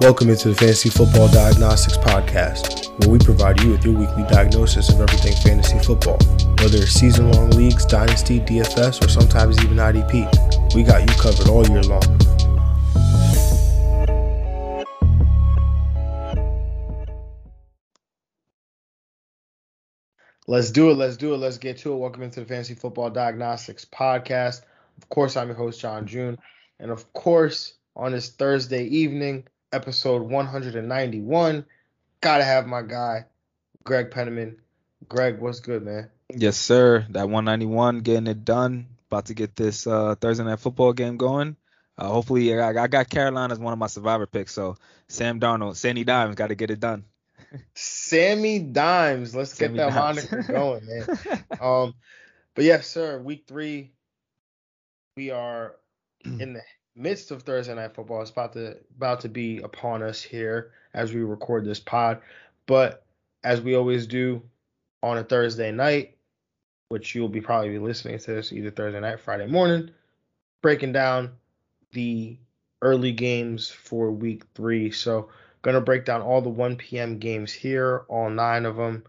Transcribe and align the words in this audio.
Welcome 0.00 0.30
into 0.30 0.48
the 0.48 0.54
Fantasy 0.54 0.88
Football 0.88 1.28
Diagnostics 1.28 1.98
Podcast, 1.98 2.88
where 3.00 3.10
we 3.10 3.18
provide 3.18 3.60
you 3.60 3.72
with 3.72 3.84
your 3.84 3.98
weekly 3.98 4.22
diagnosis 4.30 4.88
of 4.88 4.98
everything 4.98 5.36
fantasy 5.42 5.78
football. 5.78 6.16
Whether 6.58 6.78
it's 6.78 6.92
season 6.92 7.30
long 7.32 7.50
leagues, 7.50 7.84
dynasty, 7.84 8.40
DFS, 8.40 9.04
or 9.04 9.10
sometimes 9.10 9.62
even 9.62 9.76
IDP, 9.76 10.74
we 10.74 10.84
got 10.84 11.02
you 11.02 11.14
covered 11.20 11.48
all 11.50 11.68
year 11.68 11.82
long. 11.82 12.00
Let's 20.46 20.70
do 20.70 20.88
it. 20.88 20.94
Let's 20.94 21.18
do 21.18 21.34
it. 21.34 21.36
Let's 21.36 21.58
get 21.58 21.76
to 21.76 21.92
it. 21.92 21.96
Welcome 21.96 22.22
into 22.22 22.40
the 22.40 22.46
Fantasy 22.46 22.74
Football 22.74 23.10
Diagnostics 23.10 23.84
Podcast. 23.84 24.62
Of 24.96 25.10
course, 25.10 25.36
I'm 25.36 25.48
your 25.48 25.56
host, 25.58 25.78
John 25.78 26.06
June. 26.06 26.38
And 26.78 26.90
of 26.90 27.12
course, 27.12 27.74
on 27.94 28.12
this 28.12 28.30
Thursday 28.30 28.84
evening, 28.84 29.44
episode 29.72 30.22
191. 30.22 31.64
Gotta 32.20 32.44
have 32.44 32.66
my 32.66 32.82
guy, 32.82 33.26
Greg 33.84 34.10
Penniman. 34.10 34.58
Greg, 35.08 35.40
what's 35.40 35.60
good, 35.60 35.82
man? 35.84 36.10
Yes, 36.34 36.56
sir. 36.56 37.06
That 37.10 37.28
191, 37.28 38.00
getting 38.00 38.26
it 38.26 38.44
done. 38.44 38.86
About 39.08 39.26
to 39.26 39.34
get 39.34 39.56
this 39.56 39.86
uh, 39.86 40.14
Thursday 40.14 40.44
night 40.44 40.60
football 40.60 40.92
game 40.92 41.16
going. 41.16 41.56
Uh, 41.98 42.08
hopefully, 42.08 42.58
I, 42.58 42.68
I, 42.70 42.86
got 42.86 43.10
Carolina 43.10 43.52
as 43.52 43.58
one 43.58 43.72
of 43.72 43.78
my 43.78 43.88
survivor 43.88 44.26
picks. 44.26 44.52
So 44.52 44.76
Sam 45.08 45.40
Darnold, 45.40 45.76
Sammy 45.76 46.04
Dimes, 46.04 46.36
got 46.36 46.46
to 46.48 46.54
get 46.54 46.70
it 46.70 46.80
done. 46.80 47.04
Sammy 47.74 48.60
Dimes, 48.60 49.34
let's 49.34 49.52
Sammy 49.54 49.76
get 49.76 49.90
that 49.90 49.94
Dimes. 49.94 50.30
moniker 50.30 50.52
going, 50.52 50.86
man. 50.86 51.44
um, 51.60 51.94
but 52.54 52.64
yes, 52.64 52.86
sir. 52.86 53.20
Week 53.20 53.44
three, 53.46 53.92
we 55.16 55.30
are 55.30 55.74
in 56.24 56.52
the 56.54 56.62
midst 56.96 57.30
of 57.30 57.42
Thursday 57.42 57.74
night 57.74 57.94
football. 57.94 58.22
It's 58.22 58.30
about 58.30 58.52
to 58.54 58.76
about 58.96 59.20
to 59.20 59.28
be 59.28 59.58
upon 59.58 60.02
us 60.02 60.22
here 60.22 60.72
as 60.94 61.12
we 61.12 61.20
record 61.20 61.64
this 61.64 61.80
pod. 61.80 62.20
But 62.66 63.04
as 63.42 63.60
we 63.60 63.74
always 63.74 64.06
do 64.06 64.42
on 65.02 65.18
a 65.18 65.24
Thursday 65.24 65.72
night, 65.72 66.16
which 66.88 67.14
you'll 67.14 67.28
be 67.28 67.40
probably 67.40 67.78
listening 67.78 68.18
to 68.18 68.34
this 68.34 68.52
either 68.52 68.70
Thursday 68.70 69.00
night, 69.00 69.20
Friday 69.20 69.46
morning, 69.46 69.90
breaking 70.62 70.92
down 70.92 71.32
the 71.92 72.36
early 72.82 73.12
games 73.12 73.68
for 73.70 74.10
week 74.10 74.44
three. 74.54 74.90
So 74.90 75.28
gonna 75.62 75.80
break 75.80 76.04
down 76.04 76.22
all 76.22 76.40
the 76.40 76.48
1 76.48 76.76
p.m. 76.76 77.18
games 77.18 77.52
here, 77.52 78.04
all 78.08 78.30
nine 78.30 78.66
of 78.66 78.76
them, 78.76 79.04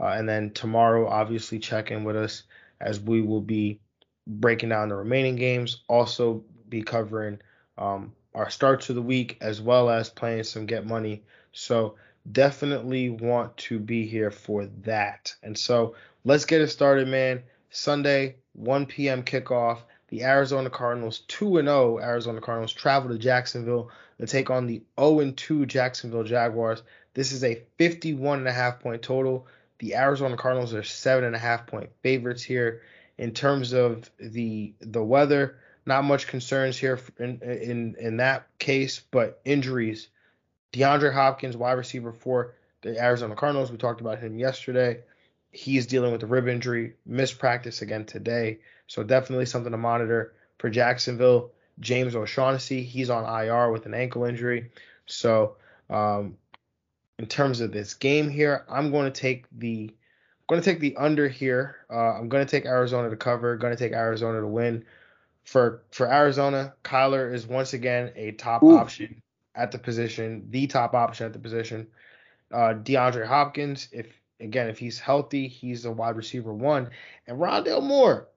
uh, 0.00 0.06
and 0.06 0.28
then 0.28 0.50
tomorrow 0.50 1.08
obviously 1.08 1.58
check 1.58 1.90
in 1.90 2.04
with 2.04 2.16
us 2.16 2.44
as 2.80 3.00
we 3.00 3.22
will 3.22 3.40
be 3.40 3.80
breaking 4.26 4.68
down 4.68 4.88
the 4.88 4.96
remaining 4.96 5.36
games. 5.36 5.82
Also 5.88 6.44
be 6.72 6.82
covering 6.82 7.38
um, 7.78 8.12
our 8.34 8.50
starts 8.50 8.88
of 8.88 8.96
the 8.96 9.02
week 9.02 9.36
as 9.40 9.60
well 9.60 9.90
as 9.90 10.08
playing 10.08 10.42
some 10.42 10.66
get 10.66 10.86
money. 10.86 11.22
So 11.52 11.96
definitely 12.32 13.10
want 13.10 13.56
to 13.58 13.78
be 13.78 14.06
here 14.06 14.30
for 14.30 14.66
that. 14.84 15.34
And 15.42 15.56
so 15.56 15.94
let's 16.24 16.46
get 16.46 16.62
it 16.62 16.68
started, 16.68 17.06
man. 17.06 17.42
Sunday, 17.70 18.36
1 18.54 18.86
p.m. 18.86 19.22
kickoff. 19.22 19.80
The 20.08 20.24
Arizona 20.24 20.68
Cardinals, 20.68 21.20
2 21.28 21.62
0 21.62 21.98
Arizona 21.98 22.40
Cardinals, 22.40 22.72
travel 22.72 23.10
to 23.10 23.18
Jacksonville 23.18 23.90
to 24.20 24.26
take 24.26 24.50
on 24.50 24.66
the 24.66 24.82
0 25.00 25.32
2 25.34 25.66
Jacksonville 25.66 26.24
Jaguars. 26.24 26.82
This 27.14 27.32
is 27.32 27.44
a 27.44 27.62
51.5 27.78 28.80
point 28.80 29.02
total. 29.02 29.46
The 29.78 29.94
Arizona 29.94 30.36
Cardinals 30.36 30.74
are 30.74 30.82
7.5 30.82 31.66
point 31.66 31.90
favorites 32.02 32.42
here. 32.42 32.82
In 33.16 33.32
terms 33.32 33.72
of 33.72 34.10
the 34.18 34.74
the 34.80 35.02
weather, 35.02 35.56
not 35.86 36.04
much 36.04 36.26
concerns 36.26 36.76
here 36.76 36.98
in 37.18 37.40
in 37.42 37.96
in 37.98 38.16
that 38.18 38.46
case, 38.58 39.02
but 39.10 39.40
injuries. 39.44 40.08
DeAndre 40.72 41.12
Hopkins, 41.12 41.56
wide 41.56 41.72
receiver 41.72 42.12
for 42.12 42.54
the 42.82 42.98
Arizona 42.98 43.34
Cardinals. 43.34 43.70
We 43.70 43.78
talked 43.78 44.00
about 44.00 44.18
him 44.18 44.38
yesterday. 44.38 45.00
He's 45.50 45.86
dealing 45.86 46.12
with 46.12 46.22
a 46.22 46.26
rib 46.26 46.48
injury, 46.48 46.94
missed 47.04 47.38
practice 47.38 47.82
again 47.82 48.06
today. 48.06 48.60
So 48.86 49.02
definitely 49.02 49.46
something 49.46 49.72
to 49.72 49.78
monitor 49.78 50.34
for 50.58 50.70
Jacksonville. 50.70 51.52
James 51.80 52.14
O'Shaughnessy, 52.14 52.82
he's 52.82 53.10
on 53.10 53.24
IR 53.24 53.70
with 53.70 53.86
an 53.86 53.94
ankle 53.94 54.24
injury. 54.24 54.70
So 55.06 55.56
um, 55.90 56.36
in 57.18 57.26
terms 57.26 57.60
of 57.60 57.72
this 57.72 57.94
game 57.94 58.30
here, 58.30 58.64
I'm 58.68 58.90
going 58.90 59.10
to 59.10 59.20
take 59.20 59.46
the 59.52 59.90
I'm 59.90 60.56
going 60.56 60.60
to 60.60 60.70
take 60.70 60.80
the 60.80 60.96
under 60.96 61.28
here. 61.28 61.76
Uh, 61.90 62.14
I'm 62.14 62.28
going 62.28 62.44
to 62.44 62.50
take 62.50 62.66
Arizona 62.66 63.08
to 63.10 63.16
cover. 63.16 63.56
Going 63.56 63.74
to 63.74 63.78
take 63.78 63.92
Arizona 63.92 64.40
to 64.40 64.46
win 64.46 64.84
for 65.44 65.82
for 65.90 66.10
Arizona, 66.10 66.74
Kyler 66.84 67.32
is 67.32 67.46
once 67.46 67.72
again 67.72 68.12
a 68.16 68.32
top 68.32 68.62
Ooh. 68.62 68.76
option 68.76 69.22
at 69.54 69.72
the 69.72 69.78
position, 69.78 70.46
the 70.50 70.66
top 70.66 70.94
option 70.94 71.26
at 71.26 71.32
the 71.32 71.38
position. 71.38 71.86
Uh, 72.52 72.74
DeAndre 72.74 73.26
Hopkins, 73.26 73.88
if 73.92 74.06
again 74.40 74.68
if 74.68 74.78
he's 74.78 74.98
healthy, 74.98 75.48
he's 75.48 75.84
a 75.84 75.92
wide 75.92 76.16
receiver 76.16 76.52
one, 76.52 76.90
and 77.26 77.38
Rondale 77.38 77.82
Moore, 77.82 78.28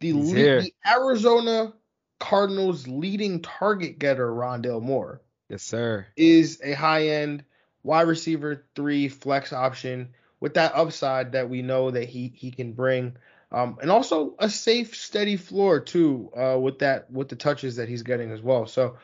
the, 0.00 0.12
le- 0.12 0.62
the 0.62 0.72
Arizona 0.86 1.72
Cardinals 2.18 2.86
leading 2.86 3.40
target 3.40 3.98
getter, 3.98 4.30
Rondale 4.30 4.82
Moore. 4.82 5.20
Yes, 5.48 5.62
sir. 5.62 6.06
Is 6.16 6.60
a 6.62 6.72
high 6.72 7.08
end 7.08 7.44
wide 7.82 8.08
receiver 8.08 8.64
three 8.74 9.08
flex 9.08 9.52
option 9.52 10.10
with 10.40 10.54
that 10.54 10.74
upside 10.74 11.32
that 11.32 11.48
we 11.48 11.62
know 11.62 11.90
that 11.90 12.08
he 12.08 12.32
he 12.34 12.50
can 12.50 12.72
bring. 12.72 13.16
Um, 13.52 13.78
and 13.82 13.90
also 13.90 14.34
a 14.38 14.48
safe, 14.48 14.96
steady 14.96 15.36
floor 15.36 15.78
too, 15.78 16.30
uh, 16.34 16.58
with 16.58 16.78
that 16.78 17.10
with 17.10 17.28
the 17.28 17.36
touches 17.36 17.76
that 17.76 17.88
he's 17.88 18.02
getting 18.02 18.30
as 18.30 18.40
well. 18.40 18.66
So 18.66 18.96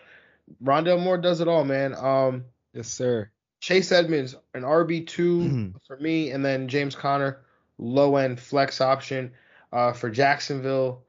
Rondale 0.65 1.03
Moore 1.03 1.19
does 1.19 1.41
it 1.41 1.49
all, 1.49 1.65
man. 1.65 1.95
Um, 1.95 2.45
yes, 2.73 2.89
sir. 2.89 3.31
Chase 3.61 3.93
Edmonds, 3.93 4.37
an 4.55 4.63
RB 4.63 5.07
two 5.07 5.73
for 5.87 5.97
me, 5.99 6.31
and 6.31 6.45
then 6.45 6.69
James 6.69 6.95
Conner, 6.95 7.41
low 7.77 8.17
end 8.17 8.41
flex 8.41 8.81
option 8.81 9.33
uh, 9.73 9.93
for 9.93 10.09
Jacksonville. 10.09 11.03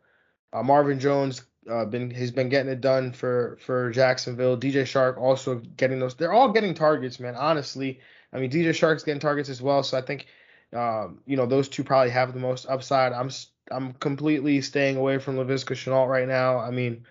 Uh, 0.52 0.64
Marvin 0.64 1.00
Jones 1.00 1.44
uh, 1.70 1.86
been 1.86 2.12
has 2.12 2.32
been 2.32 2.50
getting 2.50 2.72
it 2.72 2.82
done 2.82 3.14
for 3.14 3.58
for 3.62 3.92
Jacksonville. 3.92 4.58
DJ 4.58 4.84
Chark 4.84 5.18
also 5.18 5.56
getting 5.78 6.00
those. 6.00 6.16
They're 6.16 6.34
all 6.34 6.52
getting 6.52 6.74
targets, 6.74 7.20
man. 7.20 7.36
Honestly, 7.36 8.00
I 8.34 8.40
mean 8.40 8.50
DJ 8.50 8.70
Chark's 8.70 9.04
getting 9.04 9.22
targets 9.22 9.50
as 9.50 9.62
well. 9.62 9.84
So 9.84 9.98
I 9.98 10.02
think 10.02 10.26
um, 10.75 11.19
you 11.25 11.35
know, 11.35 11.46
those 11.46 11.69
two 11.69 11.84
probably 11.84 12.12
have 12.12 12.34
the 12.34 12.40
most 12.40 12.66
upside. 12.68 13.13
I'm 13.13 13.30
I'm 13.72 13.94
completely 13.94 14.62
staying 14.62 14.97
away 14.97 15.19
from 15.19 15.35
Laviska 15.38 15.75
Shenault 15.75 16.07
right 16.07 16.28
now. 16.28 16.59
I 16.59 16.72
mean, 16.72 17.06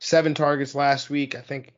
seven 0.00 0.34
targets 0.34 0.74
last 0.74 1.10
week. 1.10 1.34
I 1.34 1.40
think 1.40 1.72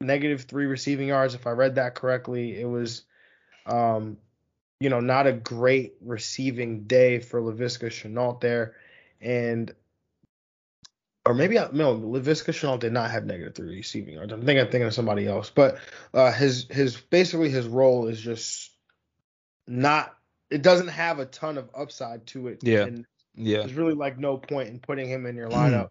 negative 0.00 0.42
three 0.42 0.66
receiving 0.66 1.08
yards, 1.08 1.34
if 1.34 1.46
I 1.46 1.50
read 1.50 1.76
that 1.76 1.94
correctly. 1.94 2.60
It 2.60 2.68
was, 2.68 3.02
um, 3.66 4.16
you 4.80 4.90
know, 4.90 5.00
not 5.00 5.26
a 5.26 5.32
great 5.32 5.94
receiving 6.00 6.84
day 6.84 7.18
for 7.18 7.40
Laviska 7.40 7.88
Shenault 7.88 8.40
there, 8.40 8.74
and 9.20 9.72
or 11.26 11.34
maybe 11.34 11.58
I, 11.58 11.68
no, 11.72 11.96
Laviska 11.96 12.52
Shenault 12.52 12.80
did 12.80 12.92
not 12.92 13.10
have 13.10 13.24
negative 13.24 13.54
three 13.54 13.76
receiving 13.76 14.14
yards. 14.14 14.32
I 14.32 14.36
think 14.36 14.58
I'm 14.58 14.70
thinking 14.70 14.84
of 14.84 14.94
somebody 14.94 15.26
else, 15.26 15.50
but 15.50 15.78
uh, 16.14 16.32
his 16.32 16.66
his 16.70 16.96
basically 16.96 17.50
his 17.50 17.66
role 17.66 18.06
is 18.06 18.20
just 18.20 18.70
not 19.66 20.16
it 20.50 20.62
doesn't 20.62 20.88
have 20.88 21.18
a 21.18 21.26
ton 21.26 21.56
of 21.56 21.70
upside 21.74 22.26
to 22.28 22.48
it. 22.48 22.60
Yeah. 22.62 22.84
And 22.84 23.06
yeah. 23.34 23.58
There's 23.58 23.74
really 23.74 23.94
like 23.94 24.18
no 24.18 24.36
point 24.36 24.68
in 24.68 24.78
putting 24.80 25.08
him 25.08 25.26
in 25.26 25.36
your 25.36 25.48
lineup 25.48 25.88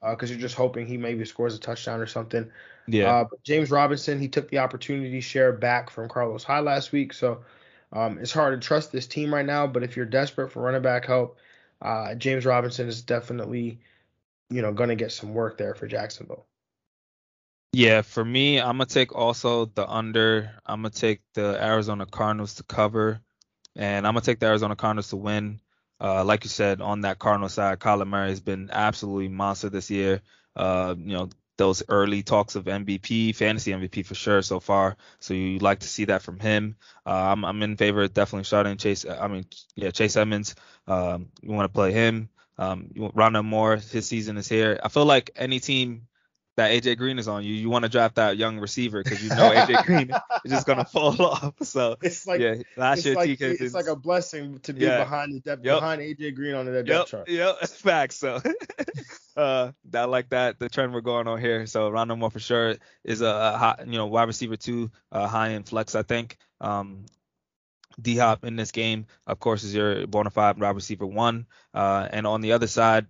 because 0.00 0.30
uh, 0.30 0.34
you're 0.34 0.40
just 0.40 0.54
hoping 0.54 0.86
he 0.86 0.96
maybe 0.96 1.24
scores 1.24 1.54
a 1.54 1.58
touchdown 1.58 2.00
or 2.00 2.06
something. 2.06 2.50
Yeah. 2.86 3.12
Uh, 3.12 3.24
but 3.24 3.42
James 3.42 3.70
Robinson, 3.70 4.20
he 4.20 4.28
took 4.28 4.50
the 4.50 4.58
opportunity 4.58 5.20
share 5.20 5.52
back 5.52 5.90
from 5.90 6.08
Carlos 6.08 6.44
Hyde 6.44 6.64
last 6.64 6.92
week, 6.92 7.12
so 7.12 7.44
um, 7.92 8.18
it's 8.18 8.32
hard 8.32 8.60
to 8.60 8.66
trust 8.66 8.92
this 8.92 9.06
team 9.06 9.32
right 9.32 9.46
now. 9.46 9.66
But 9.66 9.82
if 9.82 9.96
you're 9.96 10.06
desperate 10.06 10.50
for 10.50 10.62
running 10.62 10.82
back 10.82 11.06
help, 11.06 11.38
uh, 11.80 12.14
James 12.14 12.44
Robinson 12.44 12.88
is 12.88 13.02
definitely, 13.02 13.78
you 14.50 14.62
know, 14.62 14.72
going 14.72 14.88
to 14.88 14.96
get 14.96 15.12
some 15.12 15.34
work 15.34 15.58
there 15.58 15.74
for 15.74 15.86
Jacksonville. 15.86 16.46
Yeah, 17.74 18.02
for 18.02 18.22
me, 18.22 18.60
I'm 18.60 18.76
gonna 18.76 18.84
take 18.84 19.14
also 19.14 19.64
the 19.64 19.88
under. 19.88 20.50
I'm 20.66 20.82
gonna 20.82 20.90
take 20.90 21.22
the 21.32 21.56
Arizona 21.58 22.04
Cardinals 22.04 22.56
to 22.56 22.64
cover. 22.64 23.22
And 23.76 24.06
I'm 24.06 24.14
gonna 24.14 24.24
take 24.24 24.38
the 24.38 24.46
Arizona 24.46 24.76
Cardinals 24.76 25.08
to 25.08 25.16
win. 25.16 25.60
Uh, 26.00 26.24
like 26.24 26.44
you 26.44 26.50
said, 26.50 26.80
on 26.80 27.02
that 27.02 27.18
Cardinal 27.18 27.48
side, 27.48 27.78
Kyler 27.78 28.06
Murray 28.06 28.30
has 28.30 28.40
been 28.40 28.70
absolutely 28.72 29.28
monster 29.28 29.70
this 29.70 29.90
year. 29.90 30.20
Uh, 30.56 30.94
you 30.98 31.12
know, 31.12 31.30
those 31.58 31.82
early 31.88 32.22
talks 32.22 32.56
of 32.56 32.64
MVP, 32.64 33.34
fantasy 33.36 33.72
MVP 33.72 34.04
for 34.04 34.14
sure 34.14 34.42
so 34.42 34.58
far. 34.58 34.96
So 35.20 35.32
you 35.34 35.58
like 35.60 35.80
to 35.80 35.88
see 35.88 36.06
that 36.06 36.22
from 36.22 36.40
him. 36.40 36.76
Uh, 37.06 37.10
I'm, 37.10 37.44
I'm 37.44 37.62
in 37.62 37.76
favor 37.76 38.02
of 38.02 38.12
definitely 38.12 38.44
starting 38.44 38.76
Chase. 38.78 39.06
I 39.06 39.28
mean, 39.28 39.46
yeah, 39.76 39.90
Chase 39.90 40.16
Edmonds. 40.16 40.54
Um, 40.88 41.28
you 41.40 41.52
want 41.52 41.70
to 41.70 41.72
play 41.72 41.92
him. 41.92 42.30
Um, 42.58 42.90
Rondale 42.96 43.44
Moore, 43.44 43.76
his 43.76 44.06
season 44.06 44.36
is 44.36 44.48
here. 44.48 44.80
I 44.82 44.88
feel 44.88 45.04
like 45.04 45.30
any 45.36 45.60
team 45.60 46.08
that 46.62 46.82
AJ 46.82 46.96
Green 46.98 47.18
is 47.18 47.28
on 47.28 47.44
you. 47.44 47.54
You 47.54 47.68
want 47.68 47.84
to 47.84 47.88
draft 47.88 48.14
that 48.16 48.36
young 48.36 48.58
receiver 48.58 49.02
because 49.02 49.22
you 49.22 49.30
know 49.30 49.50
AJ 49.50 49.84
Green 49.86 50.10
is 50.44 50.50
just 50.50 50.66
gonna 50.66 50.84
fall 50.84 51.20
off. 51.20 51.54
So 51.62 51.96
it's 52.02 52.26
like 52.26 52.40
yeah, 52.40 52.56
last 52.76 53.04
year 53.04 53.14
like, 53.14 53.30
TK 53.30 53.60
it's 53.60 53.74
like 53.74 53.88
a 53.88 53.96
blessing 53.96 54.60
to 54.60 54.72
be 54.72 54.84
yeah. 54.84 54.98
behind 54.98 55.34
the 55.34 55.40
depth 55.40 55.64
yep. 55.64 55.80
behind 55.80 56.00
AJ 56.00 56.34
Green 56.34 56.54
on 56.54 56.66
the 56.66 56.72
depth 56.72 56.88
yep. 56.88 57.06
chart. 57.06 57.28
Yep, 57.28 57.58
facts. 57.68 58.16
So 58.16 58.40
uh, 59.36 59.72
I 59.92 60.04
like 60.04 60.28
that 60.30 60.58
the 60.58 60.68
trend 60.68 60.92
we're 60.92 61.00
going 61.00 61.26
on 61.26 61.40
here. 61.40 61.66
So 61.66 61.90
Rondale 61.90 62.18
Moore 62.18 62.30
for 62.30 62.40
sure 62.40 62.76
is 63.04 63.20
a, 63.20 63.26
a 63.26 63.58
hot, 63.58 63.86
you 63.86 63.98
know, 63.98 64.06
wide 64.06 64.28
receiver 64.28 64.56
two, 64.56 64.90
uh, 65.10 65.26
high 65.26 65.50
in 65.50 65.64
flex, 65.64 65.94
I 65.94 66.02
think. 66.02 66.36
Um, 66.60 67.06
D 68.00 68.16
Hop 68.16 68.44
in 68.44 68.56
this 68.56 68.70
game, 68.70 69.06
of 69.26 69.38
course, 69.38 69.64
is 69.64 69.74
your 69.74 70.06
bona 70.06 70.30
fide 70.30 70.58
wide 70.58 70.74
receiver 70.74 71.06
one. 71.06 71.46
Uh, 71.74 72.08
and 72.10 72.26
on 72.26 72.40
the 72.40 72.52
other 72.52 72.66
side, 72.66 73.06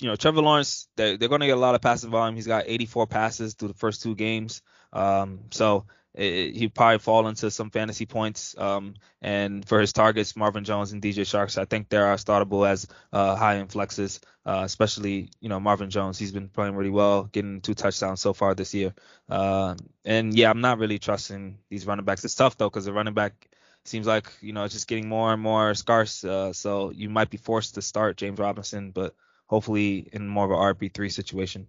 you 0.00 0.08
know, 0.08 0.16
Trevor 0.16 0.42
Lawrence, 0.42 0.88
they're, 0.96 1.16
they're 1.16 1.28
going 1.28 1.40
to 1.40 1.46
get 1.46 1.56
a 1.56 1.60
lot 1.60 1.74
of 1.74 1.80
passing 1.80 2.10
volume. 2.10 2.34
He's 2.34 2.46
got 2.46 2.64
84 2.66 3.06
passes 3.06 3.54
through 3.54 3.68
the 3.68 3.74
first 3.74 4.02
two 4.02 4.14
games. 4.14 4.62
Um, 4.92 5.40
so 5.50 5.86
it, 6.14 6.54
he'd 6.56 6.74
probably 6.74 6.98
fall 6.98 7.26
into 7.26 7.50
some 7.50 7.70
fantasy 7.70 8.06
points. 8.06 8.56
Um, 8.56 8.94
and 9.20 9.66
for 9.66 9.80
his 9.80 9.92
targets, 9.92 10.36
Marvin 10.36 10.64
Jones 10.64 10.92
and 10.92 11.02
DJ 11.02 11.22
Charks, 11.22 11.58
I 11.58 11.64
think 11.64 11.88
they 11.88 11.96
are 11.96 12.16
startable 12.16 12.68
as 12.68 12.86
uh, 13.12 13.34
high 13.36 13.56
in 13.56 13.66
flexes, 13.66 14.20
uh, 14.46 14.62
especially 14.64 15.30
you 15.40 15.48
know 15.48 15.58
Marvin 15.58 15.90
Jones. 15.90 16.18
He's 16.18 16.32
been 16.32 16.48
playing 16.48 16.76
really 16.76 16.90
well, 16.90 17.24
getting 17.24 17.60
two 17.60 17.74
touchdowns 17.74 18.20
so 18.20 18.32
far 18.32 18.54
this 18.54 18.74
year. 18.74 18.94
Uh, 19.28 19.74
and 20.04 20.34
yeah, 20.34 20.50
I'm 20.50 20.60
not 20.60 20.78
really 20.78 20.98
trusting 20.98 21.58
these 21.68 21.86
running 21.86 22.04
backs. 22.04 22.24
It's 22.24 22.34
tough 22.34 22.56
though 22.56 22.70
because 22.70 22.84
the 22.84 22.92
running 22.92 23.14
back 23.14 23.48
seems 23.84 24.06
like 24.06 24.32
you 24.40 24.52
know 24.52 24.64
it's 24.64 24.74
just 24.74 24.88
getting 24.88 25.08
more 25.08 25.32
and 25.32 25.42
more 25.42 25.74
scarce. 25.74 26.22
Uh, 26.22 26.52
so 26.52 26.90
you 26.90 27.10
might 27.10 27.30
be 27.30 27.38
forced 27.38 27.74
to 27.74 27.82
start 27.82 28.16
James 28.16 28.38
Robinson, 28.38 28.92
but 28.92 29.14
hopefully 29.54 30.08
in 30.12 30.26
more 30.26 30.44
of 30.46 30.50
a 30.50 30.74
RB3 30.74 31.12
situation. 31.12 31.68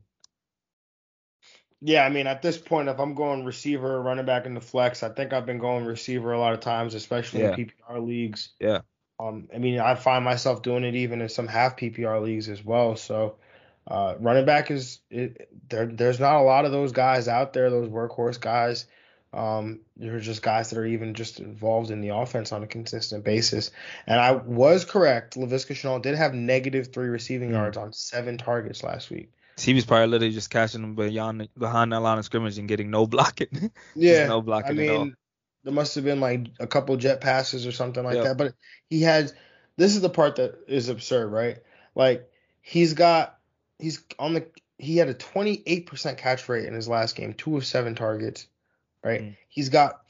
Yeah, 1.81 2.03
I 2.03 2.09
mean, 2.09 2.25
at 2.25 2.41
this 2.41 2.57
point, 2.57 2.89
if 2.89 2.99
I'm 2.99 3.13
going 3.13 3.45
receiver, 3.45 4.01
running 4.01 4.25
back 4.25 4.47
in 4.47 4.55
the 4.55 4.59
flex, 4.61 5.03
I 5.03 5.09
think 5.09 5.33
I've 5.33 5.45
been 5.45 5.59
going 5.59 5.85
receiver 5.85 6.33
a 6.33 6.39
lot 6.39 6.53
of 6.53 6.61
times, 6.61 6.95
especially 6.95 7.41
yeah. 7.41 7.53
in 7.55 7.67
PPR 7.67 8.07
leagues. 8.07 8.49
Yeah. 8.59 8.79
Um, 9.19 9.49
I 9.53 9.59
mean, 9.59 9.79
I 9.79 9.93
find 9.93 10.25
myself 10.25 10.63
doing 10.63 10.83
it 10.83 10.95
even 10.95 11.21
in 11.21 11.29
some 11.29 11.47
half 11.47 11.77
PPR 11.77 12.23
leagues 12.23 12.49
as 12.49 12.65
well. 12.65 12.95
So, 12.95 13.35
uh, 13.87 14.15
running 14.19 14.45
back 14.45 14.71
is 14.71 14.99
it, 15.11 15.47
there. 15.69 15.85
There's 15.85 16.19
not 16.19 16.37
a 16.37 16.41
lot 16.41 16.65
of 16.65 16.71
those 16.71 16.91
guys 16.91 17.27
out 17.27 17.53
there, 17.53 17.69
those 17.69 17.89
workhorse 17.89 18.39
guys. 18.41 18.87
Um, 19.35 19.81
they're 19.97 20.19
just 20.19 20.41
guys 20.41 20.69
that 20.69 20.79
are 20.79 20.85
even 20.85 21.13
just 21.13 21.39
involved 21.39 21.91
in 21.91 22.01
the 22.01 22.09
offense 22.09 22.51
on 22.51 22.63
a 22.63 22.67
consistent 22.67 23.23
basis. 23.23 23.71
And 24.07 24.19
I 24.19 24.31
was 24.31 24.85
correct. 24.85 25.35
Laviska 25.35 25.75
Shenault 25.75 26.03
did 26.03 26.15
have 26.15 26.33
negative 26.33 26.93
three 26.93 27.09
receiving 27.09 27.49
mm-hmm. 27.49 27.57
yards 27.57 27.77
on 27.77 27.91
seven 27.91 28.37
targets 28.37 28.83
last 28.83 29.09
week. 29.09 29.31
He 29.57 29.73
was 29.73 29.85
probably 29.85 30.07
literally 30.07 30.33
just 30.33 30.49
catching 30.49 30.81
them 30.81 30.95
beyond 30.95 31.47
behind 31.57 31.91
the 31.91 31.99
line 31.99 32.17
of 32.17 32.25
scrimmage 32.25 32.57
and 32.57 32.67
getting 32.67 32.89
no 32.91 33.07
blocking. 33.07 33.71
Yeah, 33.95 34.27
no 34.27 34.41
blocking 34.41 34.71
I 34.71 34.73
mean, 34.73 35.15
there 35.63 35.73
must 35.73 35.95
have 35.95 36.03
been 36.03 36.19
like 36.19 36.47
a 36.59 36.67
couple 36.67 36.95
jet 36.97 37.21
passes 37.21 37.65
or 37.65 37.71
something 37.71 38.03
like 38.03 38.15
yep. 38.15 38.23
that. 38.23 38.37
But 38.37 38.53
he 38.89 39.01
had 39.01 39.31
this 39.77 39.95
is 39.95 40.01
the 40.01 40.09
part 40.09 40.37
that 40.37 40.55
is 40.67 40.89
absurd, 40.89 41.27
right? 41.27 41.57
Like 41.93 42.29
he's 42.61 42.93
got 42.93 43.37
he's 43.79 44.03
on 44.19 44.33
the 44.33 44.45
he 44.77 44.97
had 44.97 45.07
a 45.07 45.13
28% 45.13 46.17
catch 46.17 46.49
rate 46.49 46.65
in 46.65 46.73
his 46.73 46.87
last 46.87 47.15
game, 47.15 47.33
two 47.33 47.55
of 47.55 47.65
seven 47.65 47.95
targets, 47.95 48.47
right? 49.05 49.21
Mm. 49.21 49.37
He's 49.47 49.69
got 49.69 50.01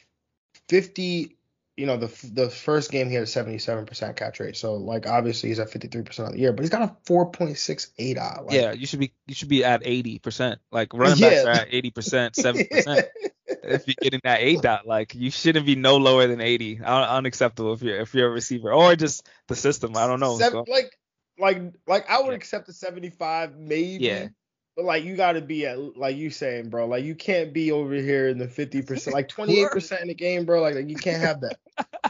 50 0.70 1.36
you 1.78 1.86
know, 1.86 1.98
the 1.98 2.08
the 2.32 2.50
first 2.50 2.90
game 2.90 3.10
he 3.10 3.16
had 3.16 3.24
a 3.24 3.28
77% 3.28 4.16
catch 4.16 4.40
rate. 4.40 4.56
So 4.56 4.76
like 4.76 5.08
obviously 5.08 5.50
he's 5.50 5.60
at 5.60 5.70
53% 5.70 6.20
of 6.20 6.32
the 6.32 6.40
year, 6.40 6.54
but 6.54 6.62
he's 6.62 6.70
got 6.70 6.84
a 6.84 6.96
4.68 7.06 8.18
odd. 8.18 8.46
Like, 8.46 8.56
yeah, 8.56 8.72
you 8.72 8.88
should 8.88 9.02
be 9.02 9.14
you 9.28 9.36
should 9.36 9.50
be 9.50 9.66
at 9.66 9.84
80%. 9.84 10.58
Like 10.72 10.94
running 10.94 11.20
backs 11.20 11.44
are 11.46 11.50
at 11.50 11.72
80%, 11.72 11.92
70%. 12.32 13.04
if 13.48 13.88
you're 13.88 13.96
getting 14.02 14.22
that 14.24 14.40
A 14.40 14.56
dot, 14.56 14.88
like 14.88 15.16
you 15.16 15.30
shouldn't 15.30 15.66
be 15.66 15.76
no 15.76 15.98
lower 15.98 16.28
than 16.28 16.40
80. 16.40 16.80
unacceptable 16.82 17.74
if 17.74 17.82
you're 17.82 18.00
if 18.00 18.14
you're 18.14 18.30
a 18.30 18.32
receiver 18.32 18.72
or 18.72 18.96
just 18.96 19.28
the 19.50 19.56
system. 19.56 19.98
I 19.98 20.08
don't 20.08 20.22
know. 20.22 20.38
Seven, 20.38 20.64
like 20.70 20.98
like 21.38 21.62
like 21.88 22.10
I 22.10 22.22
would 22.22 22.30
yeah. 22.30 22.36
accept 22.36 22.70
a 22.70 22.74
75 22.74 23.58
maybe. 23.58 24.06
Yeah. 24.06 24.28
But 24.76 24.86
like 24.86 25.04
you 25.04 25.16
got 25.16 25.34
to 25.34 25.42
be 25.42 25.66
at 25.66 25.98
like 25.98 26.18
you 26.18 26.30
saying, 26.30 26.70
bro. 26.70 26.88
Like 26.88 27.04
you 27.04 27.16
can't 27.16 27.54
be 27.54 27.72
over 27.72 27.94
here 27.94 28.28
in 28.28 28.38
the 28.38 28.48
fifty 28.48 28.82
percent, 28.82 29.14
like 29.14 29.30
twenty 29.30 29.62
eight 29.62 29.72
percent 29.72 30.02
in 30.02 30.10
the 30.10 30.14
game, 30.14 30.46
bro. 30.46 30.62
Like, 30.62 30.76
like 30.76 30.90
you 30.90 30.98
can't 30.98 31.22
have 31.22 31.42
that. 31.42 32.10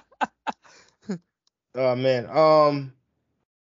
oh 1.76 1.96
man. 1.96 2.26
Um. 2.26 2.94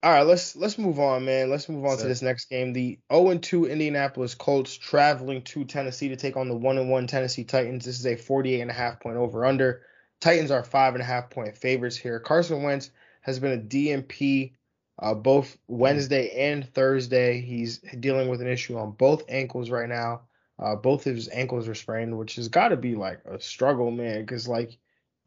All 0.02 0.12
right, 0.12 0.22
let's 0.22 0.54
let's 0.54 0.76
move 0.76 1.00
on, 1.00 1.24
man. 1.24 1.48
Let's 1.48 1.66
move 1.66 1.86
on 1.86 1.96
to 1.96 2.06
this 2.06 2.20
next 2.20 2.50
game. 2.50 2.74
The 2.74 2.98
0 3.10 3.38
2 3.38 3.64
Indianapolis 3.64 4.34
Colts 4.34 4.76
traveling 4.76 5.40
to 5.44 5.64
Tennessee 5.64 6.10
to 6.10 6.16
take 6.16 6.36
on 6.36 6.48
the 6.48 6.56
1 6.56 6.88
1 6.88 7.06
Tennessee 7.06 7.44
Titans. 7.44 7.86
This 7.86 7.98
is 7.98 8.04
a 8.04 8.14
48 8.14 8.60
and 8.60 8.70
a 8.70 8.74
half 8.74 9.00
point 9.00 9.16
over 9.16 9.46
under. 9.46 9.80
Titans 10.20 10.50
are 10.50 10.62
five 10.62 10.94
and 10.94 11.02
a 11.02 11.06
half 11.06 11.30
point 11.30 11.56
favorites 11.56 11.96
here. 11.96 12.20
Carson 12.20 12.62
Wentz 12.62 12.90
has 13.22 13.38
been 13.38 13.52
a 13.52 13.62
DNP 13.62 14.52
uh, 14.98 15.14
both 15.14 15.56
Wednesday 15.66 16.50
and 16.50 16.68
Thursday. 16.72 17.40
He's 17.40 17.78
dealing 17.78 18.28
with 18.28 18.40
an 18.40 18.48
issue 18.48 18.78
on 18.78 18.92
both 18.92 19.24
ankles 19.28 19.70
right 19.70 19.88
now. 19.88 20.22
Uh, 20.58 20.76
both 20.76 21.06
of 21.06 21.16
his 21.16 21.28
ankles 21.30 21.66
are 21.66 21.74
sprained, 21.74 22.16
which 22.16 22.36
has 22.36 22.48
got 22.48 22.68
to 22.68 22.76
be 22.76 22.94
like 22.94 23.20
a 23.24 23.40
struggle, 23.40 23.90
man. 23.90 24.20
Because 24.20 24.46
like, 24.46 24.78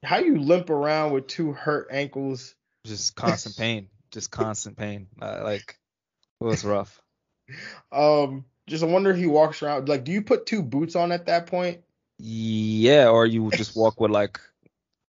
how 0.03 0.19
you 0.19 0.39
limp 0.39 0.69
around 0.69 1.11
with 1.11 1.27
two 1.27 1.51
hurt 1.51 1.89
ankles? 1.91 2.55
Just 2.85 3.15
constant 3.15 3.57
pain, 3.57 3.89
just 4.11 4.31
constant 4.31 4.77
pain. 4.77 5.07
Uh, 5.21 5.41
like, 5.43 5.77
it 6.39 6.43
was 6.43 6.63
rough. 6.63 7.01
Um, 7.91 8.45
just 8.67 8.83
I 8.83 8.87
wonder 8.87 9.11
if 9.11 9.17
he 9.17 9.27
walks 9.27 9.61
around. 9.61 9.89
Like, 9.89 10.05
do 10.05 10.13
you 10.13 10.21
put 10.21 10.45
two 10.45 10.61
boots 10.61 10.95
on 10.95 11.11
at 11.11 11.25
that 11.25 11.47
point? 11.47 11.81
Yeah, 12.19 13.09
or 13.09 13.25
you 13.25 13.51
just 13.51 13.75
walk 13.75 13.99
with 13.99 14.11
like 14.11 14.39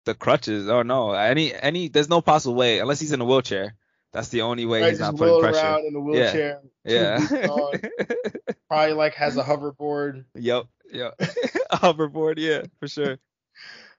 the 0.05 0.13
crutches. 0.13 0.69
Oh 0.69 0.83
no, 0.83 1.11
any 1.11 1.53
any. 1.53 1.87
There's 1.87 2.09
no 2.09 2.21
possible 2.21 2.55
way 2.55 2.79
unless 2.79 2.99
he's 2.99 3.11
in 3.11 3.21
a 3.21 3.25
wheelchair 3.25 3.75
that's 4.13 4.29
the 4.29 4.43
only 4.43 4.65
way 4.65 4.87
he's 4.89 4.99
not 4.99 5.17
putting 5.17 5.39
pressure. 5.39 5.57
around 5.57 5.85
in 5.85 5.95
a 5.95 5.99
wheelchair. 5.99 6.61
Yeah. 6.85 7.19
yeah. 7.31 7.77
Probably 8.69 8.93
like 8.93 9.15
has 9.15 9.35
a 9.37 9.43
hoverboard. 9.43 10.25
Yep. 10.35 10.65
Yep. 10.91 11.15
a 11.19 11.77
hoverboard. 11.77 12.35
Yeah, 12.37 12.63
for 12.79 12.87
sure. 12.87 13.17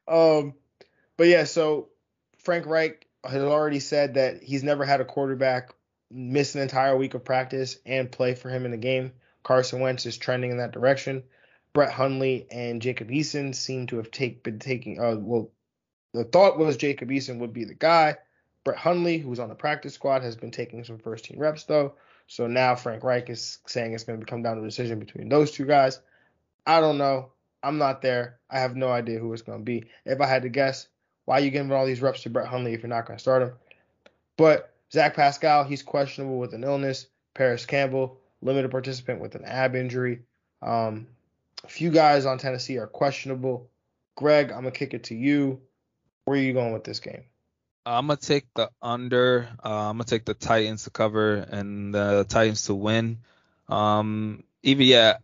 Um, 0.06 0.54
but 1.16 1.26
yeah, 1.26 1.44
so 1.44 1.88
Frank 2.38 2.66
Reich 2.66 3.06
has 3.24 3.42
already 3.42 3.80
said 3.80 4.14
that 4.14 4.42
he's 4.42 4.62
never 4.62 4.84
had 4.84 5.00
a 5.00 5.04
quarterback 5.04 5.74
miss 6.10 6.54
an 6.54 6.62
entire 6.62 6.96
week 6.96 7.14
of 7.14 7.24
practice 7.24 7.78
and 7.84 8.12
play 8.12 8.34
for 8.34 8.48
him 8.48 8.64
in 8.64 8.70
the 8.70 8.76
game. 8.76 9.12
Carson 9.42 9.80
Wentz 9.80 10.06
is 10.06 10.16
trending 10.16 10.52
in 10.52 10.58
that 10.58 10.72
direction. 10.72 11.24
Brett 11.72 11.92
Hundley 11.92 12.46
and 12.52 12.80
Jacob 12.80 13.08
Eason 13.08 13.52
seem 13.52 13.88
to 13.88 13.96
have 13.96 14.12
take, 14.12 14.44
been 14.44 14.60
taking. 14.60 15.00
Uh, 15.00 15.16
well, 15.16 15.50
the 16.12 16.22
thought 16.22 16.56
was 16.56 16.76
Jacob 16.76 17.08
Eason 17.08 17.38
would 17.40 17.52
be 17.52 17.64
the 17.64 17.74
guy. 17.74 18.16
Brett 18.64 18.78
Hundley, 18.78 19.18
who's 19.18 19.38
on 19.38 19.48
the 19.48 19.54
practice 19.54 19.94
squad, 19.94 20.22
has 20.22 20.36
been 20.36 20.50
taking 20.50 20.82
some 20.84 20.98
first 20.98 21.26
team 21.26 21.38
reps 21.38 21.64
though. 21.64 21.94
So 22.26 22.46
now 22.46 22.74
Frank 22.74 23.04
Reich 23.04 23.28
is 23.28 23.58
saying 23.66 23.92
it's 23.92 24.04
going 24.04 24.20
to 24.20 24.26
come 24.26 24.42
down 24.42 24.56
to 24.56 24.62
a 24.62 24.66
decision 24.66 24.98
between 24.98 25.28
those 25.28 25.50
two 25.50 25.66
guys. 25.66 26.00
I 26.66 26.80
don't 26.80 26.98
know. 26.98 27.30
I'm 27.62 27.78
not 27.78 28.02
there. 28.02 28.38
I 28.50 28.60
have 28.60 28.76
no 28.76 28.90
idea 28.90 29.18
who 29.18 29.32
it's 29.32 29.42
going 29.42 29.58
to 29.58 29.64
be. 29.64 29.84
If 30.04 30.20
I 30.20 30.26
had 30.26 30.42
to 30.42 30.48
guess, 30.48 30.88
why 31.26 31.38
are 31.38 31.40
you 31.40 31.50
giving 31.50 31.72
all 31.72 31.86
these 31.86 32.02
reps 32.02 32.22
to 32.22 32.30
Brett 32.30 32.48
Hundley 32.48 32.72
if 32.72 32.82
you're 32.82 32.88
not 32.88 33.06
going 33.06 33.18
to 33.18 33.22
start 33.22 33.42
him? 33.42 33.52
But 34.36 34.74
Zach 34.92 35.14
Pascal, 35.14 35.64
he's 35.64 35.82
questionable 35.82 36.38
with 36.38 36.54
an 36.54 36.64
illness. 36.64 37.06
Parris 37.34 37.66
Campbell, 37.66 38.18
limited 38.42 38.70
participant 38.70 39.20
with 39.20 39.34
an 39.34 39.44
ab 39.44 39.74
injury. 39.74 40.20
Um, 40.62 41.08
a 41.64 41.68
few 41.68 41.90
guys 41.90 42.26
on 42.26 42.38
Tennessee 42.38 42.78
are 42.78 42.86
questionable. 42.86 43.68
Greg, 44.16 44.50
I'm 44.50 44.58
gonna 44.58 44.70
kick 44.70 44.94
it 44.94 45.04
to 45.04 45.14
you. 45.14 45.60
Where 46.24 46.38
are 46.38 46.40
you 46.40 46.52
going 46.52 46.72
with 46.72 46.84
this 46.84 47.00
game? 47.00 47.24
I'm 47.86 48.06
gonna 48.06 48.16
take 48.16 48.46
the 48.54 48.70
under. 48.80 49.48
Uh, 49.64 49.90
I'm 49.90 49.96
gonna 49.96 50.04
take 50.04 50.24
the 50.24 50.34
Titans 50.34 50.84
to 50.84 50.90
cover 50.90 51.34
and 51.34 51.94
the 51.94 52.24
Titans 52.28 52.66
to 52.66 52.74
win. 52.74 53.18
Um, 53.68 54.44
even 54.62 54.86
yeah, 54.86 55.18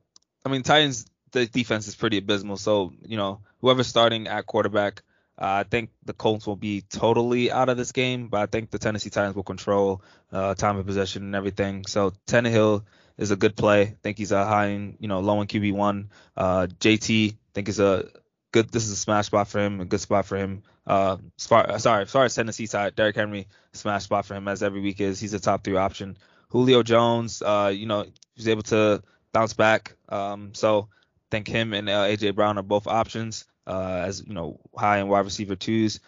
I 0.44 0.48
mean 0.48 0.62
Titans 0.62 1.06
the 1.32 1.46
defense 1.46 1.88
is 1.88 1.94
pretty 1.94 2.18
abysmal. 2.18 2.56
So 2.56 2.92
you 3.06 3.16
know 3.16 3.40
whoever's 3.60 3.86
starting 3.86 4.26
at 4.26 4.46
quarterback, 4.46 5.02
uh, 5.38 5.46
I 5.46 5.62
think 5.62 5.90
the 6.04 6.12
Colts 6.12 6.46
will 6.46 6.56
be 6.56 6.82
totally 6.82 7.50
out 7.50 7.68
of 7.70 7.76
this 7.76 7.92
game, 7.92 8.28
but 8.28 8.40
I 8.40 8.46
think 8.46 8.70
the 8.70 8.78
Tennessee 8.78 9.10
Titans 9.10 9.34
will 9.34 9.42
control 9.42 10.02
uh, 10.32 10.54
time 10.54 10.76
of 10.76 10.86
possession 10.86 11.22
and 11.22 11.34
everything. 11.34 11.86
So 11.86 12.12
Tannehill 12.26 12.84
is 13.16 13.30
a 13.30 13.36
good 13.36 13.56
play. 13.56 13.82
I 13.82 13.96
think 14.02 14.18
he's 14.18 14.32
a 14.32 14.44
high, 14.44 14.66
in, 14.66 14.96
you 15.00 15.08
know, 15.08 15.20
low 15.20 15.40
in 15.40 15.46
QB 15.46 15.72
one. 15.72 16.10
Uh, 16.36 16.66
JT 16.78 17.32
I 17.32 17.36
think 17.54 17.68
is 17.68 17.80
a 17.80 18.08
good. 18.52 18.70
This 18.70 18.84
is 18.84 18.92
a 18.92 18.96
smash 18.96 19.26
spot 19.26 19.48
for 19.48 19.60
him, 19.60 19.80
a 19.80 19.84
good 19.86 20.00
spot 20.00 20.26
for 20.26 20.36
him. 20.36 20.62
Uh, 20.86 21.18
sorry, 21.36 21.72
as 21.72 22.34
Tennessee 22.34 22.66
side, 22.66 22.96
Derrick 22.96 23.16
Henry 23.16 23.46
smash 23.72 24.04
spot 24.04 24.26
for 24.26 24.34
him 24.34 24.48
as 24.48 24.62
every 24.62 24.80
week 24.80 25.00
is. 25.00 25.20
He's 25.20 25.34
a 25.34 25.40
top 25.40 25.62
three 25.62 25.76
option. 25.76 26.16
Julio 26.48 26.82
Jones, 26.82 27.42
uh, 27.42 27.72
you 27.74 27.86
know, 27.86 28.06
he's 28.34 28.48
able 28.48 28.62
to 28.64 29.02
bounce 29.32 29.52
back. 29.52 29.94
Um, 30.08 30.52
so 30.54 30.88
think 31.30 31.46
him 31.46 31.72
and 31.72 31.88
uh, 31.88 32.04
AJ 32.04 32.34
Brown 32.34 32.58
are 32.58 32.62
both 32.62 32.86
options. 32.86 33.44
Uh, 33.66 34.02
as 34.04 34.26
you 34.26 34.34
know, 34.34 34.58
high 34.76 34.98
in 34.98 35.08
wide 35.08 35.24
receiver 35.24 35.54
twos, 35.54 36.00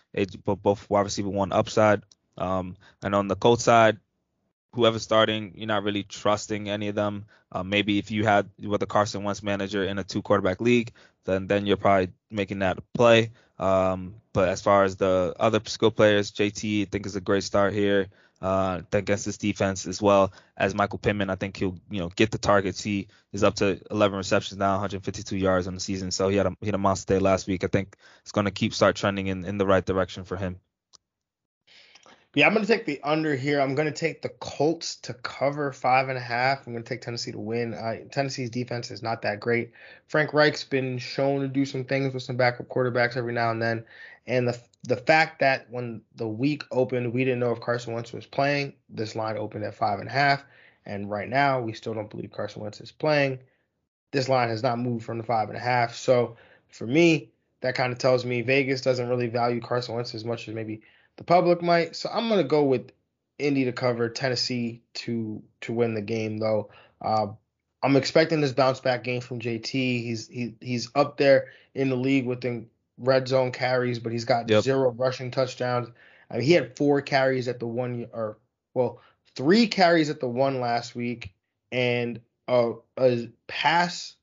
both 0.44 0.88
wide 0.90 1.02
receiver 1.02 1.28
one 1.28 1.52
upside. 1.52 2.02
Um, 2.36 2.76
and 3.02 3.14
on 3.14 3.28
the 3.28 3.36
Colts 3.36 3.62
side, 3.62 3.98
whoever's 4.74 5.02
starting, 5.02 5.52
you're 5.56 5.66
not 5.66 5.82
really 5.84 6.02
trusting 6.04 6.68
any 6.68 6.88
of 6.88 6.94
them. 6.94 7.26
Uh, 7.50 7.62
maybe 7.62 7.98
if 7.98 8.10
you 8.10 8.24
had 8.24 8.48
with 8.62 8.82
a 8.82 8.86
Carson 8.86 9.22
Wentz 9.24 9.42
manager 9.42 9.84
in 9.84 9.98
a 9.98 10.04
two 10.04 10.22
quarterback 10.22 10.60
league, 10.60 10.92
then 11.24 11.46
then 11.46 11.66
you're 11.66 11.76
probably 11.76 12.12
making 12.30 12.60
that 12.60 12.78
play. 12.94 13.30
Um, 13.58 14.16
but 14.32 14.48
as 14.48 14.60
far 14.62 14.84
as 14.84 14.96
the 14.96 15.34
other 15.38 15.60
skill 15.66 15.90
players, 15.90 16.32
JT 16.32 16.82
I 16.82 16.84
think 16.90 17.06
is 17.06 17.16
a 17.16 17.20
great 17.20 17.44
start 17.44 17.72
here. 17.74 18.08
uh, 18.40 18.82
against 18.92 19.24
this 19.24 19.38
defense 19.38 19.86
as 19.86 20.02
well 20.02 20.32
as 20.56 20.74
Michael 20.74 20.98
Pittman. 20.98 21.30
I 21.30 21.36
think 21.36 21.56
he'll 21.56 21.78
you 21.90 22.00
know 22.00 22.08
get 22.08 22.30
the 22.32 22.38
targets. 22.38 22.82
He 22.82 23.08
is 23.32 23.44
up 23.44 23.54
to 23.56 23.80
11 23.90 24.16
receptions 24.16 24.58
now, 24.58 24.72
152 24.72 25.36
yards 25.36 25.68
on 25.68 25.74
the 25.74 25.80
season. 25.80 26.10
So 26.10 26.28
he 26.28 26.36
had 26.36 26.46
a 26.46 26.56
he 26.60 26.66
had 26.66 26.74
a 26.74 26.78
monster 26.78 27.14
day 27.14 27.20
last 27.20 27.46
week. 27.46 27.64
I 27.64 27.68
think 27.68 27.96
it's 28.22 28.32
going 28.32 28.46
to 28.46 28.50
keep 28.50 28.74
start 28.74 28.96
trending 28.96 29.28
in 29.28 29.44
in 29.44 29.58
the 29.58 29.66
right 29.66 29.84
direction 29.84 30.24
for 30.24 30.36
him. 30.36 30.58
Yeah, 32.34 32.46
I'm 32.46 32.54
going 32.54 32.64
to 32.64 32.72
take 32.72 32.86
the 32.86 32.98
under 33.02 33.36
here. 33.36 33.60
I'm 33.60 33.74
going 33.74 33.92
to 33.92 33.98
take 33.98 34.22
the 34.22 34.30
Colts 34.30 34.96
to 34.96 35.12
cover 35.12 35.70
five 35.70 36.08
and 36.08 36.16
a 36.16 36.22
half. 36.22 36.66
I'm 36.66 36.72
going 36.72 36.82
to 36.82 36.88
take 36.88 37.02
Tennessee 37.02 37.32
to 37.32 37.38
win. 37.38 37.74
Uh, 37.74 37.96
Tennessee's 38.10 38.48
defense 38.48 38.90
is 38.90 39.02
not 39.02 39.20
that 39.22 39.38
great. 39.38 39.72
Frank 40.06 40.32
Reich's 40.32 40.64
been 40.64 40.96
shown 40.96 41.42
to 41.42 41.48
do 41.48 41.66
some 41.66 41.84
things 41.84 42.14
with 42.14 42.22
some 42.22 42.36
backup 42.38 42.68
quarterbacks 42.68 43.18
every 43.18 43.34
now 43.34 43.50
and 43.50 43.60
then. 43.60 43.84
And 44.26 44.48
the 44.48 44.58
the 44.84 44.96
fact 44.96 45.40
that 45.40 45.70
when 45.70 46.00
the 46.16 46.26
week 46.26 46.64
opened, 46.72 47.12
we 47.12 47.24
didn't 47.24 47.38
know 47.38 47.52
if 47.52 47.60
Carson 47.60 47.92
Wentz 47.92 48.12
was 48.12 48.26
playing. 48.26 48.72
This 48.88 49.14
line 49.14 49.36
opened 49.36 49.64
at 49.64 49.74
five 49.74 50.00
and 50.00 50.08
a 50.08 50.12
half, 50.12 50.42
and 50.86 51.10
right 51.10 51.28
now 51.28 51.60
we 51.60 51.72
still 51.72 51.94
don't 51.94 52.10
believe 52.10 52.32
Carson 52.32 52.62
Wentz 52.62 52.80
is 52.80 52.90
playing. 52.90 53.38
This 54.10 54.28
line 54.28 54.48
has 54.48 54.62
not 54.62 54.78
moved 54.78 55.04
from 55.04 55.18
the 55.18 55.24
five 55.24 55.48
and 55.48 55.56
a 55.56 55.60
half. 55.60 55.94
So 55.94 56.36
for 56.68 56.86
me, 56.86 57.30
that 57.60 57.74
kind 57.74 57.92
of 57.92 57.98
tells 57.98 58.24
me 58.24 58.42
Vegas 58.42 58.80
doesn't 58.80 59.08
really 59.08 59.28
value 59.28 59.60
Carson 59.60 59.94
Wentz 59.94 60.14
as 60.14 60.24
much 60.24 60.48
as 60.48 60.54
maybe 60.54 60.82
the 61.16 61.24
public 61.24 61.62
might. 61.62 61.96
So 61.96 62.08
I'm 62.12 62.28
gonna 62.28 62.44
go 62.44 62.64
with 62.64 62.92
Indy 63.38 63.64
to 63.64 63.72
cover, 63.72 64.08
Tennessee 64.08 64.82
to 64.94 65.42
to 65.62 65.72
win 65.72 65.94
the 65.94 66.02
game 66.02 66.38
though. 66.38 66.70
Uh, 67.00 67.28
I'm 67.82 67.96
expecting 67.96 68.40
this 68.40 68.52
bounce 68.52 68.80
back 68.80 69.04
game 69.04 69.20
from 69.20 69.40
JT. 69.40 69.72
He's 69.72 70.28
he, 70.28 70.54
he's 70.60 70.90
up 70.94 71.16
there 71.16 71.48
in 71.74 71.88
the 71.88 71.96
league 71.96 72.26
within 72.26 72.68
red 72.98 73.26
zone 73.26 73.52
carries, 73.52 73.98
but 73.98 74.12
he's 74.12 74.24
got 74.24 74.48
yep. 74.48 74.62
zero 74.62 74.90
rushing 74.92 75.30
touchdowns. 75.30 75.88
I 76.30 76.34
mean, 76.34 76.46
he 76.46 76.52
had 76.52 76.76
four 76.76 77.02
carries 77.02 77.48
at 77.48 77.58
the 77.58 77.66
one 77.66 78.06
or 78.12 78.38
well, 78.74 79.00
three 79.34 79.66
carries 79.66 80.10
at 80.10 80.20
the 80.20 80.28
one 80.28 80.60
last 80.60 80.94
week, 80.94 81.34
and 81.70 82.20
a, 82.48 82.74
a 82.98 83.28
pass 83.48 84.14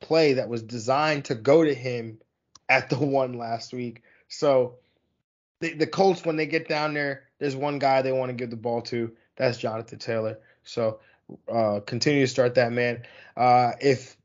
play 0.00 0.34
that 0.34 0.48
was 0.48 0.62
designed 0.62 1.26
to 1.26 1.34
go 1.34 1.64
to 1.64 1.74
him 1.74 2.18
at 2.68 2.90
the 2.90 2.98
one 2.98 3.34
last 3.34 3.72
week. 3.72 4.02
So 4.28 4.76
the, 5.64 5.72
the 5.74 5.86
Colts, 5.86 6.24
when 6.24 6.36
they 6.36 6.46
get 6.46 6.68
down 6.68 6.92
there, 6.92 7.24
there's 7.38 7.56
one 7.56 7.78
guy 7.78 8.02
they 8.02 8.12
want 8.12 8.28
to 8.28 8.34
give 8.34 8.50
the 8.50 8.56
ball 8.56 8.82
to. 8.82 9.12
That's 9.36 9.56
Jonathan 9.58 9.98
Taylor. 9.98 10.38
So 10.62 11.00
uh, 11.50 11.80
continue 11.80 12.20
to 12.20 12.30
start 12.30 12.54
that 12.56 12.72
man. 12.72 13.02
Uh, 13.36 13.72
if 13.80 14.16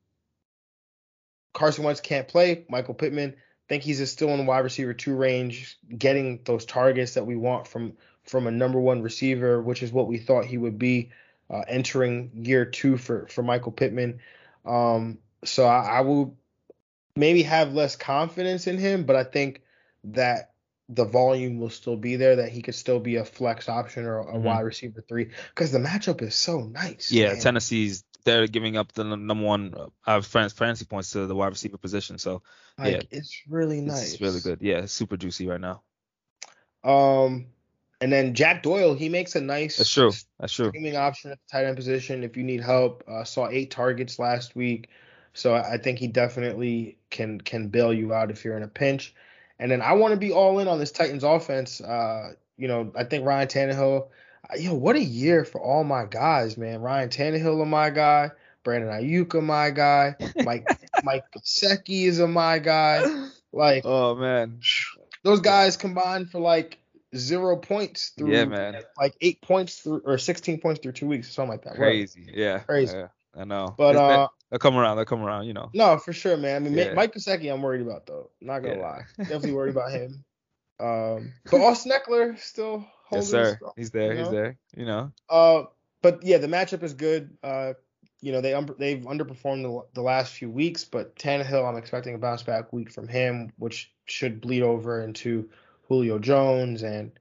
Carson 1.53 1.85
Wentz 1.85 2.01
can't 2.01 2.27
play, 2.27 2.65
Michael 2.69 2.93
Pittman, 2.93 3.35
think 3.69 3.83
he's 3.83 4.11
still 4.11 4.29
in 4.29 4.45
wide 4.45 4.59
receiver 4.59 4.93
two 4.93 5.15
range, 5.15 5.77
getting 5.97 6.41
those 6.43 6.65
targets 6.65 7.13
that 7.13 7.25
we 7.25 7.35
want 7.35 7.67
from 7.67 7.93
from 8.23 8.47
a 8.47 8.51
number 8.51 8.79
one 8.79 9.01
receiver, 9.01 9.61
which 9.61 9.81
is 9.81 9.91
what 9.91 10.07
we 10.07 10.17
thought 10.17 10.45
he 10.45 10.57
would 10.57 10.77
be 10.77 11.09
uh, 11.49 11.61
entering 11.67 12.31
year 12.33 12.65
two 12.65 12.97
for 12.97 13.27
for 13.27 13.43
Michael 13.43 13.71
Pittman. 13.71 14.19
Um, 14.65 15.19
so 15.45 15.65
I, 15.65 15.99
I 15.99 16.01
will 16.01 16.35
maybe 17.15 17.43
have 17.43 17.73
less 17.73 17.95
confidence 17.95 18.67
in 18.67 18.77
him, 18.77 19.03
but 19.05 19.15
I 19.15 19.23
think 19.23 19.61
that 20.05 20.51
the 20.89 21.05
volume 21.05 21.59
will 21.59 21.69
still 21.69 21.95
be 21.95 22.15
there, 22.15 22.35
that 22.37 22.49
he 22.49 22.61
could 22.61 22.75
still 22.75 22.99
be 22.99 23.17
a 23.17 23.25
flex 23.25 23.69
option 23.69 24.05
or 24.05 24.19
a 24.19 24.25
mm-hmm. 24.25 24.43
wide 24.43 24.61
receiver 24.61 25.03
three, 25.07 25.29
because 25.53 25.71
the 25.71 25.79
matchup 25.79 26.21
is 26.21 26.35
so 26.35 26.61
nice. 26.61 27.11
Yeah, 27.11 27.33
man. 27.33 27.39
Tennessee's 27.39 28.03
they're 28.25 28.47
giving 28.47 28.75
up 28.75 28.91
the 28.91 29.03
number 29.03 29.43
one 29.43 29.73
uh, 30.05 30.21
fantasy 30.21 30.85
points 30.85 31.11
to 31.11 31.25
the 31.25 31.35
wide 31.35 31.47
receiver 31.47 31.77
position. 31.77 32.17
So 32.17 32.41
like, 32.77 32.93
yeah, 32.93 33.01
it's 33.11 33.43
really 33.47 33.81
nice. 33.81 34.13
It's 34.13 34.21
really 34.21 34.41
good. 34.41 34.59
Yeah, 34.61 34.85
super 34.85 35.17
juicy 35.17 35.47
right 35.47 35.61
now. 35.61 35.83
Um, 36.83 37.47
and 38.01 38.11
then 38.11 38.33
Jack 38.33 38.63
Doyle, 38.63 38.93
he 38.93 39.09
makes 39.09 39.35
a 39.35 39.41
nice. 39.41 39.77
That's 39.77 39.93
true. 39.93 40.11
That's 40.39 40.53
true. 40.53 40.69
Streaming 40.69 40.95
option 40.95 41.31
at 41.31 41.39
the 41.39 41.51
tight 41.51 41.65
end 41.65 41.75
position 41.77 42.23
if 42.23 42.37
you 42.37 42.43
need 42.43 42.61
help. 42.61 43.03
Uh, 43.07 43.23
saw 43.23 43.47
eight 43.49 43.71
targets 43.71 44.19
last 44.19 44.55
week, 44.55 44.89
so 45.33 45.55
I 45.55 45.77
think 45.77 45.99
he 45.99 46.07
definitely 46.07 46.97
can 47.09 47.39
can 47.41 47.67
bail 47.67 47.93
you 47.93 48.13
out 48.13 48.31
if 48.31 48.43
you're 48.43 48.57
in 48.57 48.63
a 48.63 48.67
pinch. 48.67 49.13
And 49.59 49.69
then 49.69 49.81
I 49.81 49.93
want 49.93 50.13
to 50.13 50.17
be 50.17 50.31
all 50.31 50.59
in 50.59 50.67
on 50.67 50.79
this 50.79 50.91
Titans 50.91 51.23
offense. 51.23 51.81
Uh, 51.81 52.33
you 52.57 52.67
know, 52.67 52.91
I 52.95 53.03
think 53.03 53.25
Ryan 53.25 53.47
Tannehill 53.47 54.07
yo, 54.57 54.73
what 54.73 54.95
a 54.95 55.03
year 55.03 55.45
for 55.45 55.61
all 55.61 55.83
my 55.83 56.05
guys, 56.05 56.57
man. 56.57 56.81
Ryan 56.81 57.09
Tannehill, 57.09 57.65
my 57.67 57.89
guy. 57.89 58.31
Brandon 58.63 58.89
Aiyuk, 58.89 59.41
my 59.41 59.69
guy. 59.69 60.15
Mike 60.43 60.67
Mike 61.03 61.23
Gesicki 61.35 62.03
is 62.03 62.19
a 62.19 62.27
my 62.27 62.59
guy. 62.59 63.29
Like, 63.53 63.83
oh 63.85 64.15
man, 64.15 64.59
those 65.23 65.39
guys 65.39 65.77
combined 65.77 66.29
for 66.29 66.39
like 66.39 66.77
zero 67.15 67.55
points 67.55 68.09
through 68.09 68.33
yeah, 68.33 68.45
man. 68.45 68.75
like 68.97 69.15
eight 69.21 69.41
points 69.41 69.79
through 69.79 70.01
or 70.05 70.17
sixteen 70.17 70.59
points 70.59 70.81
through 70.81 70.91
two 70.91 71.07
weeks 71.07 71.29
or 71.29 71.31
something 71.31 71.51
like 71.51 71.63
that. 71.63 71.75
Crazy, 71.75 72.29
yeah, 72.33 72.59
crazy. 72.59 72.97
Yeah, 72.97 73.07
I 73.35 73.43
know. 73.43 73.75
But 73.77 73.95
uh, 73.95 74.27
they'll 74.49 74.59
come 74.59 74.77
around. 74.77 74.97
They'll 74.97 75.05
come 75.05 75.23
around. 75.23 75.45
You 75.45 75.53
know. 75.53 75.69
No, 75.73 75.97
for 75.97 76.13
sure, 76.13 76.37
man. 76.37 76.65
I 76.65 76.69
mean, 76.69 76.77
yeah. 76.77 76.93
Mike 76.93 77.13
Gesicki, 77.13 77.51
I'm 77.51 77.61
worried 77.61 77.81
about 77.81 78.05
though. 78.05 78.29
Not 78.41 78.59
gonna 78.59 78.75
yeah. 78.75 78.81
lie, 78.81 79.01
definitely 79.17 79.53
worried 79.53 79.75
about 79.75 79.91
him. 79.91 80.23
Um, 80.81 81.33
but 81.51 81.59
Austin 81.59 81.91
Ekeler 81.91 82.39
still 82.39 82.87
yes, 83.11 83.29
sir. 83.29 83.55
Strong, 83.57 83.73
he's 83.75 83.91
there. 83.91 84.13
You 84.13 84.13
know? 84.13 84.23
He's 84.23 84.31
there. 84.31 84.57
You 84.77 84.85
know. 84.85 85.11
Uh, 85.29 85.63
but 86.01 86.23
yeah, 86.23 86.37
the 86.37 86.47
matchup 86.47 86.83
is 86.83 86.93
good. 86.93 87.37
Uh, 87.43 87.73
you 88.21 88.31
know 88.31 88.41
they 88.41 88.53
um, 88.53 88.73
they've 88.77 88.99
underperformed 88.99 89.63
the, 89.63 89.85
the 89.93 90.01
last 90.01 90.33
few 90.33 90.49
weeks, 90.49 90.83
but 90.83 91.15
Tannehill, 91.15 91.67
I'm 91.67 91.77
expecting 91.77 92.15
a 92.15 92.17
bounce 92.17 92.43
back 92.43 92.73
week 92.73 92.91
from 92.91 93.07
him, 93.07 93.51
which 93.57 93.91
should 94.05 94.41
bleed 94.41 94.63
over 94.63 95.01
into 95.03 95.49
Julio 95.87 96.19
Jones 96.19 96.83
and 96.83 97.11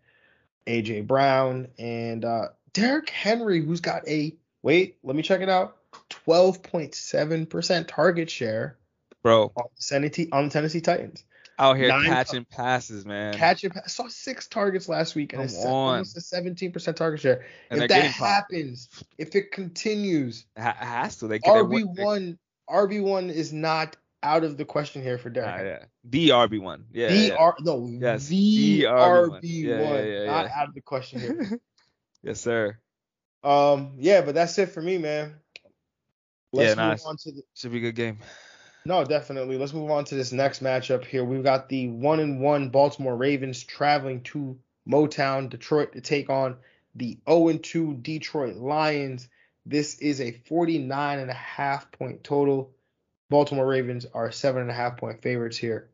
AJ 0.66 1.06
Brown 1.06 1.68
and 1.78 2.24
uh, 2.24 2.48
Derrick 2.72 3.10
Henry, 3.10 3.64
who's 3.64 3.80
got 3.80 4.06
a 4.08 4.34
wait, 4.62 4.98
let 5.02 5.16
me 5.16 5.22
check 5.22 5.40
it 5.40 5.48
out, 5.48 5.77
12.7% 6.28 7.88
target 7.88 8.30
share, 8.30 8.76
bro, 9.22 9.52
on 9.56 9.64
the 9.76 9.82
Tennessee 9.88 10.28
on 10.30 10.44
the 10.44 10.50
Tennessee 10.50 10.80
Titans 10.80 11.24
out 11.58 11.76
here 11.76 11.88
Nine 11.88 12.04
catching 12.04 12.44
passes, 12.44 13.04
man. 13.04 13.34
Catching 13.34 13.70
passes. 13.70 13.92
saw 13.92 14.08
six 14.08 14.46
targets 14.46 14.88
last 14.88 15.14
week 15.14 15.32
and 15.32 15.48
Come 15.48 15.66
almost 15.66 16.16
a 16.16 16.20
17% 16.20 16.96
target 16.96 17.20
share. 17.20 17.44
And 17.70 17.82
if 17.82 17.88
that 17.88 18.04
happens, 18.04 18.88
if 19.16 19.34
it 19.34 19.50
continues, 19.52 20.46
it 20.56 20.62
has 20.62 21.16
to. 21.18 21.26
They 21.26 21.40
RB 21.40 21.84
one, 21.98 22.38
RB 22.70 23.02
one 23.02 23.30
is 23.30 23.52
not 23.52 23.96
out 24.22 24.44
of 24.44 24.56
the 24.56 24.64
question 24.64 25.02
here 25.02 25.18
for 25.18 25.30
Derrick. 25.30 25.54
Ah, 25.58 25.62
yeah. 25.62 25.84
The 26.04 26.28
RB 26.30 26.60
one. 26.60 26.84
Yeah. 26.92 27.08
The 27.08 27.16
yeah. 27.16 27.34
R 27.34 27.56
no. 27.60 27.88
Yes. 27.90 28.28
The, 28.28 28.84
RB 28.84 29.30
one. 29.32 29.42
Yeah, 29.42 29.80
yeah, 29.80 30.04
yeah, 30.04 30.26
not 30.26 30.50
out 30.50 30.68
of 30.68 30.74
the 30.74 30.80
question 30.80 31.20
here. 31.20 31.60
yes, 32.22 32.40
sir. 32.40 32.78
Um. 33.44 33.94
Yeah, 33.98 34.22
but 34.22 34.34
that's 34.34 34.58
it 34.58 34.70
for 34.70 34.82
me, 34.82 34.98
man. 34.98 35.36
Let's 36.52 36.68
yeah, 36.70 36.74
nice. 36.74 37.02
The, 37.02 37.42
Should 37.54 37.72
be 37.72 37.78
a 37.78 37.80
good 37.80 37.94
game. 37.94 38.18
No, 38.84 39.04
definitely. 39.04 39.58
Let's 39.58 39.74
move 39.74 39.90
on 39.90 40.04
to 40.06 40.14
this 40.14 40.32
next 40.32 40.62
matchup 40.62 41.04
here. 41.04 41.24
We've 41.24 41.42
got 41.42 41.68
the 41.68 41.88
one 41.88 42.20
and 42.20 42.40
one 42.40 42.70
Baltimore 42.70 43.16
Ravens 43.16 43.62
traveling 43.62 44.22
to 44.22 44.58
Motown, 44.88 45.50
Detroit 45.50 45.92
to 45.92 46.00
take 46.00 46.30
on 46.30 46.56
the 46.94 47.18
0 47.28 47.48
and 47.48 47.62
2 47.62 47.94
Detroit 47.94 48.56
Lions. 48.56 49.28
This 49.66 49.98
is 49.98 50.20
a 50.20 50.32
49 50.32 51.18
and 51.18 51.30
a 51.30 51.34
half 51.34 51.92
point 51.92 52.24
total. 52.24 52.70
Baltimore 53.28 53.66
Ravens 53.66 54.06
are 54.14 54.32
seven 54.32 54.62
and 54.62 54.70
a 54.70 54.74
half 54.74 54.96
point 54.96 55.20
favorites 55.20 55.58
here. 55.58 55.88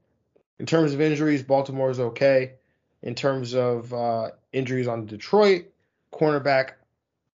In 0.60 0.66
terms 0.66 0.94
of 0.94 1.00
injuries, 1.00 1.42
Baltimore 1.42 1.90
is 1.90 1.98
okay. 1.98 2.52
In 3.02 3.16
terms 3.16 3.54
of 3.54 3.92
uh, 3.92 4.30
injuries 4.52 4.86
on 4.86 5.06
Detroit, 5.06 5.66
cornerback, 6.12 6.74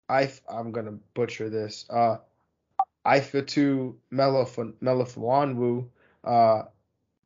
I, 0.09 0.31
I'm 0.49 0.71
gonna 0.71 0.99
butcher 1.15 1.49
this. 1.49 1.87
Uh, 1.89 2.19
Ifeatu 3.07 3.95
Melifonwu, 4.13 5.87
uh, 6.25 6.63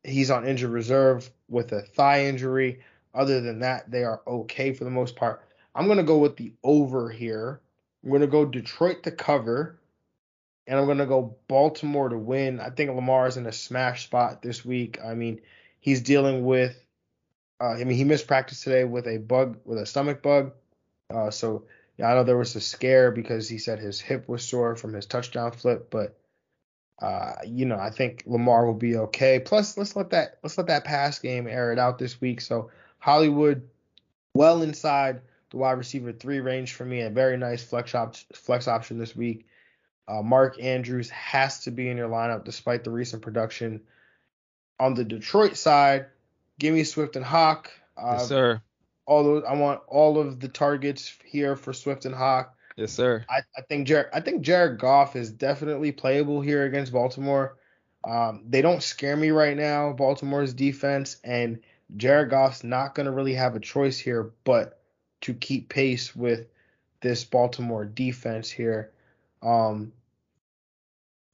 he's 0.03 0.31
on 0.31 0.47
injured 0.47 0.69
reserve 0.69 1.29
with 1.49 1.71
a 1.71 1.81
thigh 1.81 2.25
injury. 2.25 2.81
Other 3.13 3.41
than 3.41 3.59
that, 3.59 3.89
they 3.89 4.03
are 4.03 4.21
okay 4.25 4.73
for 4.73 4.83
the 4.83 4.91
most 4.91 5.15
part. 5.15 5.41
I'm 5.75 5.85
going 5.85 5.97
to 5.97 6.03
go 6.03 6.19
with 6.19 6.37
the 6.37 6.53
over 6.63 7.09
here. 7.09 7.59
I'm 8.03 8.09
going 8.09 8.21
to 8.21 8.27
go 8.27 8.45
Detroit 8.45 9.03
to 9.03 9.11
cover, 9.11 9.79
and 10.67 10.79
I'm 10.79 10.85
going 10.85 10.99
to 10.99 11.05
go 11.05 11.35
Baltimore 11.47 12.09
to 12.09 12.17
win. 12.17 12.59
I 12.59 12.69
think 12.69 12.91
Lamar 12.91 13.27
is 13.27 13.37
in 13.37 13.45
a 13.47 13.51
smash 13.51 14.05
spot 14.05 14.41
this 14.41 14.63
week. 14.63 14.99
I 15.03 15.13
mean, 15.13 15.41
he's 15.79 16.01
dealing 16.01 16.45
with, 16.45 16.75
uh, 17.59 17.71
I 17.71 17.83
mean, 17.83 17.97
he 17.97 18.03
missed 18.03 18.27
practice 18.27 18.63
today 18.63 18.83
with 18.83 19.07
a 19.07 19.17
bug, 19.17 19.57
with 19.65 19.79
a 19.79 19.85
stomach 19.85 20.21
bug. 20.21 20.53
Uh, 21.13 21.31
so 21.31 21.65
I 22.01 22.13
know 22.13 22.23
there 22.23 22.37
was 22.37 22.55
a 22.55 22.61
scare 22.61 23.11
because 23.11 23.47
he 23.47 23.57
said 23.57 23.79
his 23.79 23.99
hip 23.99 24.27
was 24.27 24.43
sore 24.43 24.75
from 24.75 24.93
his 24.93 25.05
touchdown 25.05 25.51
flip, 25.51 25.89
but 25.89 26.17
uh, 26.99 27.33
you 27.45 27.65
know, 27.65 27.77
I 27.77 27.89
think 27.89 28.23
Lamar 28.25 28.65
will 28.65 28.75
be 28.75 28.95
okay. 28.95 29.39
Plus, 29.39 29.77
let's 29.77 29.95
let 29.95 30.11
that 30.11 30.37
let's 30.43 30.57
let 30.57 30.67
that 30.67 30.83
pass 30.83 31.19
game 31.19 31.47
air 31.47 31.71
it 31.71 31.79
out 31.79 31.97
this 31.97 32.21
week. 32.21 32.41
So 32.41 32.69
Hollywood, 32.99 33.67
well 34.33 34.61
inside 34.61 35.21
the 35.49 35.57
wide 35.57 35.73
receiver 35.73 36.11
three 36.11 36.39
range 36.39 36.73
for 36.73 36.85
me, 36.85 37.01
a 37.01 37.09
very 37.09 37.37
nice 37.37 37.63
flex 37.63 37.95
op- 37.95 38.15
flex 38.33 38.67
option 38.67 38.97
this 38.97 39.15
week. 39.15 39.47
Uh, 40.07 40.21
Mark 40.21 40.61
Andrews 40.61 41.09
has 41.09 41.61
to 41.61 41.71
be 41.71 41.89
in 41.89 41.97
your 41.97 42.09
lineup 42.09 42.45
despite 42.45 42.83
the 42.83 42.91
recent 42.91 43.21
production. 43.21 43.81
On 44.79 44.93
the 44.95 45.03
Detroit 45.03 45.57
side, 45.57 46.07
give 46.57 46.73
me 46.73 46.83
Swift 46.83 47.15
and 47.15 47.25
Hawk. 47.25 47.71
Uh, 47.95 48.13
yes, 48.17 48.27
sir 48.27 48.61
all 49.11 49.23
those. 49.23 49.43
I 49.43 49.53
want 49.55 49.81
all 49.87 50.17
of 50.17 50.39
the 50.39 50.47
targets 50.47 51.13
here 51.25 51.57
for 51.57 51.73
Swift 51.73 52.05
and 52.05 52.15
Hawk. 52.15 52.55
Yes, 52.77 52.93
sir. 52.93 53.25
I, 53.29 53.39
I 53.57 53.61
think 53.67 53.85
Jared. 53.85 54.07
I 54.13 54.21
think 54.21 54.41
Jared 54.41 54.79
Goff 54.79 55.17
is 55.17 55.29
definitely 55.29 55.91
playable 55.91 56.39
here 56.39 56.63
against 56.63 56.93
Baltimore. 56.93 57.57
Um, 58.05 58.43
they 58.47 58.61
don't 58.61 58.81
scare 58.81 59.17
me 59.17 59.31
right 59.31 59.57
now, 59.57 59.91
Baltimore's 59.91 60.53
defense, 60.53 61.17
and 61.25 61.59
Jared 61.97 62.29
Goff's 62.29 62.63
not 62.63 62.95
going 62.95 63.05
to 63.05 63.11
really 63.11 63.33
have 63.33 63.55
a 63.55 63.59
choice 63.59 63.99
here 63.99 64.31
but 64.45 64.79
to 65.21 65.33
keep 65.33 65.67
pace 65.67 66.15
with 66.15 66.47
this 67.01 67.25
Baltimore 67.25 67.83
defense 67.83 68.49
here. 68.49 68.91
Um, 69.43 69.91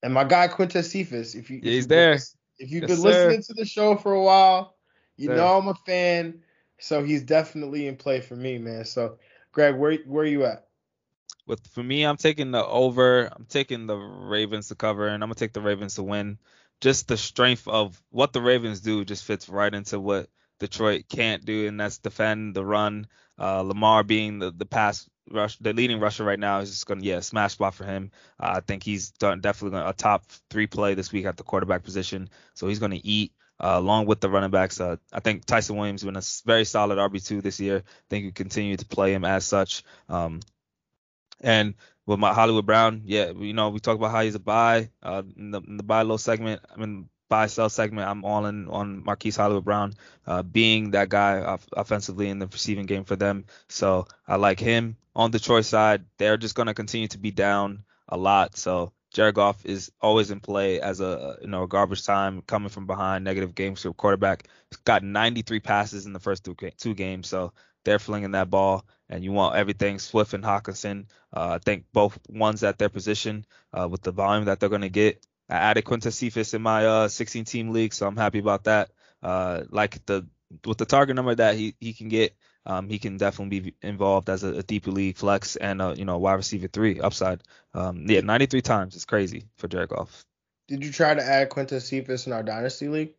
and 0.01 0.13
my 0.13 0.23
guy 0.23 0.47
Quintez 0.47 0.85
Cephus, 0.85 1.35
if 1.35 1.51
you 1.51 1.59
yeah, 1.61 1.71
he's 1.71 1.85
if 1.85 1.89
there, 1.89 2.13
if 2.57 2.71
you've 2.71 2.89
yes, 2.89 2.91
been 2.91 3.01
listening 3.01 3.41
sir. 3.43 3.53
to 3.53 3.61
the 3.61 3.65
show 3.65 3.95
for 3.95 4.13
a 4.13 4.21
while, 4.21 4.75
you 5.15 5.27
sir. 5.27 5.35
know 5.35 5.59
I'm 5.59 5.67
a 5.67 5.75
fan. 5.85 6.41
So 6.79 7.03
he's 7.03 7.23
definitely 7.23 7.87
in 7.87 7.95
play 7.95 8.21
for 8.21 8.35
me, 8.35 8.57
man. 8.57 8.85
So 8.85 9.17
Greg, 9.51 9.75
where 9.75 9.95
where 10.05 10.23
are 10.23 10.27
you 10.27 10.45
at? 10.45 10.67
With 11.45 11.65
for 11.67 11.83
me, 11.83 12.03
I'm 12.03 12.17
taking 12.17 12.51
the 12.51 12.65
over. 12.65 13.27
I'm 13.27 13.45
taking 13.45 13.87
the 13.87 13.95
Ravens 13.95 14.67
to 14.67 14.75
cover, 14.75 15.07
and 15.07 15.23
I'm 15.23 15.29
gonna 15.29 15.35
take 15.35 15.53
the 15.53 15.61
Ravens 15.61 15.95
to 15.95 16.03
win. 16.03 16.39
Just 16.81 17.07
the 17.07 17.17
strength 17.17 17.67
of 17.67 18.01
what 18.11 18.33
the 18.33 18.41
Ravens 18.41 18.81
do 18.81 19.03
just 19.03 19.23
fits 19.23 19.49
right 19.49 19.73
into 19.73 19.99
what 19.99 20.29
Detroit 20.59 21.05
can't 21.09 21.45
do, 21.45 21.67
and 21.67 21.79
that's 21.79 21.97
defend 21.99 22.55
the 22.55 22.65
run. 22.65 23.07
Uh, 23.39 23.61
Lamar 23.61 24.03
being 24.03 24.39
the 24.39 24.51
the 24.51 24.65
pass 24.65 25.09
rush, 25.31 25.57
the 25.57 25.73
leading 25.73 25.99
rusher 25.99 26.23
right 26.23 26.39
now 26.39 26.59
is 26.59 26.69
just 26.69 26.87
to 26.87 27.05
yeah 27.05 27.19
smash 27.19 27.53
spot 27.53 27.73
for 27.73 27.85
him. 27.85 28.11
Uh, 28.39 28.53
I 28.57 28.59
think 28.59 28.83
he's 28.83 29.11
done 29.11 29.41
definitely 29.41 29.79
a 29.79 29.93
top 29.93 30.25
three 30.49 30.67
play 30.67 30.93
this 30.93 31.11
week 31.11 31.25
at 31.25 31.37
the 31.37 31.43
quarterback 31.43 31.83
position, 31.83 32.29
so 32.53 32.67
he's 32.67 32.79
to 32.91 33.07
eat. 33.07 33.31
Uh, 33.59 33.73
along 33.75 34.05
with 34.05 34.21
the 34.21 34.29
running 34.29 34.51
backs, 34.51 34.79
uh, 34.79 34.97
I 35.11 35.19
think 35.19 35.45
Ty'Son 35.45 35.75
Williams 35.75 36.01
has 36.01 36.05
been 36.05 36.17
a 36.17 36.23
very 36.45 36.65
solid 36.65 36.97
RB2 36.97 37.41
this 37.41 37.59
year. 37.59 37.77
I 37.77 38.03
think 38.09 38.25
you 38.25 38.31
continue 38.31 38.77
to 38.77 38.85
play 38.85 39.13
him 39.13 39.25
as 39.25 39.45
such. 39.45 39.83
Um, 40.09 40.41
and 41.41 41.73
with 42.05 42.19
my 42.19 42.33
Hollywood 42.33 42.65
Brown, 42.65 43.01
yeah, 43.05 43.31
you 43.31 43.53
know, 43.53 43.69
we 43.69 43.79
talk 43.79 43.97
about 43.97 44.11
how 44.11 44.21
he's 44.21 44.35
a 44.35 44.39
buy 44.39 44.89
uh, 45.03 45.23
in, 45.35 45.51
the, 45.51 45.61
in 45.61 45.77
the 45.77 45.83
buy 45.83 46.03
low 46.03 46.17
segment. 46.17 46.61
I 46.73 46.79
mean, 46.79 47.09
buy 47.29 47.47
sell 47.47 47.69
segment, 47.69 48.07
I'm 48.07 48.23
all 48.23 48.45
in 48.45 48.67
on 48.69 49.03
Marquise 49.03 49.35
Hollywood 49.35 49.65
Brown, 49.65 49.93
uh, 50.25 50.43
being 50.43 50.91
that 50.91 51.09
guy 51.09 51.41
off- 51.41 51.67
offensively 51.73 52.29
in 52.29 52.39
the 52.39 52.47
receiving 52.47 52.85
game 52.85 53.03
for 53.03 53.15
them. 53.15 53.45
So 53.69 54.07
I 54.27 54.37
like 54.37 54.59
him. 54.59 54.97
On 55.15 55.31
the 55.31 55.39
Detroit 55.39 55.65
side, 55.65 56.05
they're 56.17 56.37
just 56.37 56.55
going 56.55 56.67
to 56.67 56.73
continue 56.73 57.07
to 57.09 57.17
be 57.17 57.31
down 57.31 57.83
a 58.07 58.17
lot. 58.17 58.55
So 58.55 58.93
Jared 59.17 59.33
Goff 59.33 59.65
is 59.65 59.91
always 59.99 60.29
in 60.29 60.39
play 60.41 60.79
as 60.79 61.01
a 61.01 61.39
you 61.41 61.47
know 61.47 61.65
garbage 61.65 62.05
time 62.05 62.43
coming 62.43 62.69
from 62.69 62.85
behind 62.85 63.23
negative 63.23 63.55
game 63.55 63.75
script 63.75 63.97
quarterback. 63.97 64.47
He's 64.69 64.77
got 64.77 65.01
93 65.01 65.59
passes 65.59 66.05
in 66.05 66.13
the 66.13 66.19
first 66.19 66.43
two, 66.43 66.55
two 66.77 66.93
games, 66.93 67.27
so 67.27 67.51
they're 67.83 67.97
flinging 67.97 68.33
that 68.33 68.51
ball, 68.51 68.85
and 69.09 69.23
you 69.23 69.31
want 69.31 69.55
everything 69.55 69.97
Swift 69.97 70.35
and 70.35 70.43
Hockenson. 70.43 71.07
Uh, 71.35 71.55
I 71.55 71.57
think 71.57 71.85
both 71.91 72.19
ones 72.29 72.63
at 72.63 72.77
their 72.77 72.89
position 72.89 73.47
uh, 73.73 73.87
with 73.89 74.03
the 74.03 74.11
volume 74.11 74.45
that 74.45 74.59
they're 74.59 74.69
going 74.69 74.81
to 74.81 74.89
get. 74.89 75.25
I 75.49 75.55
added 75.55 75.85
Quintez 75.85 76.13
Cephus 76.13 76.53
in 76.53 76.61
my 76.61 76.85
uh, 76.85 77.07
16 77.07 77.45
team 77.45 77.71
league, 77.71 77.95
so 77.95 78.05
I'm 78.05 78.17
happy 78.17 78.37
about 78.37 78.65
that. 78.65 78.91
Uh, 79.23 79.63
like 79.71 80.05
the 80.05 80.27
with 80.63 80.77
the 80.77 80.85
target 80.85 81.15
number 81.15 81.33
that 81.33 81.55
he 81.55 81.73
he 81.79 81.93
can 81.93 82.09
get, 82.09 82.35
um, 82.67 82.89
he 82.89 82.99
can 82.99 83.15
definitely 83.15 83.59
be 83.61 83.73
involved 83.81 84.29
as 84.29 84.43
a, 84.43 84.57
a 84.57 84.63
deeper 84.63 84.91
league 84.91 85.15
flex 85.15 85.55
and 85.55 85.81
a, 85.81 85.95
you 85.97 86.03
know 86.03 86.17
wide 86.17 86.33
receiver 86.33 86.67
three 86.67 86.99
upside. 86.99 87.41
Um, 87.73 88.05
yeah, 88.07 88.19
93 88.21 88.61
times 88.61 88.95
is 88.95 89.05
crazy 89.05 89.45
for 89.55 89.69
Jared 89.69 89.89
Goff. 89.89 90.25
Did 90.67 90.83
you 90.83 90.91
try 90.91 91.13
to 91.13 91.23
add 91.23 91.49
Quintez 91.49 91.83
Cephus 91.83 92.27
in 92.27 92.33
our 92.33 92.43
dynasty 92.43 92.89
league? 92.89 93.13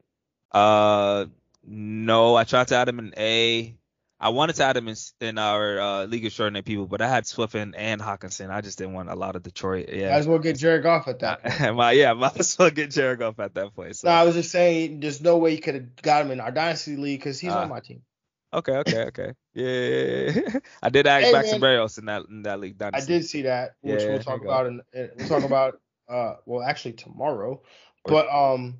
Uh, 0.52 1.26
no, 1.67 2.35
I 2.37 2.45
tried 2.45 2.69
to 2.69 2.76
add 2.76 2.88
him 2.88 2.99
in 2.99 3.14
A. 3.17 3.75
I 4.21 4.31
wanted 4.31 4.57
to 4.57 4.64
add 4.64 4.76
him 4.76 4.88
in, 4.88 4.97
in 5.21 5.38
our 5.38 5.81
uh, 5.81 6.05
League 6.05 6.25
of 6.25 6.26
Extraordinary 6.26 6.64
People, 6.64 6.87
but 6.87 7.00
I 7.00 7.09
had 7.09 7.25
Swiffen 7.25 7.75
and 7.76 8.02
Hockenson. 8.02 8.50
I 8.50 8.61
just 8.61 8.76
didn't 8.76 8.95
want 8.95 9.09
a 9.09 9.14
lot 9.14 9.37
of 9.37 9.45
Detroit. 9.45 9.88
Yeah. 9.90 10.11
Might 10.11 10.17
as 10.17 10.26
well 10.26 10.40
get 10.40 10.59
Jared 10.59 10.83
Goff 10.83 11.07
at 11.07 11.21
that 11.21 11.43
point. 11.43 11.76
my, 11.76 11.93
yeah, 11.93 12.12
might 12.14 12.38
as 12.38 12.59
well 12.59 12.71
get 12.71 12.90
Jared 12.90 13.21
Goff 13.21 13.38
at 13.38 13.55
that 13.55 13.75
point. 13.76 13.97
So. 13.97 14.09
No, 14.09 14.14
I 14.14 14.25
was 14.25 14.35
just 14.35 14.50
saying, 14.50 15.00
there's 15.00 15.21
no 15.21 15.38
way 15.38 15.52
you 15.52 15.61
could 15.61 15.75
have 15.75 15.97
got 16.02 16.26
him 16.26 16.33
in 16.33 16.40
our 16.40 16.50
Dynasty 16.50 16.97
League 16.97 17.21
because 17.21 17.38
he's 17.38 17.52
uh, 17.52 17.61
on 17.61 17.69
my 17.69 17.81
team. 17.81 18.02
Okay, 18.52 18.76
okay, 18.78 19.05
okay. 19.05 19.33
Yeah, 19.54 20.58
I 20.82 20.89
did 20.89 21.06
add 21.06 21.25
hey, 21.25 21.32
Braxton 21.32 21.61
Berrios 21.61 21.99
in 21.99 22.06
that 22.06 22.25
in 22.28 22.43
that 22.43 22.61
league. 22.61 22.78
Dynasty. 22.78 23.13
I 23.13 23.19
did 23.19 23.26
see 23.26 23.43
that, 23.43 23.76
which 23.82 24.02
yeah, 24.02 24.08
we'll 24.08 24.21
talk 24.21 24.43
about 24.43 24.67
and 24.67 24.82
we'll 24.93 25.28
talk 25.28 25.45
about 25.45 25.80
uh 26.08 26.34
well 26.47 26.63
actually 26.63 26.93
tomorrow. 26.93 27.63
But 28.04 28.28
um 28.32 28.78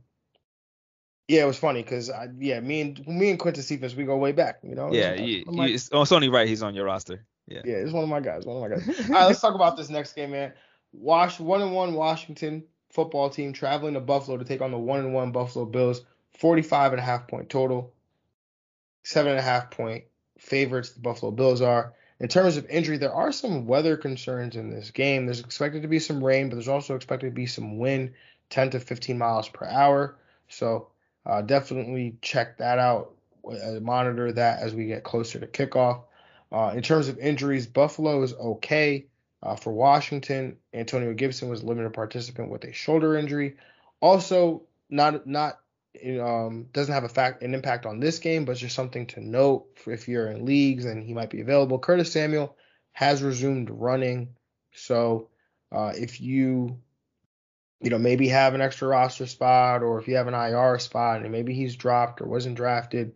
yeah, 1.26 1.42
it 1.42 1.46
was 1.46 1.59
funny 1.59 1.83
because 1.83 2.09
I 2.09 2.28
yeah, 2.38 2.61
me 2.61 2.81
and 2.81 3.07
me 3.07 3.31
and 3.31 3.38
Quintez 3.38 3.64
Cephus 3.64 3.94
we 3.94 4.04
go 4.04 4.16
way 4.16 4.33
back, 4.33 4.61
you 4.62 4.74
know. 4.74 4.90
Yeah, 4.90 5.14
you, 5.14 5.44
my, 5.46 5.66
it's, 5.66 5.90
oh, 5.92 6.00
it's, 6.00 6.12
only 6.12 6.31
right 6.31 6.48
he's 6.48 6.62
on 6.62 6.74
your 6.74 6.87
roster. 6.87 7.26
Yeah. 7.46 7.61
Yeah, 7.64 7.76
it's 7.76 7.92
one 7.92 8.02
of 8.02 8.09
my 8.09 8.20
guys, 8.20 8.46
one 8.46 8.57
of 8.57 8.70
my 8.70 8.76
guys. 8.76 8.88
All 9.11 9.14
right, 9.14 9.26
let's 9.26 9.40
talk 9.40 9.54
about 9.54 9.76
this 9.76 9.90
next 9.90 10.14
game, 10.14 10.31
man. 10.31 10.54
Wash 10.92 11.38
one 11.38 11.61
and 11.61 11.74
one 11.74 11.92
Washington 11.92 12.64
football 12.90 13.28
team 13.28 13.52
traveling 13.52 13.94
to 13.94 14.00
Buffalo 14.00 14.38
to 14.38 14.44
take 14.44 14.62
on 14.62 14.70
the 14.70 14.78
one 14.78 15.00
and 15.00 15.12
one 15.12 15.33
Buffalo 15.33 15.66
Bills. 15.66 16.02
45 16.38 16.92
and 16.92 17.00
a 17.00 17.04
half 17.04 17.28
point 17.28 17.50
total. 17.50 17.92
Seven 19.09 19.31
and 19.31 19.40
a 19.40 19.42
half 19.42 19.71
point 19.71 20.05
favorites 20.37 20.90
the 20.90 21.01
Buffalo 21.01 21.33
Bills 21.33 21.62
are. 21.62 21.94
In 22.21 22.29
terms 22.29 22.59
of 22.59 22.68
injury, 22.68 22.99
there 22.99 23.14
are 23.14 23.33
some 23.33 23.66
weather 23.66 23.97
concerns 23.97 24.55
in 24.55 24.68
this 24.68 24.90
game. 24.90 25.25
There's 25.25 25.40
expected 25.40 25.81
to 25.81 25.88
be 25.88 25.99
some 25.99 26.23
rain, 26.23 26.51
but 26.51 26.57
there's 26.57 26.68
also 26.68 26.94
expected 26.94 27.29
to 27.29 27.35
be 27.35 27.47
some 27.47 27.79
wind, 27.79 28.12
10 28.51 28.68
to 28.73 28.81
15 28.81 29.16
miles 29.16 29.49
per 29.49 29.64
hour. 29.64 30.18
So 30.49 30.88
uh, 31.25 31.40
definitely 31.40 32.18
check 32.21 32.59
that 32.59 32.79
out, 32.79 33.14
uh, 33.51 33.81
monitor 33.81 34.31
that 34.31 34.61
as 34.61 34.75
we 34.75 34.85
get 34.85 35.05
closer 35.05 35.40
to 35.40 35.47
kickoff. 35.47 36.03
Uh, 36.53 36.75
in 36.77 36.83
terms 36.83 37.09
of 37.09 37.18
injuries, 37.18 37.66
Buffalo 37.66 38.23
is 38.23 38.35
okay. 38.35 39.07
Uh, 39.42 39.57
for 39.57 39.73
Washington, 39.73 40.59
Antonio 40.75 41.14
Gibson 41.14 41.49
was 41.49 41.62
a 41.62 41.66
limited 41.66 41.94
participant 41.94 42.51
with 42.51 42.62
a 42.64 42.75
shoulder 42.75 43.16
injury. 43.16 43.57
Also, 44.03 44.64
not 44.90 45.27
not 45.27 45.61
um, 46.20 46.66
doesn't 46.72 46.94
have 46.94 47.04
a 47.04 47.08
fact 47.08 47.42
an 47.42 47.54
impact 47.54 47.87
on 47.87 48.00
this 48.00 48.18
game, 48.18 48.44
but 48.44 48.56
just 48.56 48.74
something 48.74 49.06
to 49.08 49.20
note 49.20 49.66
if 49.87 50.08
you're 50.08 50.30
in 50.30 50.44
leagues 50.44 50.84
and 50.84 51.02
he 51.02 51.14
might 51.14 51.30
be 51.30 51.40
available. 51.40 51.78
Curtis 51.78 52.12
Samuel 52.12 52.56
has 52.92 53.22
resumed 53.22 53.70
running, 53.70 54.34
so 54.72 55.28
uh, 55.72 55.92
if 55.94 56.20
you 56.20 56.78
you 57.80 57.90
know, 57.90 57.98
maybe 57.98 58.28
have 58.28 58.54
an 58.54 58.61
extra 58.61 58.88
roster 58.88 59.26
spot 59.26 59.82
or 59.82 59.98
if 60.00 60.08
you 60.08 60.16
have 60.16 60.26
an 60.26 60.34
IR 60.34 60.78
spot 60.78 61.22
and 61.22 61.30
maybe 61.30 61.54
he's 61.54 61.76
dropped 61.76 62.20
or 62.20 62.26
wasn't 62.26 62.56
drafted, 62.56 63.14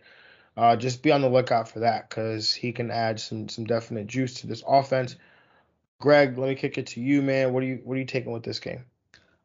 uh, 0.56 0.76
just 0.76 1.02
be 1.02 1.10
on 1.10 1.22
the 1.22 1.28
lookout 1.28 1.68
for 1.68 1.80
that 1.80 2.08
because 2.08 2.52
he 2.52 2.72
can 2.72 2.90
add 2.90 3.18
some 3.18 3.48
some 3.48 3.64
definite 3.64 4.06
juice 4.06 4.34
to 4.34 4.46
this 4.46 4.62
offense. 4.66 5.16
Greg, 5.98 6.36
let 6.38 6.48
me 6.48 6.54
kick 6.54 6.78
it 6.78 6.88
to 6.88 7.00
you, 7.00 7.22
man. 7.22 7.52
What 7.52 7.62
are 7.62 7.66
you 7.66 7.80
what 7.84 7.94
are 7.94 8.00
you 8.00 8.04
taking 8.04 8.32
with 8.32 8.42
this 8.42 8.60
game? 8.60 8.84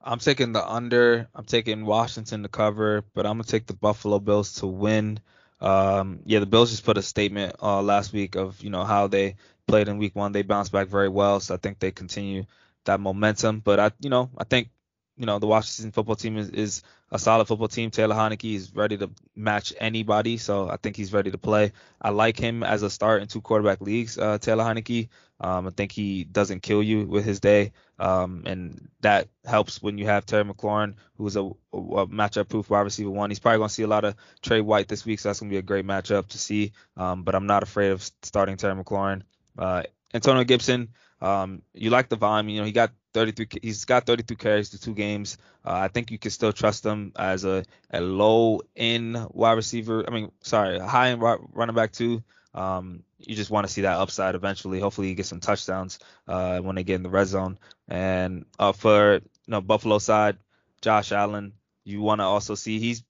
I'm 0.07 0.19
taking 0.19 0.53
the 0.53 0.65
under. 0.65 1.27
I'm 1.35 1.43
taking 1.45 1.85
Washington 1.85 2.43
to 2.43 2.49
cover, 2.49 3.03
but 3.13 3.25
I'm 3.25 3.33
gonna 3.33 3.43
take 3.43 3.67
the 3.67 3.73
Buffalo 3.73 4.19
Bills 4.19 4.55
to 4.55 4.67
win. 4.67 5.19
Um, 5.59 6.21
yeah, 6.25 6.39
the 6.39 6.45
Bills 6.45 6.71
just 6.71 6.85
put 6.85 6.97
a 6.97 7.01
statement 7.01 7.57
uh, 7.61 7.81
last 7.81 8.13
week 8.13 8.35
of 8.35 8.61
you 8.63 8.69
know 8.69 8.85
how 8.85 9.07
they 9.07 9.35
played 9.67 9.89
in 9.89 9.97
Week 9.97 10.15
One. 10.15 10.31
They 10.31 10.43
bounced 10.43 10.71
back 10.71 10.87
very 10.87 11.09
well, 11.09 11.41
so 11.41 11.55
I 11.55 11.57
think 11.57 11.79
they 11.79 11.91
continue 11.91 12.45
that 12.85 13.01
momentum. 13.01 13.59
But 13.59 13.79
I, 13.79 13.91
you 13.99 14.09
know, 14.09 14.31
I 14.37 14.45
think 14.45 14.69
you 15.17 15.25
know 15.25 15.39
the 15.39 15.47
Washington 15.47 15.91
football 15.91 16.15
team 16.15 16.37
is, 16.37 16.49
is 16.49 16.83
a 17.11 17.17
solid 17.17 17.45
football 17.45 17.67
team. 17.67 17.89
Taylor 17.89 18.15
Heinicke 18.15 18.55
is 18.55 18.73
ready 18.75 18.97
to 18.97 19.09
match 19.35 19.73
anybody, 19.79 20.37
so 20.37 20.69
I 20.69 20.77
think 20.77 20.95
he's 20.95 21.13
ready 21.13 21.31
to 21.31 21.37
play. 21.37 21.71
I 22.01 22.09
like 22.09 22.37
him 22.37 22.63
as 22.63 22.83
a 22.83 22.89
start 22.89 23.21
in 23.21 23.27
two 23.27 23.41
quarterback 23.41 23.81
leagues. 23.81 24.17
Uh, 24.17 24.37
Taylor 24.37 24.63
Heinicke, 24.63 25.09
um, 25.39 25.67
I 25.67 25.71
think 25.71 25.91
he 25.91 26.23
doesn't 26.23 26.61
kill 26.61 26.83
you 26.83 27.05
with 27.05 27.25
his 27.25 27.39
day, 27.39 27.71
um, 27.97 28.43
and 28.45 28.89
that 29.01 29.29
helps 29.45 29.81
when 29.81 29.97
you 29.97 30.05
have 30.05 30.25
Terry 30.25 30.43
McLaurin, 30.43 30.95
who's 31.17 31.35
a, 31.35 31.41
a 31.43 32.07
matchup-proof 32.07 32.69
wide 32.69 32.81
receiver 32.81 33.09
one. 33.09 33.31
He's 33.31 33.39
probably 33.39 33.59
gonna 33.59 33.69
see 33.69 33.83
a 33.83 33.87
lot 33.87 34.05
of 34.05 34.15
Trey 34.41 34.61
White 34.61 34.87
this 34.87 35.05
week, 35.05 35.19
so 35.19 35.29
that's 35.29 35.39
gonna 35.39 35.49
be 35.49 35.57
a 35.57 35.61
great 35.63 35.85
matchup 35.85 36.27
to 36.27 36.37
see. 36.37 36.73
Um, 36.95 37.23
but 37.23 37.33
I'm 37.33 37.47
not 37.47 37.63
afraid 37.63 37.91
of 37.91 38.07
starting 38.21 38.57
Terry 38.57 38.75
McLaurin. 38.75 39.23
Uh, 39.57 39.83
Antonio 40.13 40.43
Gibson, 40.43 40.89
um, 41.21 41.61
you 41.73 41.89
like 41.89 42.09
the 42.09 42.15
volume. 42.15 42.49
You 42.49 42.59
know, 42.59 42.65
he 42.65 42.71
got 42.71 42.91
33. 43.17 43.59
He's 43.63 43.85
got 43.85 44.05
33 44.05 44.37
carries 44.37 44.69
to 44.69 44.79
two 44.79 44.93
games. 44.93 45.37
Uh, 45.65 45.71
I 45.73 45.87
think 45.87 46.11
you 46.11 46.19
can 46.19 46.29
still 46.29 46.53
trust 46.53 46.85
him 46.85 47.13
as 47.15 47.45
a, 47.45 47.63
a 47.91 47.99
low 47.99 48.61
end 48.75 49.17
wide 49.31 49.53
receiver. 49.53 50.05
I 50.07 50.11
mean, 50.11 50.31
sorry, 50.41 50.77
high 50.79 51.09
end 51.09 51.21
running 51.21 51.75
back 51.75 51.93
too. 51.93 52.23
Um, 52.53 53.03
you 53.17 53.35
just 53.35 53.49
want 53.49 53.65
to 53.65 53.73
see 53.73 53.81
that 53.81 53.97
upside 53.97 54.35
eventually. 54.35 54.79
Hopefully, 54.79 55.09
you 55.09 55.15
get 55.15 55.25
some 55.25 55.39
touchdowns 55.39 55.97
uh, 56.27 56.59
when 56.59 56.75
they 56.75 56.83
get 56.83 56.95
in 56.95 57.03
the 57.03 57.09
red 57.09 57.25
zone. 57.25 57.57
And 57.87 58.45
uh, 58.59 58.71
for 58.71 59.15
you 59.15 59.21
know 59.47 59.61
Buffalo 59.61 59.97
side, 59.97 60.37
Josh 60.81 61.11
Allen, 61.11 61.53
you 61.83 62.01
want 62.01 62.21
to 62.21 62.25
also 62.25 62.53
see 62.53 62.79
he's 62.79 63.03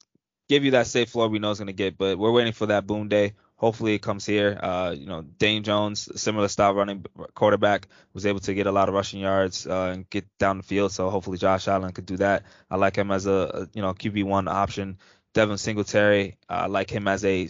give 0.47 0.63
you 0.63 0.71
that 0.71 0.87
safe 0.87 1.09
floor 1.09 1.27
we 1.27 1.39
know 1.39 1.49
he's 1.49 1.59
going 1.59 1.67
to 1.67 1.73
get, 1.73 1.97
but 1.97 2.17
we're 2.17 2.31
waiting 2.31 2.53
for 2.53 2.67
that 2.67 2.87
boom 2.87 3.09
day. 3.09 3.33
Hopefully 3.57 3.95
it 3.95 4.03
comes 4.03 4.25
here. 4.25 4.57
Uh, 4.61 4.93
you 4.95 5.07
know, 5.07 5.23
Dane 5.23 5.63
Jones, 5.63 6.09
similar 6.21 6.47
style 6.47 6.75
running 6.75 7.03
quarterback, 7.33 7.87
was 8.13 8.25
able 8.27 8.39
to 8.41 8.53
get 8.53 8.67
a 8.67 8.71
lot 8.71 8.87
of 8.87 8.93
rushing 8.93 9.19
yards 9.19 9.65
uh, 9.65 9.91
and 9.93 10.09
get 10.09 10.25
down 10.37 10.57
the 10.57 10.63
field. 10.63 10.91
So 10.91 11.09
hopefully 11.09 11.39
Josh 11.39 11.67
Allen 11.67 11.91
could 11.91 12.05
do 12.05 12.17
that. 12.17 12.43
I 12.69 12.75
like 12.75 12.95
him 12.95 13.09
as 13.09 13.25
a, 13.25 13.31
a 13.31 13.59
you 13.73 13.81
know 13.81 13.93
QB 13.93 14.23
one 14.25 14.47
option. 14.47 14.99
Devin 15.33 15.57
Singletary, 15.57 16.37
I 16.47 16.67
like 16.67 16.89
him 16.89 17.07
as 17.07 17.25
a 17.25 17.49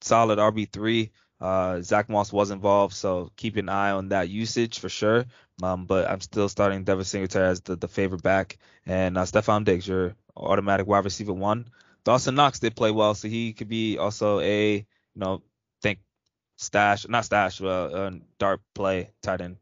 solid 0.00 0.38
RB 0.38 0.70
three. 0.72 1.10
Uh, 1.40 1.80
Zach 1.82 2.08
Moss 2.08 2.32
was 2.32 2.50
involved, 2.50 2.94
so 2.94 3.30
keep 3.36 3.56
an 3.56 3.68
eye 3.68 3.90
on 3.90 4.08
that 4.08 4.28
usage 4.28 4.78
for 4.78 4.88
sure. 4.88 5.24
Um, 5.62 5.86
but 5.86 6.08
I'm 6.08 6.20
still 6.20 6.48
starting 6.48 6.84
Devin 6.84 7.04
Singletary 7.04 7.48
as 7.48 7.60
the, 7.60 7.76
the 7.76 7.88
favorite 7.88 8.22
back, 8.22 8.58
and 8.86 9.18
uh, 9.18 9.22
Stefon 9.22 9.64
Diggs, 9.64 9.86
your 9.86 10.14
automatic 10.36 10.86
wide 10.86 11.04
receiver 11.04 11.32
one. 11.32 11.66
Dawson 12.04 12.36
Knox 12.36 12.60
did 12.60 12.76
play 12.76 12.90
well, 12.90 13.14
so 13.14 13.28
he 13.28 13.52
could 13.52 13.68
be 13.68 13.98
also 13.98 14.40
a 14.40 14.86
you 15.18 15.24
know 15.24 15.42
think 15.82 15.98
stash, 16.56 17.08
not 17.08 17.24
stash, 17.24 17.58
but 17.58 17.92
uh, 17.92 18.10
dart 18.38 18.60
play 18.74 19.10
tight 19.22 19.40
end. 19.40 19.56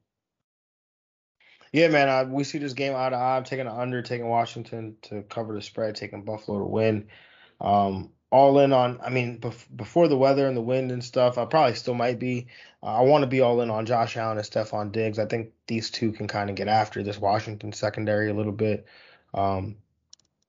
Yeah, 1.72 1.88
man, 1.88 2.08
uh, 2.08 2.24
we 2.30 2.44
see 2.44 2.58
this 2.58 2.74
game 2.74 2.94
eye 2.94 3.10
to 3.10 3.16
eye. 3.16 3.36
I'm 3.36 3.44
taking 3.44 3.66
the 3.66 3.74
under, 3.74 4.02
taking 4.02 4.28
Washington 4.28 4.96
to 5.02 5.22
cover 5.22 5.54
the 5.54 5.62
spread, 5.62 5.96
taking 5.96 6.22
Buffalo 6.22 6.58
to 6.58 6.64
win. 6.64 7.08
Um, 7.60 8.10
all 8.30 8.58
in 8.58 8.72
on. 8.72 8.98
I 9.02 9.10
mean, 9.10 9.40
bef- 9.40 9.66
before 9.74 10.08
the 10.08 10.16
weather 10.16 10.46
and 10.46 10.56
the 10.56 10.62
wind 10.62 10.92
and 10.92 11.02
stuff, 11.02 11.38
I 11.38 11.44
probably 11.44 11.74
still 11.74 11.94
might 11.94 12.18
be. 12.18 12.48
Uh, 12.82 12.98
I 12.98 13.00
want 13.02 13.22
to 13.22 13.28
be 13.28 13.40
all 13.40 13.60
in 13.60 13.70
on 13.70 13.86
Josh 13.86 14.16
Allen 14.16 14.38
and 14.38 14.46
Stefon 14.46 14.92
Diggs. 14.92 15.18
I 15.18 15.26
think 15.26 15.52
these 15.66 15.90
two 15.90 16.12
can 16.12 16.28
kind 16.28 16.50
of 16.50 16.56
get 16.56 16.68
after 16.68 17.02
this 17.02 17.18
Washington 17.18 17.72
secondary 17.72 18.30
a 18.30 18.34
little 18.34 18.52
bit. 18.52 18.86
Um, 19.34 19.76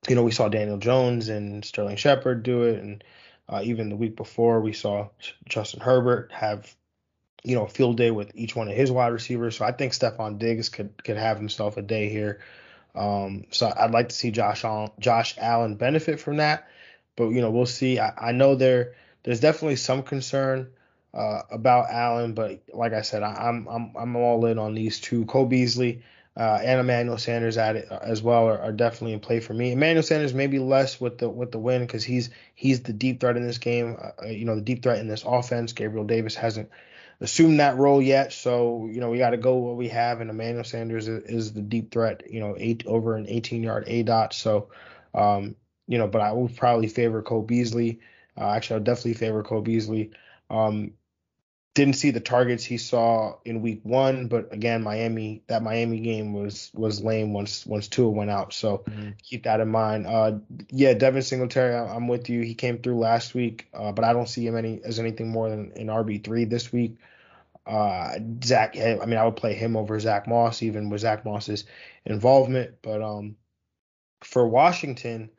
you 0.08 0.14
know, 0.14 0.22
we 0.22 0.32
saw 0.32 0.48
Daniel 0.48 0.78
Jones 0.78 1.28
and 1.28 1.64
Sterling 1.64 1.96
Shepard 1.96 2.42
do 2.42 2.62
it, 2.62 2.80
and 2.80 3.04
uh, 3.48 3.60
even 3.64 3.88
the 3.88 3.96
week 3.96 4.16
before, 4.16 4.60
we 4.60 4.72
saw 4.72 5.08
Justin 5.48 5.80
Herbert 5.80 6.30
have 6.32 6.74
you 7.44 7.54
know, 7.54 7.66
field 7.66 7.96
day 7.96 8.10
with 8.10 8.32
each 8.34 8.56
one 8.56 8.68
of 8.68 8.76
his 8.76 8.90
wide 8.90 9.12
receivers. 9.12 9.56
So 9.56 9.64
I 9.64 9.72
think 9.72 9.92
Stefon 9.92 10.38
Diggs 10.38 10.68
could 10.68 11.02
could 11.02 11.16
have 11.16 11.38
himself 11.38 11.76
a 11.76 11.82
day 11.82 12.08
here. 12.08 12.40
Um, 12.94 13.44
so 13.50 13.72
I'd 13.74 13.92
like 13.92 14.08
to 14.08 14.14
see 14.14 14.30
Josh 14.30 14.64
Allen, 14.64 14.90
Josh 14.98 15.34
Allen 15.38 15.76
benefit 15.76 16.20
from 16.20 16.38
that, 16.38 16.68
but 17.16 17.28
you 17.28 17.40
know 17.40 17.50
we'll 17.50 17.66
see. 17.66 17.98
I, 17.98 18.12
I 18.30 18.32
know 18.32 18.54
there 18.54 18.94
there's 19.22 19.40
definitely 19.40 19.76
some 19.76 20.02
concern 20.02 20.70
uh, 21.14 21.42
about 21.50 21.90
Allen, 21.90 22.34
but 22.34 22.62
like 22.72 22.92
I 22.92 23.02
said, 23.02 23.22
I, 23.22 23.48
am 23.48 23.68
I'm 23.68 23.92
I'm 23.96 24.16
all 24.16 24.44
in 24.46 24.58
on 24.58 24.74
these 24.74 25.00
two. 25.00 25.24
Cole 25.26 25.46
Beasley 25.46 26.02
uh, 26.38 26.60
and 26.62 26.80
Emmanuel 26.80 27.18
Sanders 27.18 27.58
at 27.58 27.76
it 27.76 27.90
uh, 27.90 27.98
as 28.00 28.22
well 28.22 28.46
are, 28.46 28.60
are, 28.60 28.72
definitely 28.72 29.12
in 29.12 29.20
play 29.20 29.40
for 29.40 29.52
me. 29.52 29.72
Emmanuel 29.72 30.04
Sanders 30.04 30.32
maybe 30.32 30.60
less 30.60 31.00
with 31.00 31.18
the 31.18 31.28
with 31.28 31.50
the 31.50 31.58
win 31.58 31.82
because 31.82 32.04
he's 32.04 32.30
he's 32.54 32.82
the 32.82 32.92
deep 32.92 33.18
threat 33.18 33.36
in 33.36 33.44
this 33.44 33.58
game. 33.58 33.96
Uh, 34.00 34.26
you 34.26 34.44
know 34.44 34.54
the 34.54 34.60
deep 34.60 34.82
threat 34.82 34.98
in 34.98 35.08
this 35.08 35.24
offense. 35.26 35.72
Gabriel 35.72 36.06
Davis 36.06 36.36
hasn't 36.36 36.70
assumed 37.20 37.60
that 37.60 37.76
role 37.76 38.00
yet. 38.00 38.32
So, 38.32 38.88
you 38.92 39.00
know, 39.00 39.10
we 39.10 39.18
got 39.18 39.30
to 39.30 39.36
go 39.36 39.56
what 39.56 39.76
we 39.76 39.88
have. 39.88 40.20
And 40.20 40.30
Emmanuel 40.30 40.64
Sanders 40.64 41.08
is, 41.08 41.24
is, 41.24 41.52
the 41.52 41.62
deep 41.62 41.90
threat, 41.90 42.22
you 42.30 42.40
know, 42.40 42.54
eight 42.58 42.84
over 42.86 43.16
an 43.16 43.26
18 43.28 43.62
yard 43.62 43.84
A 43.86 44.02
dot. 44.02 44.32
So, 44.32 44.68
um, 45.14 45.56
you 45.86 45.98
know, 45.98 46.06
but 46.06 46.20
I 46.20 46.32
would 46.32 46.56
probably 46.56 46.88
favor 46.88 47.22
Cole 47.22 47.42
Beasley. 47.42 48.00
Uh, 48.36 48.50
actually, 48.50 48.74
I 48.74 48.76
would 48.78 48.84
definitely 48.84 49.14
favor 49.14 49.42
Cole 49.42 49.62
Beasley. 49.62 50.12
Um, 50.50 50.92
didn't 51.74 51.94
see 51.94 52.10
the 52.10 52.20
targets 52.20 52.64
he 52.64 52.76
saw 52.76 53.36
in 53.44 53.62
week 53.62 53.80
one, 53.84 54.26
but 54.26 54.52
again, 54.52 54.82
Miami 54.82 55.42
that 55.46 55.62
Miami 55.62 56.00
game 56.00 56.32
was 56.32 56.70
was 56.74 57.02
lame 57.02 57.32
once 57.32 57.64
once 57.64 57.88
Tua 57.88 58.08
went 58.08 58.30
out. 58.30 58.52
So 58.52 58.78
mm-hmm. 58.78 59.10
keep 59.22 59.44
that 59.44 59.60
in 59.60 59.68
mind. 59.68 60.06
Uh, 60.06 60.38
yeah, 60.70 60.94
Devin 60.94 61.22
Singletary, 61.22 61.76
I'm 61.76 62.08
with 62.08 62.28
you. 62.28 62.42
He 62.42 62.54
came 62.54 62.78
through 62.78 62.98
last 62.98 63.34
week, 63.34 63.68
uh, 63.72 63.92
but 63.92 64.04
I 64.04 64.12
don't 64.12 64.28
see 64.28 64.46
him 64.46 64.56
any 64.56 64.80
as 64.82 64.98
anything 64.98 65.28
more 65.28 65.48
than 65.48 65.72
an 65.76 65.86
RB 65.86 66.24
three 66.24 66.44
this 66.44 66.72
week. 66.72 66.96
Uh, 67.64 68.18
Zach, 68.42 68.76
I 68.76 69.04
mean, 69.04 69.18
I 69.18 69.24
would 69.24 69.36
play 69.36 69.54
him 69.54 69.76
over 69.76 70.00
Zach 70.00 70.26
Moss, 70.26 70.62
even 70.62 70.88
with 70.88 71.02
Zach 71.02 71.24
Moss's 71.24 71.64
involvement. 72.06 72.76
But 72.82 73.02
um, 73.02 73.36
for 74.24 74.48
Washington, 74.48 75.30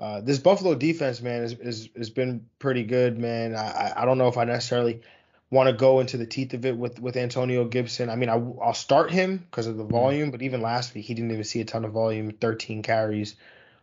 uh, 0.00 0.22
this 0.22 0.38
Buffalo 0.38 0.74
defense, 0.74 1.20
man, 1.20 1.42
is, 1.42 1.52
is 1.52 1.88
has 1.96 2.10
been 2.10 2.46
pretty 2.58 2.84
good, 2.84 3.18
man. 3.18 3.54
I, 3.54 3.92
I 3.96 4.04
don't 4.06 4.18
know 4.18 4.28
if 4.28 4.38
I 4.38 4.44
necessarily 4.44 5.02
want 5.50 5.68
to 5.68 5.72
go 5.72 6.00
into 6.00 6.16
the 6.16 6.26
teeth 6.26 6.52
of 6.54 6.66
it 6.66 6.76
with 6.76 7.00
with 7.00 7.16
Antonio 7.16 7.64
Gibson. 7.64 8.10
I 8.10 8.16
mean, 8.16 8.28
I, 8.28 8.36
will 8.36 8.74
start 8.74 9.10
him 9.10 9.38
because 9.38 9.66
of 9.66 9.76
the 9.76 9.82
mm-hmm. 9.82 9.92
volume, 9.92 10.30
but 10.30 10.42
even 10.42 10.60
last 10.60 10.94
week 10.94 11.06
he 11.06 11.14
didn't 11.14 11.30
even 11.30 11.44
see 11.44 11.60
a 11.60 11.64
ton 11.64 11.84
of 11.84 11.92
volume. 11.92 12.30
13 12.32 12.82
carries, 12.82 13.36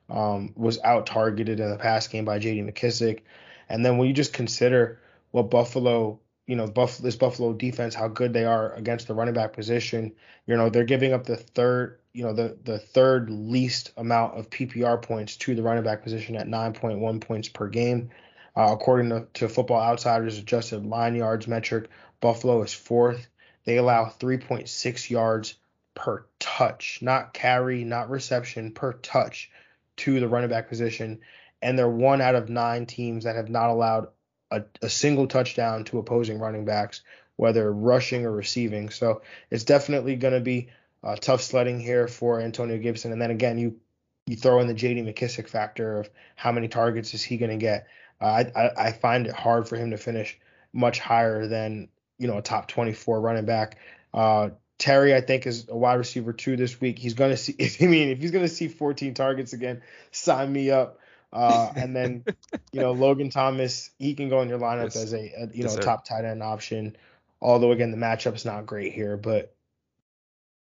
um, 0.09 0.53
was 0.55 0.79
out 0.83 1.05
targeted 1.05 1.59
in 1.59 1.69
the 1.69 1.77
pass 1.77 2.07
game 2.07 2.25
by 2.25 2.39
J.D. 2.39 2.61
McKissic, 2.61 3.21
and 3.69 3.85
then 3.85 3.97
when 3.97 4.07
you 4.07 4.13
just 4.13 4.33
consider 4.33 4.99
what 5.31 5.49
Buffalo, 5.49 6.19
you 6.45 6.55
know, 6.55 6.67
Buff- 6.67 6.99
this 6.99 7.15
Buffalo 7.15 7.53
defense, 7.53 7.95
how 7.95 8.07
good 8.07 8.31
they 8.31 8.45
are 8.45 8.73
against 8.73 9.07
the 9.07 9.15
running 9.15 9.33
back 9.33 9.53
position, 9.53 10.13
you 10.45 10.55
know, 10.55 10.69
they're 10.69 10.83
giving 10.83 11.13
up 11.13 11.25
the 11.25 11.35
third, 11.35 11.99
you 12.13 12.23
know, 12.23 12.33
the 12.33 12.57
the 12.63 12.77
third 12.77 13.31
least 13.31 13.91
amount 13.97 14.37
of 14.37 14.49
PPR 14.51 15.01
points 15.01 15.35
to 15.37 15.55
the 15.55 15.63
running 15.63 15.83
back 15.83 16.03
position 16.03 16.35
at 16.35 16.47
9.1 16.47 17.19
points 17.21 17.49
per 17.49 17.67
game. 17.67 18.11
Uh, 18.57 18.69
according 18.71 19.09
to, 19.09 19.27
to 19.33 19.49
Football 19.49 19.81
Outsiders 19.81 20.37
adjusted 20.37 20.85
line 20.85 21.15
yards 21.15 21.47
metric, 21.47 21.89
Buffalo 22.21 22.61
is 22.61 22.73
fourth. 22.73 23.27
They 23.65 23.77
allow 23.77 24.05
3.6 24.05 25.09
yards 25.09 25.55
per 25.93 26.25
touch, 26.39 26.99
not 27.01 27.33
carry, 27.33 27.83
not 27.83 28.09
reception, 28.09 28.71
per 28.71 28.93
touch 28.93 29.49
to 29.97 30.19
the 30.19 30.27
running 30.27 30.49
back 30.49 30.69
position. 30.69 31.19
And 31.61 31.77
they're 31.77 31.89
one 31.89 32.21
out 32.21 32.35
of 32.35 32.49
nine 32.49 32.85
teams 32.85 33.23
that 33.23 33.35
have 33.35 33.49
not 33.49 33.69
allowed 33.69 34.07
a, 34.51 34.63
a 34.81 34.89
single 34.89 35.27
touchdown 35.27 35.83
to 35.85 35.99
opposing 35.99 36.39
running 36.39 36.65
backs, 36.65 37.01
whether 37.37 37.71
rushing 37.71 38.25
or 38.25 38.31
receiving. 38.31 38.89
So 38.89 39.21
it's 39.49 39.63
definitely 39.63 40.15
going 40.15 40.33
to 40.33 40.39
be 40.39 40.69
uh, 41.03 41.15
tough 41.15 41.41
sledding 41.41 41.79
here 41.79 42.07
for 42.07 42.41
Antonio 42.41 42.77
Gibson. 42.77 43.11
And 43.11 43.21
then 43.21 43.31
again, 43.31 43.57
you 43.57 43.79
you 44.27 44.35
throw 44.35 44.59
in 44.59 44.65
the 44.65 44.73
J.D. 44.73 45.03
McKissic 45.03 45.47
factor 45.47 45.99
of 45.99 46.09
how 46.35 46.51
many 46.51 46.67
targets 46.67 47.13
is 47.13 47.21
he 47.21 47.37
going 47.37 47.51
to 47.51 47.57
get. 47.57 47.87
I, 48.25 48.71
I 48.77 48.91
find 48.91 49.27
it 49.27 49.33
hard 49.33 49.67
for 49.67 49.75
him 49.75 49.91
to 49.91 49.97
finish 49.97 50.37
much 50.73 50.99
higher 50.99 51.47
than 51.47 51.89
you 52.17 52.27
know 52.27 52.37
a 52.37 52.41
top 52.41 52.67
24 52.67 53.19
running 53.21 53.45
back. 53.45 53.77
Uh, 54.13 54.49
Terry, 54.77 55.15
I 55.15 55.21
think, 55.21 55.47
is 55.47 55.67
a 55.69 55.75
wide 55.75 55.95
receiver 55.95 56.33
too 56.33 56.57
this 56.57 56.79
week. 56.81 56.99
He's 56.99 57.13
gonna 57.13 57.37
see. 57.37 57.55
If 57.59 57.81
I 57.81 57.87
mean, 57.87 58.09
if 58.09 58.19
he's 58.19 58.31
gonna 58.31 58.47
see 58.47 58.67
14 58.67 59.13
targets 59.13 59.53
again, 59.53 59.81
sign 60.11 60.51
me 60.51 60.71
up. 60.71 60.99
Uh, 61.33 61.71
and 61.75 61.93
then, 61.93 62.23
you 62.71 62.79
know, 62.79 62.91
Logan 62.93 63.29
Thomas, 63.29 63.89
he 63.99 64.13
can 64.13 64.29
go 64.29 64.41
in 64.41 64.47
your 64.47 64.59
lineup 64.59 64.85
yes. 64.85 64.95
as 64.95 65.13
a, 65.13 65.17
a 65.17 65.47
you 65.53 65.63
know 65.63 65.71
yes, 65.71 65.83
top 65.83 66.05
tight 66.05 66.25
end 66.25 66.41
option. 66.41 66.95
Although 67.41 67.71
again, 67.71 67.91
the 67.91 67.97
matchup's 67.97 68.45
not 68.45 68.65
great 68.65 68.93
here, 68.93 69.17
but 69.17 69.53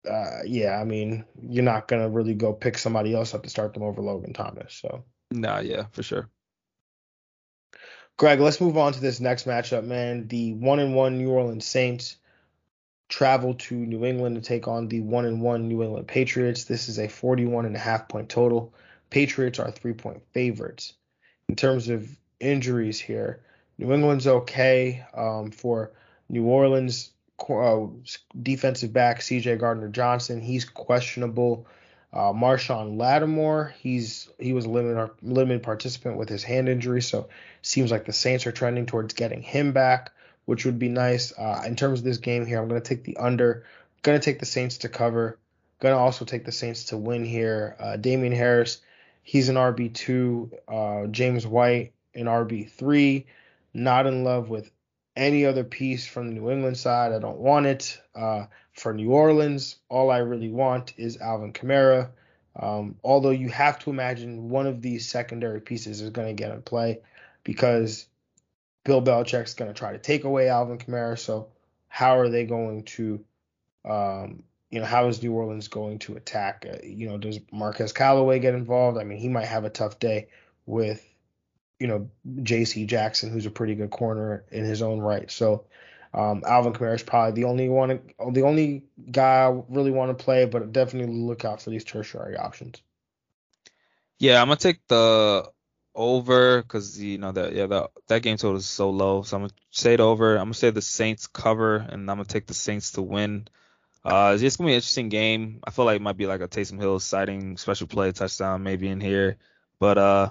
uh, 0.10 0.39
yeah, 0.45 0.80
I 0.80 0.84
mean, 0.84 1.26
you're 1.41 1.63
not 1.63 1.88
gonna 1.88 2.10
really 2.10 2.34
go 2.34 2.54
pick 2.54 2.78
somebody 2.78 3.13
else 3.13 3.34
up 3.34 3.43
to 3.43 3.50
start 3.50 3.74
them 3.74 3.84
over 3.84 4.02
Logan 4.02 4.34
Thomas. 4.34 4.74
So. 4.74 5.04
Nah, 5.32 5.60
yeah, 5.60 5.86
for 5.91 6.04
sure. 6.04 6.30
Greg, 8.17 8.39
let's 8.39 8.62
move 8.62 8.78
on 8.78 8.93
to 8.93 9.00
this 9.00 9.19
next 9.19 9.47
matchup, 9.47 9.84
man. 9.84 10.28
The 10.28 10.54
one 10.54 10.80
and 10.80 10.95
one 10.95 11.17
New 11.17 11.32
Orleans 11.32 11.65
Saints 11.65 12.17
travel 13.10 13.56
to 13.56 13.76
New 13.76 14.06
England 14.06 14.36
to 14.36 14.41
take 14.41 14.67
on 14.67 14.88
the 14.88 15.02
one 15.02 15.26
and 15.26 15.41
one 15.41 15.67
New 15.67 15.84
England 15.84 16.08
Patriots. 16.08 16.63
This 16.63 16.88
is 16.88 16.97
a 16.97 17.08
41 17.08 17.65
and 17.65 17.76
a 17.76 17.80
half 17.80 18.08
point 18.08 18.30
total. 18.30 18.74
Patriots 19.10 19.60
are 19.60 19.69
three 19.69 19.93
point 19.93 20.21
favorites. 20.34 20.93
In 21.50 21.56
terms 21.56 21.89
of 21.89 22.10
injuries 22.39 23.00
here, 23.00 23.41
New 23.78 23.91
England's 23.91 24.28
okay 24.28 25.04
um, 25.13 25.52
for 25.52 25.91
New 26.30 26.45
Orleans. 26.45 27.12
Uh, 27.50 27.88
defensive 28.43 28.93
back 28.93 29.19
CJ 29.19 29.60
Gardner 29.60 29.89
Johnson, 29.89 30.39
he's 30.39 30.63
questionable. 30.63 31.65
Uh, 32.13 32.32
Marshon 32.34 32.97
Lattimore, 32.97 33.74
he's 33.80 34.30
he 34.38 34.54
was 34.54 34.65
a 34.65 34.69
limited 34.69 35.10
limited 35.24 35.63
participant 35.63 36.17
with 36.17 36.30
his 36.30 36.43
hand 36.43 36.69
injury, 36.69 37.02
so 37.02 37.30
seems 37.62 37.91
like 37.91 38.06
the 38.06 38.13
Saints 38.13 38.47
are 38.47 38.52
trending 38.52 38.86
towards 38.86 39.13
getting 39.13 39.41
him 39.41 39.71
back, 39.71 40.12
which 40.45 40.65
would 40.65 40.80
be 40.80 40.89
nice. 40.89 41.32
Uh, 41.38 41.63
in 41.65 41.76
terms 41.76 42.00
of 42.00 42.06
this 42.06 42.17
game 42.17 42.45
here, 42.45 42.60
I'm 42.60 42.67
going 42.67 42.82
to 42.82 42.88
take 42.88 43.04
the 43.04 43.17
under. 43.17 43.65
Going 44.02 44.19
to 44.19 44.24
take 44.24 44.39
the 44.39 44.45
Saints 44.45 44.80
to 44.80 44.89
cover. 44.89 45.38
Going 45.80 45.93
to 45.93 46.00
also 46.00 46.26
take 46.26 46.45
the 46.45 46.52
Saints 46.52 46.86
to 46.86 46.97
win 46.97 47.24
here. 47.26 47.76
Uh, 47.80 47.97
Damien 47.97 48.34
Harris, 48.34 48.80
he's 49.24 49.50
an 49.50 49.56
RB 49.56 49.93
two. 49.93 50.52
Uh, 50.67 51.08
James 51.08 51.45
White, 51.45 51.93
an 52.15 52.26
RB 52.26 52.69
three. 52.69 53.28
Not 53.74 54.08
in 54.08 54.24
love 54.24 54.50
with 54.50 54.69
any 55.15 55.45
other 55.45 55.63
piece 55.63 56.06
from 56.08 56.28
the 56.28 56.34
New 56.34 56.50
England 56.50 56.78
side. 56.78 57.13
I 57.13 57.19
don't 57.19 57.39
want 57.39 57.65
it. 57.65 58.02
Uh, 58.15 58.45
for 58.74 58.93
New 58.93 59.12
Orleans, 59.12 59.78
all 59.89 60.10
I 60.10 60.19
really 60.19 60.50
want 60.50 60.93
is 60.97 61.17
Alvin 61.17 61.54
Kamara. 61.54 62.10
Um, 62.56 62.95
although 63.04 63.32
you 63.32 63.50
have 63.50 63.80
to 63.80 63.89
imagine 63.89 64.50
one 64.50 64.67
of 64.67 64.82
these 64.82 65.08
secondary 65.08 65.62
pieces 65.62 66.02
is 66.02 66.10
going 66.10 66.28
to 66.28 66.41
get 66.41 66.52
in 66.52 66.62
play 66.62 67.00
because 67.43 68.08
Bill 68.84 69.01
Belichick's 69.01 69.54
going 69.54 69.71
to 69.71 69.77
try 69.77 69.91
to 69.91 69.97
take 69.97 70.23
away 70.23 70.49
Alvin 70.49 70.77
Kamara. 70.77 71.17
So 71.17 71.49
how 71.88 72.17
are 72.17 72.30
they 72.30 72.45
going 72.45 72.84
to, 72.84 73.23
um, 73.86 74.43
you 74.69 74.80
know, 74.80 74.86
how 74.86 75.08
is 75.08 75.21
New 75.21 75.34
Orleans 75.34 75.67
going 75.67 75.99
to 75.99 76.15
attack? 76.15 76.65
Uh, 76.67 76.77
you 76.84 77.10
know, 77.10 77.17
does 77.17 77.39
Marquez 77.51 77.93
Callaway 77.93 78.39
get 78.39 78.56
involved? 78.56 78.97
I 78.97 79.04
mean, 79.04 79.19
he 79.19 79.30
might 79.30 79.45
have 79.45 79.65
a 79.65 79.69
tough 79.69 79.99
day 79.99 80.27
with, 80.65 81.06
you 81.80 81.88
know, 81.88 82.10
J.C. 82.43 82.86
Jackson, 82.86 83.32
who's 83.32 83.45
a 83.45 83.51
pretty 83.51 83.75
good 83.75 83.91
corner 83.91 84.45
in 84.51 84.63
his 84.63 84.82
own 84.82 84.99
right. 84.99 85.30
So 85.30 85.65
um, 86.13 86.43
Alvin 86.45 86.73
Kamara 86.73 86.95
is 86.95 87.04
probably 87.04 87.41
the 87.41 87.47
only 87.47 87.69
one, 87.69 88.01
the 88.32 88.43
only 88.43 88.84
guy 89.12 89.45
I 89.45 89.62
really 89.69 89.91
want 89.91 90.17
to 90.17 90.23
play, 90.23 90.45
but 90.45 90.71
definitely 90.71 91.15
look 91.15 91.45
out 91.45 91.62
for 91.62 91.69
these 91.69 91.84
tertiary 91.84 92.38
options. 92.38 92.82
Yeah, 94.19 94.39
I'm 94.41 94.47
gonna 94.47 94.58
take 94.58 94.86
the 94.88 95.49
over 95.93 96.62
because 96.62 97.01
you 97.01 97.17
know 97.17 97.32
that 97.32 97.54
yeah 97.54 97.65
that 97.67 97.91
that 98.08 98.21
game 98.21 98.38
total 98.38 98.58
is 98.58 98.65
so 98.65 98.89
low. 98.89 99.23
So 99.23 99.38
I'm 99.38 99.43
gonna 99.43 99.54
say 99.71 99.93
it 99.93 99.99
over. 99.99 100.36
I'm 100.36 100.45
gonna 100.45 100.54
say 100.54 100.69
the 100.69 100.82
Saints 100.82 101.27
cover, 101.27 101.77
and 101.77 102.10
I'm 102.10 102.17
gonna 102.17 102.25
take 102.25 102.47
the 102.47 102.54
Saints 102.54 102.93
to 102.93 103.01
win. 103.01 103.47
Uh, 104.04 104.32
it's 104.34 104.41
just 104.41 104.58
gonna 104.58 104.69
be 104.69 104.73
an 104.73 104.77
interesting 104.77 105.10
game. 105.10 105.60
I 105.63 105.71
feel 105.71 105.86
like 105.86 105.97
it 105.97 106.01
might 106.01 106.17
be 106.17 106.27
like 106.27 106.41
a 106.41 106.47
Taysom 106.47 106.80
Hill 106.80 106.99
sighting 106.99 107.58
special 107.58 107.88
play 107.88 108.12
touchdown 108.12 108.63
maybe 108.63 108.88
in 108.88 108.99
here, 109.01 109.38
but 109.80 109.97
uh, 109.97 110.30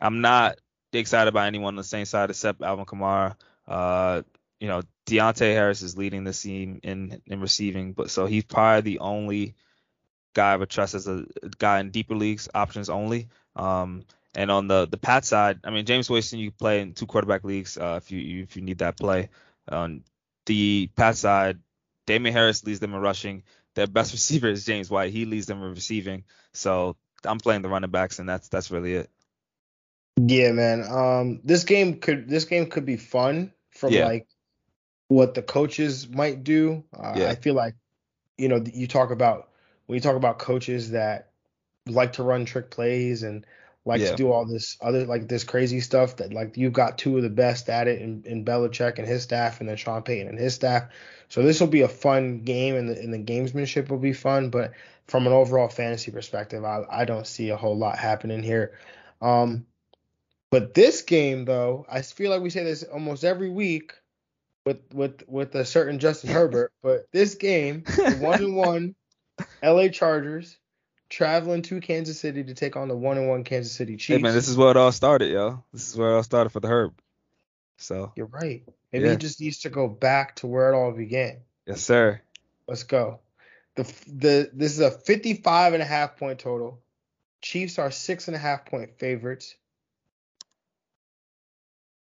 I'm 0.00 0.20
not 0.20 0.58
excited 0.92 1.32
by 1.32 1.46
anyone 1.46 1.74
on 1.74 1.76
the 1.76 1.84
Saints 1.84 2.10
side 2.10 2.30
except 2.30 2.62
Alvin 2.62 2.84
Kamara. 2.86 3.36
Uh, 3.66 4.22
you 4.60 4.68
know, 4.68 4.82
Deonte 5.06 5.52
Harris 5.52 5.82
is 5.82 5.96
leading 5.96 6.24
the 6.24 6.32
team 6.32 6.80
in 6.82 7.22
in 7.26 7.40
receiving, 7.40 7.92
but 7.92 8.10
so 8.10 8.26
he's 8.26 8.44
probably 8.44 8.92
the 8.92 8.98
only 8.98 9.54
guy 10.34 10.52
I 10.52 10.56
would 10.56 10.68
trust 10.68 10.94
as 10.94 11.08
a 11.08 11.24
guy 11.58 11.80
in 11.80 11.90
deeper 11.90 12.14
leagues, 12.14 12.48
options 12.54 12.90
only. 12.90 13.28
Um, 13.54 14.04
and 14.36 14.50
on 14.50 14.68
the 14.68 14.86
the 14.86 14.98
Pat 14.98 15.24
side, 15.24 15.60
I 15.64 15.70
mean 15.70 15.86
Jameis 15.86 16.10
Winston, 16.10 16.38
you 16.38 16.50
play 16.50 16.80
in 16.80 16.92
two 16.92 17.06
quarterback 17.06 17.42
leagues 17.42 17.76
uh, 17.76 17.98
if 18.00 18.12
you 18.12 18.42
if 18.42 18.54
you 18.54 18.62
need 18.62 18.78
that 18.78 18.98
play. 18.98 19.30
On 19.68 20.04
the 20.44 20.88
Pat 20.94 21.16
side, 21.16 21.58
Damien 22.06 22.34
Harris 22.34 22.64
leads 22.64 22.78
them 22.78 22.94
in 22.94 23.00
rushing. 23.00 23.42
Their 23.74 23.86
best 23.86 24.12
receiver 24.18 24.48
is 24.48 24.64
James 24.64 24.90
White. 24.90 25.12
He 25.12 25.24
leads 25.24 25.46
them 25.46 25.62
in 25.62 25.70
receiving. 25.70 26.24
So 26.52 26.96
I'm 27.24 27.38
playing 27.38 27.62
the 27.62 27.68
running 27.68 27.90
backs, 27.90 28.18
and 28.18 28.28
that's 28.28 28.48
that's 28.48 28.70
really 28.70 28.94
it. 28.94 29.10
Yeah, 30.18 30.52
man. 30.52 30.84
Um, 30.88 31.40
this 31.42 31.64
game 31.64 31.98
could 31.98 32.28
this 32.28 32.44
game 32.44 32.66
could 32.66 32.84
be 32.84 32.96
fun 32.96 33.52
from 33.70 33.92
yeah. 33.92 34.04
like 34.04 34.28
what 35.08 35.34
the 35.34 35.42
coaches 35.42 36.08
might 36.08 36.44
do. 36.44 36.84
Uh, 36.94 37.14
yeah. 37.16 37.28
I 37.28 37.36
feel 37.36 37.54
like 37.54 37.74
you 38.36 38.48
know 38.48 38.62
you 38.72 38.86
talk 38.86 39.10
about 39.10 39.48
when 39.86 39.94
you 39.96 40.00
talk 40.00 40.16
about 40.16 40.38
coaches 40.38 40.90
that 40.90 41.30
like 41.86 42.14
to 42.14 42.22
run 42.22 42.44
trick 42.44 42.70
plays 42.70 43.22
and 43.22 43.46
like 43.86 44.00
yeah. 44.00 44.10
to 44.10 44.16
do 44.16 44.32
all 44.32 44.44
this 44.44 44.76
other 44.82 45.06
like 45.06 45.28
this 45.28 45.44
crazy 45.44 45.80
stuff 45.80 46.16
that 46.16 46.32
like 46.32 46.56
you've 46.56 46.72
got 46.72 46.98
two 46.98 47.16
of 47.16 47.22
the 47.22 47.30
best 47.30 47.68
at 47.68 47.86
it 47.86 48.02
in, 48.02 48.22
in 48.26 48.44
Belichick 48.44 48.98
and 48.98 49.06
his 49.06 49.22
staff 49.22 49.60
and 49.60 49.68
then 49.68 49.76
Sean 49.76 50.02
Payton 50.02 50.28
and 50.28 50.38
his 50.38 50.54
staff. 50.54 50.88
So 51.28 51.42
this 51.42 51.60
will 51.60 51.68
be 51.68 51.82
a 51.82 51.88
fun 51.88 52.40
game 52.40 52.74
and 52.74 52.88
the 52.88 52.98
and 53.00 53.14
the 53.14 53.18
gamesmanship 53.18 53.88
will 53.88 53.98
be 53.98 54.12
fun, 54.12 54.50
but 54.50 54.72
from 55.06 55.26
an 55.26 55.32
overall 55.32 55.68
fantasy 55.68 56.10
perspective, 56.10 56.64
I 56.64 56.82
I 56.90 57.04
don't 57.04 57.26
see 57.26 57.50
a 57.50 57.56
whole 57.56 57.78
lot 57.78 57.96
happening 57.96 58.42
here. 58.42 58.76
Um 59.22 59.64
but 60.50 60.74
this 60.74 61.02
game 61.02 61.44
though, 61.44 61.86
I 61.88 62.02
feel 62.02 62.32
like 62.32 62.42
we 62.42 62.50
say 62.50 62.64
this 62.64 62.82
almost 62.82 63.22
every 63.22 63.50
week 63.50 63.92
with 64.64 64.80
with 64.92 65.22
with 65.28 65.54
a 65.54 65.64
certain 65.64 66.00
Justin 66.00 66.30
Herbert, 66.32 66.72
but 66.82 67.06
this 67.12 67.36
game, 67.36 67.84
one 68.18 68.42
and 68.42 68.56
one 68.56 68.96
LA 69.62 69.88
Chargers 69.88 70.58
traveling 71.08 71.62
to 71.62 71.80
Kansas 71.80 72.18
City 72.18 72.44
to 72.44 72.54
take 72.54 72.76
on 72.76 72.88
the 72.88 72.96
one 72.96 73.18
and 73.18 73.28
one 73.28 73.44
Kansas 73.44 73.72
City 73.72 73.96
Chiefs. 73.96 74.16
Hey 74.18 74.22
man, 74.22 74.34
this 74.34 74.48
is 74.48 74.56
where 74.56 74.70
it 74.70 74.76
all 74.76 74.92
started, 74.92 75.30
yo. 75.30 75.62
This 75.72 75.88
is 75.88 75.96
where 75.96 76.12
it 76.12 76.16
all 76.16 76.22
started 76.22 76.50
for 76.50 76.60
the 76.60 76.68
Herb. 76.68 76.94
So 77.78 78.12
you're 78.16 78.26
right. 78.26 78.62
Maybe 78.92 79.04
yeah. 79.04 79.12
he 79.12 79.16
just 79.16 79.40
needs 79.40 79.60
to 79.60 79.70
go 79.70 79.88
back 79.88 80.36
to 80.36 80.46
where 80.46 80.72
it 80.72 80.76
all 80.76 80.92
began. 80.92 81.38
Yes, 81.66 81.82
sir. 81.82 82.20
Let's 82.66 82.84
go. 82.84 83.20
The 83.74 83.82
the 84.06 84.50
this 84.52 84.72
is 84.72 84.80
a 84.80 84.90
55 84.90 85.74
and 85.74 85.82
a 85.82 85.86
half 85.86 86.16
point 86.16 86.38
total. 86.38 86.80
Chiefs 87.42 87.78
are 87.78 87.90
six 87.90 88.28
and 88.28 88.34
a 88.34 88.38
half 88.40 88.64
point 88.64 88.98
favorites. 88.98 89.54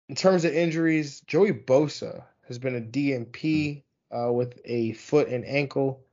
In 0.07 0.15
terms 0.15 0.45
of 0.45 0.53
injuries, 0.53 1.21
Joey 1.27 1.51
Bosa 1.51 2.23
has 2.47 2.57
been 2.57 2.75
a 2.75 2.81
DNP 2.81 3.83
uh, 4.11 4.31
with 4.31 4.59
a 4.65 4.93
foot 4.93 5.27
and 5.27 5.45
ankle. 5.45 6.03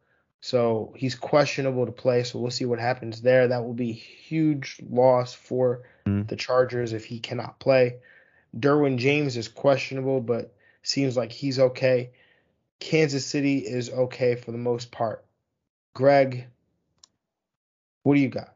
So 0.47 0.93
he's 0.95 1.17
questionable 1.17 1.87
to 1.87 1.91
play. 1.91 2.23
So 2.23 2.39
we'll 2.39 2.53
see 2.53 2.67
what 2.67 2.79
happens 2.79 3.21
there. 3.21 3.49
That 3.49 3.65
will 3.65 3.75
be 3.75 3.91
huge 3.91 4.81
loss 4.89 5.35
for 5.35 5.83
mm. 6.07 6.29
the 6.29 6.37
Chargers 6.37 6.93
if 6.93 7.05
he 7.05 7.19
cannot 7.19 7.59
play. 7.59 7.97
Derwin 8.57 8.99
James 8.99 9.37
is 9.37 9.49
questionable, 9.49 10.21
but 10.21 10.55
seems 10.85 11.17
like 11.17 11.33
he's 11.33 11.59
okay. 11.59 12.11
Kansas 12.79 13.27
City 13.27 13.59
is 13.59 13.91
okay 13.91 14.37
for 14.37 14.53
the 14.53 14.59
most 14.59 14.93
part. 14.93 15.25
Greg, 15.95 16.47
what 18.05 18.15
do 18.15 18.21
you 18.21 18.29
got? 18.29 18.55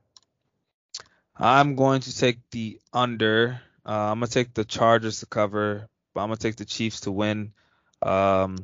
I'm 1.35 1.74
going 1.74 2.03
to 2.03 2.16
take 2.16 2.38
the 2.53 2.79
under. 2.92 3.61
Uh, 3.85 4.12
I'm 4.12 4.20
gonna 4.20 4.29
take 4.29 4.55
the 4.55 4.64
Chargers 4.64 5.18
to 5.20 5.26
cover, 5.26 5.88
but 6.14 6.20
I'm 6.20 6.29
gonna 6.29 6.37
take 6.37 6.55
the 6.55 6.64
Chiefs 6.64 7.00
to 7.00 7.11
win. 7.11 7.53
Um, 8.00 8.59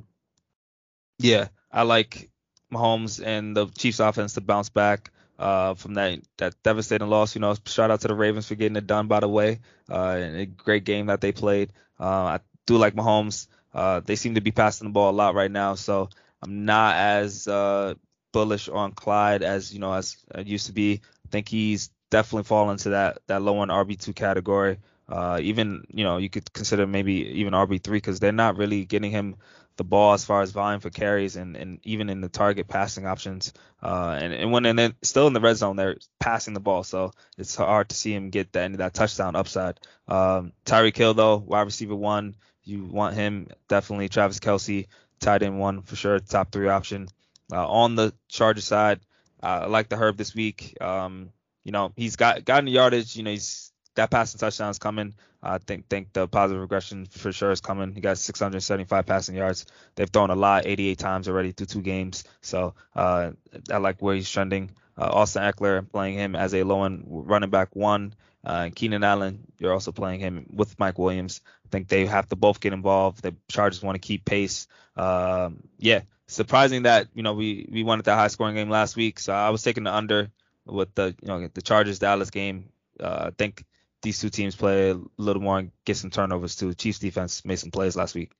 yeah, 1.18 1.48
I 1.72 1.82
like 1.82 2.30
Mahomes 2.72 3.24
and 3.24 3.56
the 3.56 3.66
Chiefs 3.66 4.00
offense 4.00 4.34
to 4.34 4.40
bounce 4.40 4.68
back 4.68 5.10
uh, 5.38 5.74
from 5.74 5.94
that 5.94 6.20
that 6.38 6.54
devastating 6.62 7.08
loss. 7.08 7.34
You 7.34 7.40
know, 7.40 7.54
shout 7.66 7.90
out 7.90 8.00
to 8.02 8.08
the 8.08 8.14
Ravens 8.14 8.48
for 8.48 8.54
getting 8.54 8.76
it 8.76 8.86
done. 8.86 9.08
By 9.08 9.20
the 9.20 9.28
way, 9.28 9.60
uh, 9.90 10.18
a 10.20 10.46
great 10.46 10.84
game 10.84 11.06
that 11.06 11.20
they 11.20 11.32
played. 11.32 11.72
Uh, 11.98 12.04
I 12.04 12.40
do 12.66 12.76
like 12.76 12.94
Mahomes. 12.94 13.48
Uh, 13.72 14.00
they 14.00 14.16
seem 14.16 14.34
to 14.34 14.40
be 14.40 14.52
passing 14.52 14.88
the 14.88 14.92
ball 14.92 15.10
a 15.10 15.12
lot 15.12 15.34
right 15.34 15.50
now, 15.50 15.74
so 15.74 16.08
I'm 16.42 16.64
not 16.64 16.96
as 16.96 17.46
uh, 17.46 17.94
bullish 18.32 18.68
on 18.68 18.92
Clyde 18.92 19.42
as 19.42 19.72
you 19.72 19.80
know 19.80 19.92
as 19.92 20.16
I 20.34 20.40
used 20.40 20.66
to 20.66 20.72
be. 20.72 21.00
I 21.24 21.28
think 21.30 21.48
he's 21.48 21.90
definitely 22.10 22.44
fallen 22.44 22.72
into 22.72 22.90
that 22.90 23.18
that 23.26 23.42
low 23.42 23.62
end 23.62 23.70
RB2 23.70 24.14
category. 24.14 24.78
Uh, 25.08 25.38
even 25.40 25.84
you 25.88 26.04
know 26.04 26.16
you 26.16 26.28
could 26.28 26.52
consider 26.52 26.86
maybe 26.86 27.12
even 27.12 27.52
RB3 27.52 27.92
because 27.92 28.18
they're 28.18 28.32
not 28.32 28.56
really 28.56 28.84
getting 28.84 29.10
him 29.10 29.36
the 29.76 29.84
ball 29.84 30.14
as 30.14 30.24
far 30.24 30.42
as 30.42 30.50
volume 30.50 30.80
for 30.80 30.90
carries 30.90 31.36
and, 31.36 31.56
and 31.56 31.80
even 31.84 32.08
in 32.08 32.20
the 32.20 32.28
target 32.28 32.68
passing 32.68 33.06
options. 33.06 33.52
Uh, 33.82 34.18
and, 34.20 34.32
and 34.32 34.52
when 34.52 34.66
and 34.66 34.78
then 34.78 34.94
still 35.02 35.26
in 35.26 35.32
the 35.32 35.40
red 35.40 35.56
zone, 35.56 35.76
they're 35.76 35.96
passing 36.18 36.54
the 36.54 36.60
ball, 36.60 36.82
so 36.82 37.12
it's 37.36 37.54
hard 37.54 37.88
to 37.88 37.96
see 37.96 38.12
him 38.14 38.30
get 38.30 38.52
that 38.52 38.76
that 38.78 38.94
touchdown 38.94 39.36
upside. 39.36 39.78
Um, 40.08 40.52
Tyreek 40.64 40.96
Hill 40.96 41.14
though, 41.14 41.36
wide 41.36 41.62
receiver 41.62 41.94
one, 41.94 42.36
you 42.64 42.84
want 42.84 43.14
him 43.14 43.48
definitely. 43.68 44.08
Travis 44.08 44.40
Kelce, 44.40 44.86
tight 45.20 45.42
end 45.42 45.58
one 45.58 45.82
for 45.82 45.96
sure, 45.96 46.18
top 46.20 46.50
three 46.52 46.68
option. 46.68 47.08
Uh, 47.52 47.68
on 47.68 47.94
the 47.94 48.12
Charger 48.28 48.60
side, 48.60 49.00
uh, 49.42 49.60
I 49.62 49.66
like 49.66 49.88
the 49.88 49.96
Herb 49.96 50.16
this 50.16 50.34
week. 50.34 50.76
Um, 50.80 51.30
you 51.66 51.72
know 51.72 51.92
he's 51.96 52.14
got 52.16 52.44
gotten 52.44 52.68
yardage. 52.68 53.16
You 53.16 53.24
know 53.24 53.32
he's 53.32 53.72
that 53.96 54.10
passing 54.10 54.38
touchdown 54.38 54.70
is 54.70 54.78
coming. 54.78 55.14
I 55.42 55.58
think 55.58 55.88
think 55.88 56.12
the 56.12 56.26
positive 56.26 56.60
regression 56.60 57.06
for 57.06 57.32
sure 57.32 57.50
is 57.50 57.60
coming. 57.60 57.94
He 57.94 58.00
got 58.00 58.18
675 58.18 59.06
passing 59.06 59.36
yards. 59.36 59.66
They've 59.94 60.08
thrown 60.08 60.30
a 60.30 60.34
lot, 60.34 60.66
88 60.66 60.98
times 60.98 61.28
already 61.28 61.52
through 61.52 61.66
two 61.66 61.82
games. 61.82 62.24
So 62.40 62.74
uh, 62.94 63.32
I 63.70 63.76
like 63.78 64.00
where 64.00 64.14
he's 64.14 64.30
trending. 64.30 64.70
Uh, 64.98 65.10
Austin 65.12 65.42
Ekeler 65.42 65.90
playing 65.90 66.14
him 66.14 66.34
as 66.34 66.54
a 66.54 66.62
low 66.62 66.84
end 66.84 67.04
running 67.06 67.50
back 67.50 67.76
one. 67.76 68.14
Uh, 68.44 68.70
Keenan 68.74 69.02
Allen, 69.02 69.44
you're 69.58 69.72
also 69.72 69.92
playing 69.92 70.20
him 70.20 70.46
with 70.52 70.78
Mike 70.78 70.98
Williams. 70.98 71.40
I 71.64 71.68
think 71.68 71.88
they 71.88 72.06
have 72.06 72.28
to 72.28 72.36
both 72.36 72.60
get 72.60 72.72
involved. 72.72 73.22
The 73.22 73.34
Chargers 73.48 73.82
want 73.82 73.96
to 73.96 74.06
keep 74.06 74.24
pace. 74.24 74.68
Um, 74.96 75.64
yeah, 75.78 76.02
surprising 76.28 76.84
that 76.84 77.08
you 77.14 77.22
know 77.22 77.34
we 77.34 77.68
we 77.70 77.82
wanted 77.82 78.04
that 78.06 78.14
high 78.14 78.28
scoring 78.28 78.54
game 78.54 78.70
last 78.70 78.96
week. 78.96 79.18
So 79.18 79.32
I 79.32 79.50
was 79.50 79.62
taking 79.62 79.84
the 79.84 79.94
under 79.94 80.30
with 80.64 80.94
the 80.94 81.14
you 81.20 81.28
know 81.28 81.48
the 81.52 81.62
Chargers 81.62 81.98
Dallas 81.98 82.30
game. 82.30 82.70
Uh, 82.98 83.26
I 83.26 83.30
think 83.36 83.64
these 84.06 84.20
two 84.20 84.30
teams 84.30 84.54
play 84.54 84.90
a 84.90 85.00
little 85.16 85.42
more 85.42 85.58
and 85.58 85.72
get 85.84 85.96
some 85.96 86.10
turnovers 86.10 86.54
too. 86.54 86.72
Chiefs 86.74 87.00
defense 87.00 87.44
made 87.44 87.56
some 87.56 87.72
plays 87.72 87.96
last 87.96 88.14
week. 88.14 88.30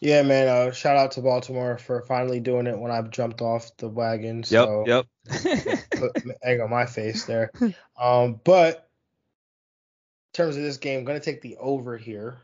Yeah, 0.00 0.22
man. 0.22 0.48
Uh, 0.48 0.72
shout 0.72 0.96
out 0.96 1.12
to 1.12 1.20
Baltimore 1.20 1.78
for 1.78 2.02
finally 2.02 2.40
doing 2.40 2.66
it 2.66 2.76
when 2.76 2.90
I 2.90 3.00
jumped 3.02 3.40
off 3.40 3.76
the 3.76 3.88
wagon. 3.88 4.42
So 4.42 4.84
yep, 4.84 5.06
yep. 5.28 5.88
put 5.92 6.22
egg 6.42 6.58
on 6.58 6.70
my 6.70 6.86
face 6.86 7.24
there. 7.24 7.52
Um, 7.96 8.40
but 8.42 8.76
in 8.76 10.32
terms 10.32 10.56
of 10.56 10.62
this 10.64 10.78
game, 10.78 10.98
I'm 10.98 11.04
gonna 11.04 11.20
take 11.20 11.40
the 11.40 11.56
over 11.58 11.96
here 11.96 12.38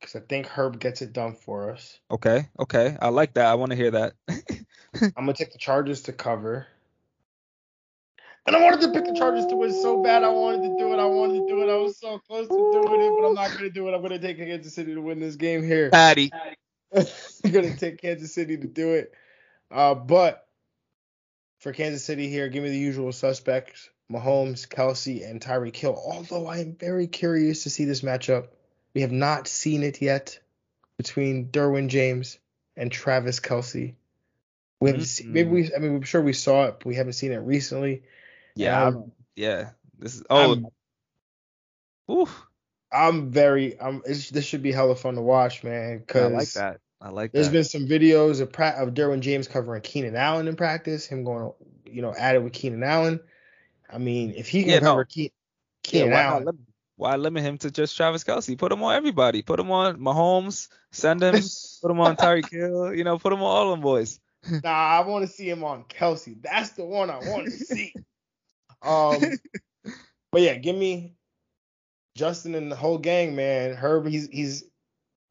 because 0.00 0.16
I 0.16 0.20
think 0.20 0.46
Herb 0.46 0.80
gets 0.80 1.02
it 1.02 1.12
done 1.12 1.34
for 1.34 1.70
us. 1.70 1.98
Okay, 2.10 2.48
okay. 2.58 2.96
I 3.02 3.10
like 3.10 3.34
that. 3.34 3.46
I 3.46 3.56
want 3.56 3.72
to 3.72 3.76
hear 3.76 3.90
that. 3.90 4.14
I'm 4.94 5.12
gonna 5.14 5.34
take 5.34 5.52
the 5.52 5.58
Chargers 5.58 6.02
to 6.02 6.14
cover. 6.14 6.66
And 8.46 8.56
I 8.56 8.62
wanted 8.62 8.80
to 8.80 8.88
pick 8.92 9.04
the 9.04 9.14
Chargers 9.14 9.46
to 9.46 9.56
win 9.56 9.72
so 9.72 10.02
bad. 10.02 10.22
I 10.22 10.28
wanted 10.28 10.62
to 10.62 10.76
do 10.78 10.92
it. 10.92 10.98
I 10.98 11.04
wanted 11.04 11.40
to 11.40 11.46
do 11.46 11.62
it. 11.62 11.72
I 11.72 11.76
was 11.76 11.98
so 11.98 12.18
close 12.18 12.48
to 12.48 12.54
doing 12.54 13.00
it, 13.00 13.12
but 13.18 13.28
I'm 13.28 13.34
not 13.34 13.52
gonna 13.52 13.70
do 13.70 13.88
it. 13.88 13.94
I'm 13.94 14.02
gonna 14.02 14.18
take 14.18 14.38
Kansas 14.38 14.74
City 14.74 14.94
to 14.94 15.00
win 15.00 15.20
this 15.20 15.36
game 15.36 15.62
here. 15.62 15.90
Patty. 15.90 16.30
I'm 16.94 17.04
gonna 17.50 17.76
take 17.76 18.00
Kansas 18.00 18.34
City 18.34 18.56
to 18.56 18.66
do 18.66 18.94
it. 18.94 19.12
Uh, 19.70 19.94
but 19.94 20.48
for 21.58 21.72
Kansas 21.72 22.04
City 22.04 22.28
here, 22.28 22.48
give 22.48 22.62
me 22.62 22.70
the 22.70 22.78
usual 22.78 23.12
suspects: 23.12 23.90
Mahomes, 24.10 24.66
Kelce, 24.66 25.28
and 25.28 25.40
Tyreek 25.40 25.76
Hill. 25.76 25.94
Although 25.94 26.46
I 26.46 26.58
am 26.58 26.74
very 26.74 27.06
curious 27.06 27.64
to 27.64 27.70
see 27.70 27.84
this 27.84 28.00
matchup. 28.00 28.48
We 28.94 29.02
have 29.02 29.12
not 29.12 29.46
seen 29.46 29.84
it 29.84 30.02
yet 30.02 30.40
between 30.96 31.48
Derwin 31.48 31.88
James 31.88 32.38
and 32.76 32.90
Travis 32.90 33.38
Kelce. 33.38 33.94
We 34.80 34.88
haven't 34.88 35.02
mm-hmm. 35.02 35.06
seen, 35.06 35.32
maybe 35.32 35.50
we 35.50 35.74
I 35.74 35.78
mean 35.78 35.96
I'm 35.96 36.02
sure 36.02 36.22
we 36.22 36.32
saw 36.32 36.64
it, 36.64 36.76
but 36.78 36.86
we 36.86 36.94
haven't 36.94 37.12
seen 37.12 37.32
it 37.32 37.36
recently. 37.36 38.02
Yeah, 38.54 38.86
I'm, 38.86 39.12
yeah. 39.36 39.70
This 39.98 40.16
is 40.16 40.24
oh, 40.30 40.52
I'm, 40.52 40.66
oof. 42.14 42.46
I'm 42.92 43.30
very. 43.30 43.80
I'm. 43.80 44.02
this 44.06 44.44
should 44.44 44.62
be 44.62 44.72
hella 44.72 44.96
fun 44.96 45.14
to 45.14 45.22
watch, 45.22 45.62
man. 45.62 46.02
Cause 46.06 46.32
I 46.32 46.34
like 46.34 46.52
that. 46.52 46.80
I 47.00 47.08
like 47.10 47.32
there's 47.32 47.46
that. 47.46 47.52
been 47.52 47.64
some 47.64 47.86
videos 47.86 48.40
of 48.40 48.52
pra- 48.52 48.76
of 48.76 48.94
Derwin 48.94 49.20
James 49.20 49.48
covering 49.48 49.80
Keenan 49.82 50.16
Allen 50.16 50.48
in 50.48 50.56
practice. 50.56 51.06
Him 51.06 51.24
going, 51.24 51.52
you 51.86 52.02
know, 52.02 52.14
at 52.14 52.34
it 52.34 52.42
with 52.42 52.52
Keenan 52.52 52.82
Allen. 52.82 53.20
I 53.90 53.98
mean, 53.98 54.34
if 54.36 54.48
he 54.48 54.62
can 54.62 54.70
yeah, 54.70 54.80
cover 54.80 55.06
no. 55.16 55.28
Ke- 55.28 55.32
Keenan 55.82 56.10
why, 56.10 56.22
Allen. 56.22 56.44
limit, 56.44 56.60
why 56.96 57.16
limit 57.16 57.42
him 57.42 57.58
to 57.58 57.70
just 57.70 57.96
Travis 57.96 58.24
Kelce? 58.24 58.58
Put 58.58 58.72
him 58.72 58.82
on 58.82 58.94
everybody. 58.94 59.42
Put 59.42 59.58
him 59.58 59.70
on 59.70 59.96
Mahomes. 59.96 60.68
Send 60.92 61.22
him. 61.22 61.34
put 61.82 61.90
him 61.90 62.00
on 62.00 62.16
Tyreek 62.16 62.50
Hill. 62.50 62.94
You 62.94 63.04
know, 63.04 63.18
put 63.18 63.32
him 63.32 63.42
on 63.42 63.46
all 63.46 63.70
them 63.70 63.80
boys. 63.80 64.20
nah, 64.64 64.70
I 64.70 65.00
want 65.00 65.26
to 65.26 65.32
see 65.32 65.48
him 65.48 65.64
on 65.64 65.84
Kelce. 65.84 66.40
That's 66.42 66.70
the 66.70 66.84
one 66.84 67.10
I 67.10 67.18
want 67.18 67.46
to 67.46 67.50
see. 67.52 67.94
Um, 68.82 69.20
but 70.32 70.42
yeah, 70.42 70.54
give 70.54 70.76
me 70.76 71.14
Justin 72.16 72.54
and 72.54 72.70
the 72.70 72.76
whole 72.76 72.98
gang, 72.98 73.36
man. 73.36 73.74
Herb, 73.74 74.06
he's 74.06 74.28
he's 74.28 74.64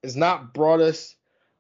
has 0.04 0.16
not 0.16 0.54
brought 0.54 0.82
us. 0.82 1.16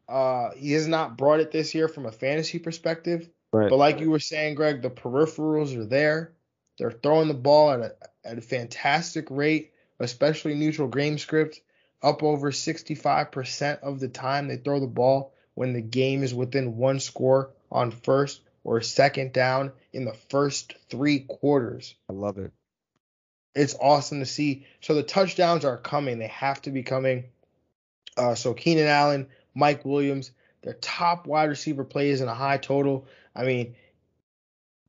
Uh, 0.07 0.51
he 0.55 0.71
has 0.73 0.87
not 0.87 1.17
brought 1.17 1.39
it 1.39 1.51
this 1.51 1.75
year 1.75 1.87
from 1.87 2.05
a 2.05 2.11
fantasy 2.11 2.59
perspective. 2.59 3.29
Right. 3.51 3.69
But 3.69 3.77
like 3.77 3.99
you 3.99 4.09
were 4.09 4.19
saying, 4.19 4.55
Greg, 4.55 4.81
the 4.81 4.89
peripherals 4.89 5.75
are 5.77 5.85
there. 5.85 6.33
They're 6.77 6.91
throwing 6.91 7.27
the 7.27 7.33
ball 7.33 7.71
at 7.71 7.79
a 7.79 7.95
at 8.23 8.37
a 8.37 8.41
fantastic 8.41 9.27
rate, 9.29 9.71
especially 9.99 10.55
neutral 10.55 10.87
game 10.87 11.17
script. 11.17 11.61
Up 12.01 12.23
over 12.23 12.51
65% 12.51 13.79
of 13.81 13.99
the 13.99 14.07
time 14.07 14.47
they 14.47 14.55
throw 14.55 14.79
the 14.79 14.87
ball 14.87 15.33
when 15.55 15.73
the 15.73 15.81
game 15.81 16.23
is 16.23 16.33
within 16.33 16.77
one 16.77 17.01
score 17.01 17.51
on 17.69 17.91
first 17.91 18.39
or 18.63 18.81
second 18.81 19.33
down 19.33 19.71
in 19.93 20.05
the 20.05 20.13
first 20.29 20.73
three 20.89 21.19
quarters. 21.21 21.95
I 22.09 22.13
love 22.13 22.37
it. 22.37 22.51
It's 23.55 23.75
awesome 23.79 24.19
to 24.19 24.25
see. 24.25 24.65
So 24.81 24.93
the 24.93 25.03
touchdowns 25.03 25.65
are 25.65 25.77
coming. 25.77 26.19
They 26.19 26.27
have 26.27 26.61
to 26.63 26.71
be 26.71 26.83
coming. 26.83 27.25
Uh, 28.17 28.35
so 28.35 28.53
Keenan 28.53 28.87
Allen, 28.87 29.27
Mike 29.55 29.85
Williams, 29.85 30.31
their 30.61 30.73
top 30.73 31.25
wide 31.25 31.49
receiver 31.49 31.83
plays 31.83 32.21
in 32.21 32.27
a 32.27 32.33
high 32.33 32.57
total. 32.57 33.07
I 33.35 33.43
mean, 33.43 33.75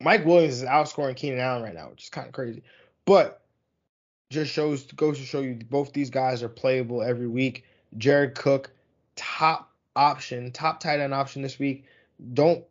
Mike 0.01 0.25
Williams 0.25 0.63
is 0.63 0.69
outscoring 0.69 1.17
Keenan 1.17 1.41
Allen 1.41 1.63
right 1.63 1.75
now, 1.75 1.91
which 1.91 2.05
is 2.05 2.11
kind 2.11 2.27
of 2.27 2.33
crazy. 2.33 2.63
But 3.05 3.43
just 4.31 4.53
shows 4.53 4.85
goes 4.93 5.19
to 5.19 5.25
show 5.25 5.41
you 5.41 5.59
both 5.69 5.93
these 5.93 6.11
guys 6.11 6.43
are 6.43 6.49
playable 6.49 7.03
every 7.03 7.27
week. 7.27 7.65
Jared 7.99 8.35
Cook, 8.35 8.71
top 9.17 9.73
option, 9.97 10.53
top 10.53 10.81
tight 10.81 11.01
end 11.01 11.13
option 11.13 11.43
this 11.43 11.59
week. 11.59 11.85
Don't 12.33 12.65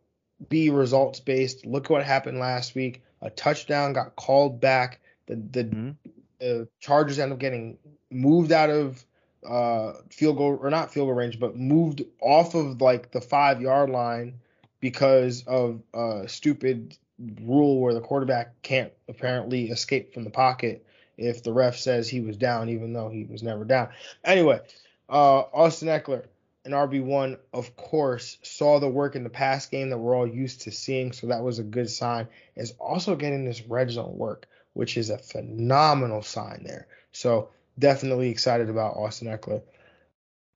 be 0.48 0.70
results 0.70 1.20
based. 1.20 1.66
Look 1.66 1.90
what 1.90 2.04
happened 2.04 2.38
last 2.38 2.74
week. 2.74 3.02
A 3.22 3.30
touchdown 3.30 3.92
got 3.92 4.16
called 4.16 4.60
back. 4.60 5.00
The 5.26 5.36
the, 5.36 5.64
mm-hmm. 5.64 5.90
the 6.38 6.68
Chargers 6.80 7.18
end 7.18 7.32
up 7.32 7.38
getting 7.38 7.78
moved 8.10 8.52
out 8.52 8.70
of 8.70 9.04
uh, 9.46 9.92
field 10.10 10.36
goal 10.36 10.58
or 10.60 10.70
not 10.70 10.92
field 10.92 11.08
goal 11.08 11.14
range, 11.14 11.38
but 11.38 11.56
moved 11.56 12.02
off 12.20 12.54
of 12.54 12.80
like 12.80 13.10
the 13.10 13.20
five 13.20 13.60
yard 13.60 13.90
line 13.90 14.34
because 14.80 15.44
of 15.46 15.82
a 15.94 16.24
stupid 16.26 16.96
rule 17.42 17.80
where 17.80 17.94
the 17.94 18.00
quarterback 18.00 18.60
can't 18.62 18.92
apparently 19.08 19.70
escape 19.70 20.14
from 20.14 20.24
the 20.24 20.30
pocket 20.30 20.84
if 21.18 21.42
the 21.42 21.52
ref 21.52 21.76
says 21.76 22.08
he 22.08 22.20
was 22.20 22.36
down, 22.36 22.70
even 22.70 22.92
though 22.92 23.10
he 23.10 23.24
was 23.24 23.42
never 23.42 23.64
down. 23.64 23.88
Anyway, 24.24 24.58
uh, 25.08 25.40
Austin 25.52 25.88
Ekeler, 25.88 26.24
an 26.72 26.88
RB1, 26.88 27.38
of 27.52 27.76
course, 27.76 28.38
saw 28.42 28.78
the 28.78 28.88
work 28.88 29.16
in 29.16 29.24
the 29.24 29.30
pass 29.30 29.66
game 29.66 29.90
that 29.90 29.98
we're 29.98 30.16
all 30.16 30.26
used 30.26 30.62
to 30.62 30.70
seeing, 30.70 31.12
so 31.12 31.28
that 31.28 31.42
was 31.42 31.58
a 31.58 31.64
good 31.64 31.90
sign. 31.90 32.28
Is 32.56 32.74
also 32.78 33.16
getting 33.16 33.44
this 33.44 33.62
red 33.62 33.90
zone 33.90 34.16
work, 34.16 34.46
which 34.72 34.96
is 34.96 35.10
a 35.10 35.18
phenomenal 35.18 36.22
sign 36.22 36.62
there. 36.64 36.86
So 37.12 37.50
definitely 37.78 38.30
excited 38.30 38.70
about 38.70 38.96
Austin 38.96 39.28
Ekeler. 39.28 39.62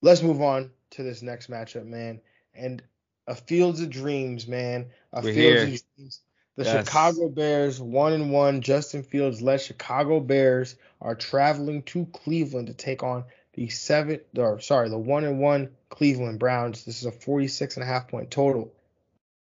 Let's 0.03 0.23
move 0.23 0.43
on 0.43 0.71
to 0.91 1.03
this 1.03 1.23
next 1.23 1.51
matchup, 1.51 1.87
man. 1.87 2.21
And 2.55 2.83
a 3.27 3.35
Fields 3.35 3.81
of 3.81 3.91
Dreams, 3.91 4.47
man. 4.47 4.87
A 5.13 5.21
We're 5.21 5.35
Fields 5.35 5.37
here. 5.37 5.75
of 5.75 5.83
Dreams. 5.97 6.21
The 6.57 6.65
Yes. 6.65 6.87
Chicago 6.87 7.29
Bears, 7.29 7.81
one 7.81 8.13
and 8.13 8.31
one. 8.31 8.61
Justin 8.61 9.03
Fields 9.03 9.43
led 9.43 9.61
Chicago 9.61 10.21
Bears 10.21 10.77
are 11.01 11.17
traveling 11.17 11.83
to 11.85 12.07
Cleveland 12.07 12.69
to 12.69 12.75
take 12.75 13.03
on 13.03 13.25
the 13.55 13.69
seven 13.69 14.21
or 14.37 14.61
sorry, 14.61 14.89
the 14.89 14.99
one 14.99 15.25
and 15.25 15.39
one 15.39 15.71
Cleveland 15.89 16.39
Browns. 16.39 16.85
This 16.85 17.01
is 17.01 17.07
a 17.07 17.13
46 17.13 17.77
and 17.77 17.85
a 17.85 17.87
half 17.87 18.09
point 18.09 18.31
total. 18.31 18.73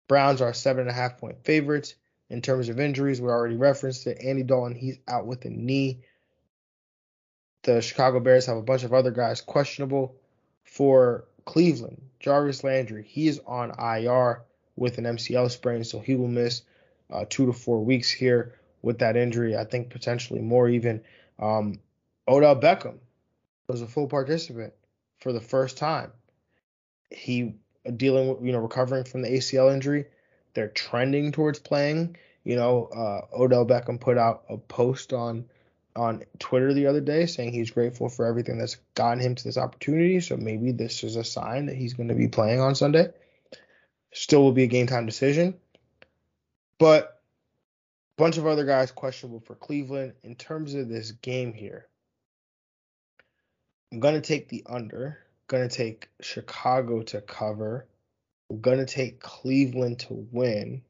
Browns 0.09 0.41
are 0.41 0.53
seven 0.53 0.83
and 0.83 0.91
a 0.91 0.95
half 0.95 1.19
point 1.19 1.45
favorites. 1.45 1.95
In 2.29 2.43
terms 2.43 2.69
of 2.69 2.81
injuries, 2.81 3.21
we 3.21 3.29
already 3.29 3.57
referenced 3.57 4.07
it. 4.07 4.19
Andy 4.23 4.43
Dalton, 4.43 4.75
he's 4.75 4.99
out 5.07 5.27
with 5.27 5.45
a 5.45 5.51
knee. 5.51 6.01
The 7.63 7.81
Chicago 7.81 8.21
Bears 8.21 8.47
have 8.47 8.57
a 8.57 8.63
bunch 8.63 8.85
of 8.85 8.93
other 8.93 9.11
guys 9.11 9.41
questionable 9.41 10.17
for 10.65 11.25
Cleveland. 11.45 12.03
Jarvis 12.21 12.65
Landry, 12.65 13.05
he 13.05 13.29
is 13.29 13.41
on 13.47 13.71
IR 13.79 14.43
with 14.75 14.99
an 14.99 15.05
MCL 15.05 15.51
sprain, 15.51 15.85
so 15.85 16.01
he 16.01 16.17
will 16.17 16.29
miss 16.29 16.63
uh, 17.11 17.25
two 17.29 17.47
to 17.47 17.53
four 17.53 17.85
weeks 17.85 18.11
here 18.11 18.55
with 18.83 18.99
that 18.99 19.17
injury. 19.17 19.57
I 19.57 19.65
think 19.65 19.91
potentially 19.91 20.41
more 20.41 20.69
even. 20.69 21.03
Um, 21.39 21.81
Odell 22.29 22.57
Beckham 22.57 22.99
was 23.69 23.83
a 23.83 23.87
full 23.87 24.07
participant 24.07 24.73
for 25.21 25.33
the 25.33 25.41
first 25.41 25.77
time. 25.77 26.13
He 27.11 27.55
dealing 27.97 28.29
with 28.29 28.45
you 28.45 28.53
know 28.53 28.59
recovering 28.59 29.05
from 29.05 29.23
the 29.23 29.29
ACL 29.29 29.73
injury. 29.73 30.07
They're 30.55 30.69
trending 30.69 31.33
towards 31.33 31.59
playing. 31.59 32.17
You 32.45 32.57
know, 32.57 32.87
uh, 32.87 33.37
Odell 33.37 33.67
Beckham 33.67 34.01
put 34.01 34.19
out 34.19 34.45
a 34.49 34.57
post 34.57 35.13
on 35.13 35.47
on 35.97 36.23
Twitter 36.39 36.75
the 36.75 36.87
other 36.87 37.01
day 37.01 37.27
saying 37.27 37.53
he's 37.53 37.71
grateful 37.71 38.09
for 38.09 38.27
everything 38.27 38.59
that's 38.59 38.77
gotten 38.95 39.21
him 39.21 39.35
to 39.35 39.45
this 39.45 39.57
opportunity. 39.57 40.21
So 40.21 40.37
maybe 40.37 40.73
this 40.73 41.03
is 41.03 41.17
a 41.17 41.25
sign 41.25 41.67
that 41.67 41.77
he's 41.77 41.95
going 41.95 42.09
to 42.09 42.15
be 42.15 42.29
playing 42.29 42.61
on 42.61 42.75
Sunday. 42.75 43.09
Still 44.13 44.43
will 44.43 44.53
be 44.53 44.65
a 44.65 44.69
game 44.69 44.87
time 44.87 45.07
decision. 45.07 45.55
But 46.79 47.21
a 48.19 48.23
bunch 48.23 48.37
of 48.37 48.47
other 48.47 48.65
guys 48.65 48.91
questionable 48.91 49.41
for 49.41 49.55
Cleveland. 49.55 50.15
In 50.23 50.35
terms 50.35 50.75
of 50.75 50.89
this 50.89 51.13
game 51.13 51.53
here, 51.53 51.87
I'm 53.93 54.01
going 54.01 54.15
to 54.15 54.21
take 54.21 54.49
the 54.49 54.63
under. 54.67 55.19
Going 55.49 55.69
to 55.69 55.75
take 55.75 56.09
Chicago 56.21 57.03
to 57.03 57.21
cover. 57.21 57.87
I'm 58.51 58.61
going 58.61 58.79
to 58.79 58.87
take 58.87 59.21
Cleveland 59.21 60.01
to 60.01 60.27
win. 60.33 60.83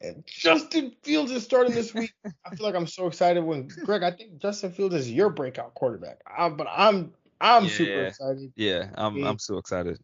And 0.00 0.24
Justin 0.26 0.92
Fields 1.02 1.30
is 1.30 1.44
starting 1.44 1.74
this 1.74 1.94
week. 1.94 2.12
I 2.44 2.54
feel 2.54 2.66
like 2.66 2.74
I'm 2.74 2.86
so 2.86 3.06
excited 3.06 3.42
when 3.44 3.68
Greg. 3.84 4.02
I 4.02 4.10
think 4.10 4.38
Justin 4.38 4.72
Fields 4.72 4.94
is 4.94 5.10
your 5.10 5.30
breakout 5.30 5.74
quarterback. 5.74 6.20
I, 6.26 6.48
but 6.48 6.66
I'm 6.70 7.12
I'm 7.40 7.68
super 7.68 8.06
excited. 8.06 8.52
Yeah, 8.56 8.90
I'm 8.94 9.16
Yeah. 9.16 9.28
I'm 9.28 9.38
so 9.38 9.58
excited. 9.58 9.98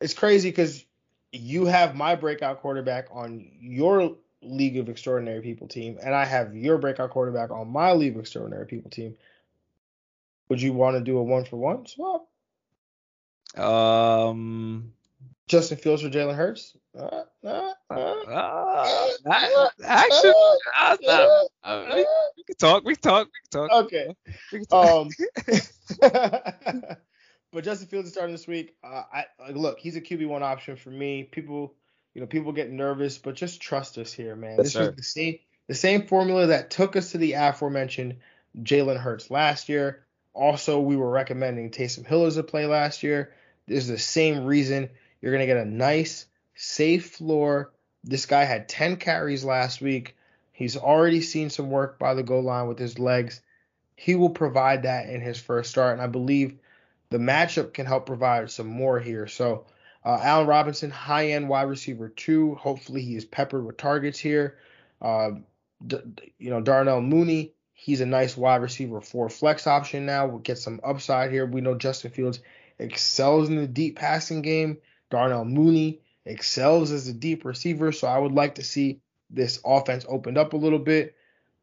It's 0.00 0.14
crazy 0.14 0.50
because 0.50 0.84
you 1.32 1.66
have 1.66 1.94
my 1.94 2.16
breakout 2.16 2.60
quarterback 2.60 3.08
on 3.12 3.46
your 3.60 4.16
League 4.42 4.76
of 4.76 4.88
Extraordinary 4.88 5.40
People 5.40 5.68
team, 5.68 5.98
and 6.02 6.14
I 6.14 6.24
have 6.24 6.56
your 6.56 6.78
breakout 6.78 7.10
quarterback 7.10 7.50
on 7.50 7.68
my 7.68 7.92
League 7.92 8.14
of 8.14 8.20
Extraordinary 8.20 8.66
People 8.66 8.90
team. 8.90 9.16
Would 10.48 10.60
you 10.60 10.72
want 10.72 10.96
to 10.96 11.02
do 11.02 11.18
a 11.18 11.22
one 11.22 11.44
for 11.44 11.56
one 11.56 11.86
swap? 11.86 12.28
Um, 13.56 14.92
Justin 15.46 15.78
Fields 15.78 16.02
for 16.02 16.08
Jalen 16.08 16.34
Hurts? 16.34 16.76
Uh, 16.98 17.22
uh, 17.44 17.72
uh, 17.90 19.68
actually, 19.84 20.32
we, 22.36 22.44
can 22.44 22.56
talk. 22.58 22.84
We 22.84 22.94
can 22.94 23.02
talk. 23.02 23.26
We 23.26 23.32
can 23.42 23.68
talk. 23.68 23.84
okay. 23.84 24.14
We 24.52 24.58
can 24.60 24.66
talk. 24.66 25.06
Um, 25.06 25.10
but 27.52 27.64
Justin 27.64 27.88
Fields 27.88 28.08
is 28.08 28.12
starting 28.12 28.34
this 28.34 28.46
week. 28.46 28.76
Uh, 28.82 29.02
I 29.12 29.24
like, 29.40 29.56
look, 29.56 29.78
he's 29.78 29.96
a 29.96 30.00
QB 30.00 30.28
one 30.28 30.42
option 30.42 30.76
for 30.76 30.90
me. 30.90 31.24
People, 31.24 31.74
you 32.14 32.20
know, 32.20 32.26
people 32.26 32.52
get 32.52 32.70
nervous, 32.70 33.18
but 33.18 33.34
just 33.34 33.60
trust 33.60 33.98
us 33.98 34.12
here, 34.12 34.36
man. 34.36 34.56
Yes, 34.56 34.66
this 34.66 34.72
sir. 34.74 34.86
was 34.86 34.96
the 34.96 35.02
same 35.02 35.38
the 35.68 35.74
same 35.74 36.06
formula 36.06 36.46
that 36.46 36.70
took 36.70 36.96
us 36.96 37.12
to 37.12 37.18
the 37.18 37.34
aforementioned 37.34 38.16
Jalen 38.62 38.98
Hurts 38.98 39.30
last 39.30 39.68
year. 39.68 40.03
Also, 40.34 40.80
we 40.80 40.96
were 40.96 41.10
recommending 41.10 41.70
Taysom 41.70 42.06
Hill 42.06 42.26
as 42.26 42.36
a 42.36 42.42
play 42.42 42.66
last 42.66 43.02
year. 43.02 43.32
This 43.66 43.84
is 43.84 43.88
the 43.88 43.98
same 43.98 44.44
reason. 44.44 44.90
You're 45.20 45.32
gonna 45.32 45.46
get 45.46 45.56
a 45.56 45.64
nice, 45.64 46.26
safe 46.54 47.12
floor. 47.12 47.72
This 48.02 48.26
guy 48.26 48.44
had 48.44 48.68
10 48.68 48.96
carries 48.96 49.44
last 49.44 49.80
week. 49.80 50.16
He's 50.52 50.76
already 50.76 51.22
seen 51.22 51.50
some 51.50 51.70
work 51.70 51.98
by 51.98 52.14
the 52.14 52.22
goal 52.22 52.42
line 52.42 52.68
with 52.68 52.78
his 52.78 52.98
legs 52.98 53.40
he 53.96 54.14
will 54.14 54.30
provide 54.30 54.82
that 54.82 55.08
in 55.08 55.20
his 55.20 55.38
first 55.38 55.70
start, 55.70 55.92
and 55.92 56.02
I 56.02 56.06
believe 56.06 56.58
the 57.10 57.18
matchup 57.18 57.72
can 57.72 57.86
help 57.86 58.06
provide 58.06 58.50
some 58.50 58.66
more 58.66 58.98
here. 58.98 59.26
So, 59.26 59.66
uh, 60.04 60.18
Allen 60.20 60.46
Robinson, 60.46 60.90
high 60.90 61.30
end 61.30 61.48
wide 61.48 61.68
receiver 61.68 62.08
two. 62.08 62.56
Hopefully, 62.56 63.02
he 63.02 63.16
is 63.16 63.24
peppered 63.24 63.64
with 63.64 63.76
targets 63.76 64.18
here. 64.18 64.58
Uh, 65.00 65.32
D- 65.86 65.98
you 66.38 66.50
know, 66.50 66.60
Darnell 66.60 67.00
Mooney, 67.00 67.52
he's 67.74 68.00
a 68.00 68.06
nice 68.06 68.36
wide 68.36 68.62
receiver 68.62 69.00
for 69.00 69.28
flex 69.28 69.66
option 69.66 70.06
now. 70.06 70.26
We'll 70.26 70.38
get 70.38 70.58
some 70.58 70.80
upside 70.82 71.30
here. 71.30 71.44
We 71.44 71.60
know 71.60 71.74
Justin 71.74 72.10
Fields 72.10 72.40
excels 72.78 73.48
in 73.48 73.56
the 73.56 73.66
deep 73.66 73.96
passing 73.96 74.40
game. 74.40 74.78
Darnell 75.10 75.44
Mooney 75.44 76.00
excels 76.24 76.90
as 76.90 77.06
a 77.08 77.12
deep 77.12 77.44
receiver, 77.44 77.92
so 77.92 78.08
I 78.08 78.18
would 78.18 78.32
like 78.32 78.54
to 78.54 78.64
see 78.64 79.00
this 79.28 79.60
offense 79.64 80.06
opened 80.08 80.38
up 80.38 80.54
a 80.54 80.56
little 80.56 80.78
bit. 80.78 81.14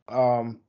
Um, 0.08 0.60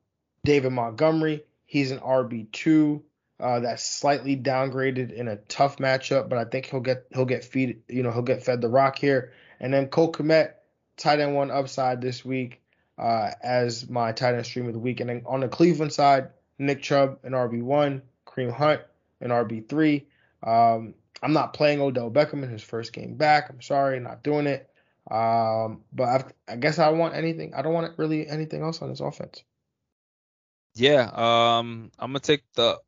David 0.43 0.71
Montgomery, 0.71 1.43
he's 1.65 1.91
an 1.91 1.99
RB2 1.99 3.01
uh, 3.39 3.59
that's 3.59 3.83
slightly 3.83 4.37
downgraded 4.37 5.11
in 5.11 5.27
a 5.27 5.35
tough 5.35 5.77
matchup, 5.77 6.29
but 6.29 6.37
I 6.37 6.45
think 6.45 6.65
he'll 6.65 6.79
get 6.79 7.05
he'll 7.13 7.25
get 7.25 7.43
feed 7.43 7.81
you 7.89 8.01
know 8.01 8.11
he'll 8.11 8.21
get 8.21 8.43
fed 8.43 8.61
the 8.61 8.69
rock 8.69 8.97
here. 8.97 9.33
And 9.59 9.73
then 9.73 9.87
Cole 9.87 10.11
Kmet, 10.11 10.53
tight 10.97 11.19
end 11.19 11.35
one 11.35 11.51
upside 11.51 12.01
this 12.01 12.23
week. 12.23 12.61
Uh, 13.03 13.31
as 13.43 13.89
my 13.89 14.13
tight 14.13 14.33
end 14.33 14.45
stream 14.45 14.65
of 14.67 14.71
the 14.71 14.79
week. 14.79 15.01
And 15.01 15.09
then 15.09 15.23
on 15.25 15.41
the 15.41 15.49
Cleveland 15.49 15.91
side, 15.91 16.29
Nick 16.57 16.81
Chubb 16.81 17.19
and 17.25 17.33
RB1, 17.33 18.01
Kareem 18.25 18.49
Hunt 18.49 18.79
and 19.19 19.29
RB3. 19.29 20.05
Um, 20.41 20.93
I'm 21.21 21.33
not 21.33 21.53
playing 21.53 21.81
Odell 21.81 22.09
Beckham 22.09 22.43
in 22.43 22.49
his 22.49 22.63
first 22.63 22.93
game 22.93 23.15
back. 23.15 23.49
I'm 23.49 23.61
sorry, 23.61 23.99
not 23.99 24.23
doing 24.23 24.47
it. 24.47 24.69
Um, 25.11 25.81
but 25.91 26.07
I've, 26.07 26.33
i 26.47 26.55
guess 26.55 26.79
I 26.79 26.91
want 26.91 27.13
anything. 27.13 27.53
I 27.53 27.61
don't 27.61 27.73
want 27.73 27.97
really 27.97 28.25
anything 28.25 28.61
else 28.61 28.81
on 28.81 28.87
this 28.87 29.01
offense. 29.01 29.43
Yeah, 30.73 31.03
um, 31.13 31.91
I'm 31.99 32.11
gonna 32.11 32.21
take 32.21 32.43
the 32.55 32.79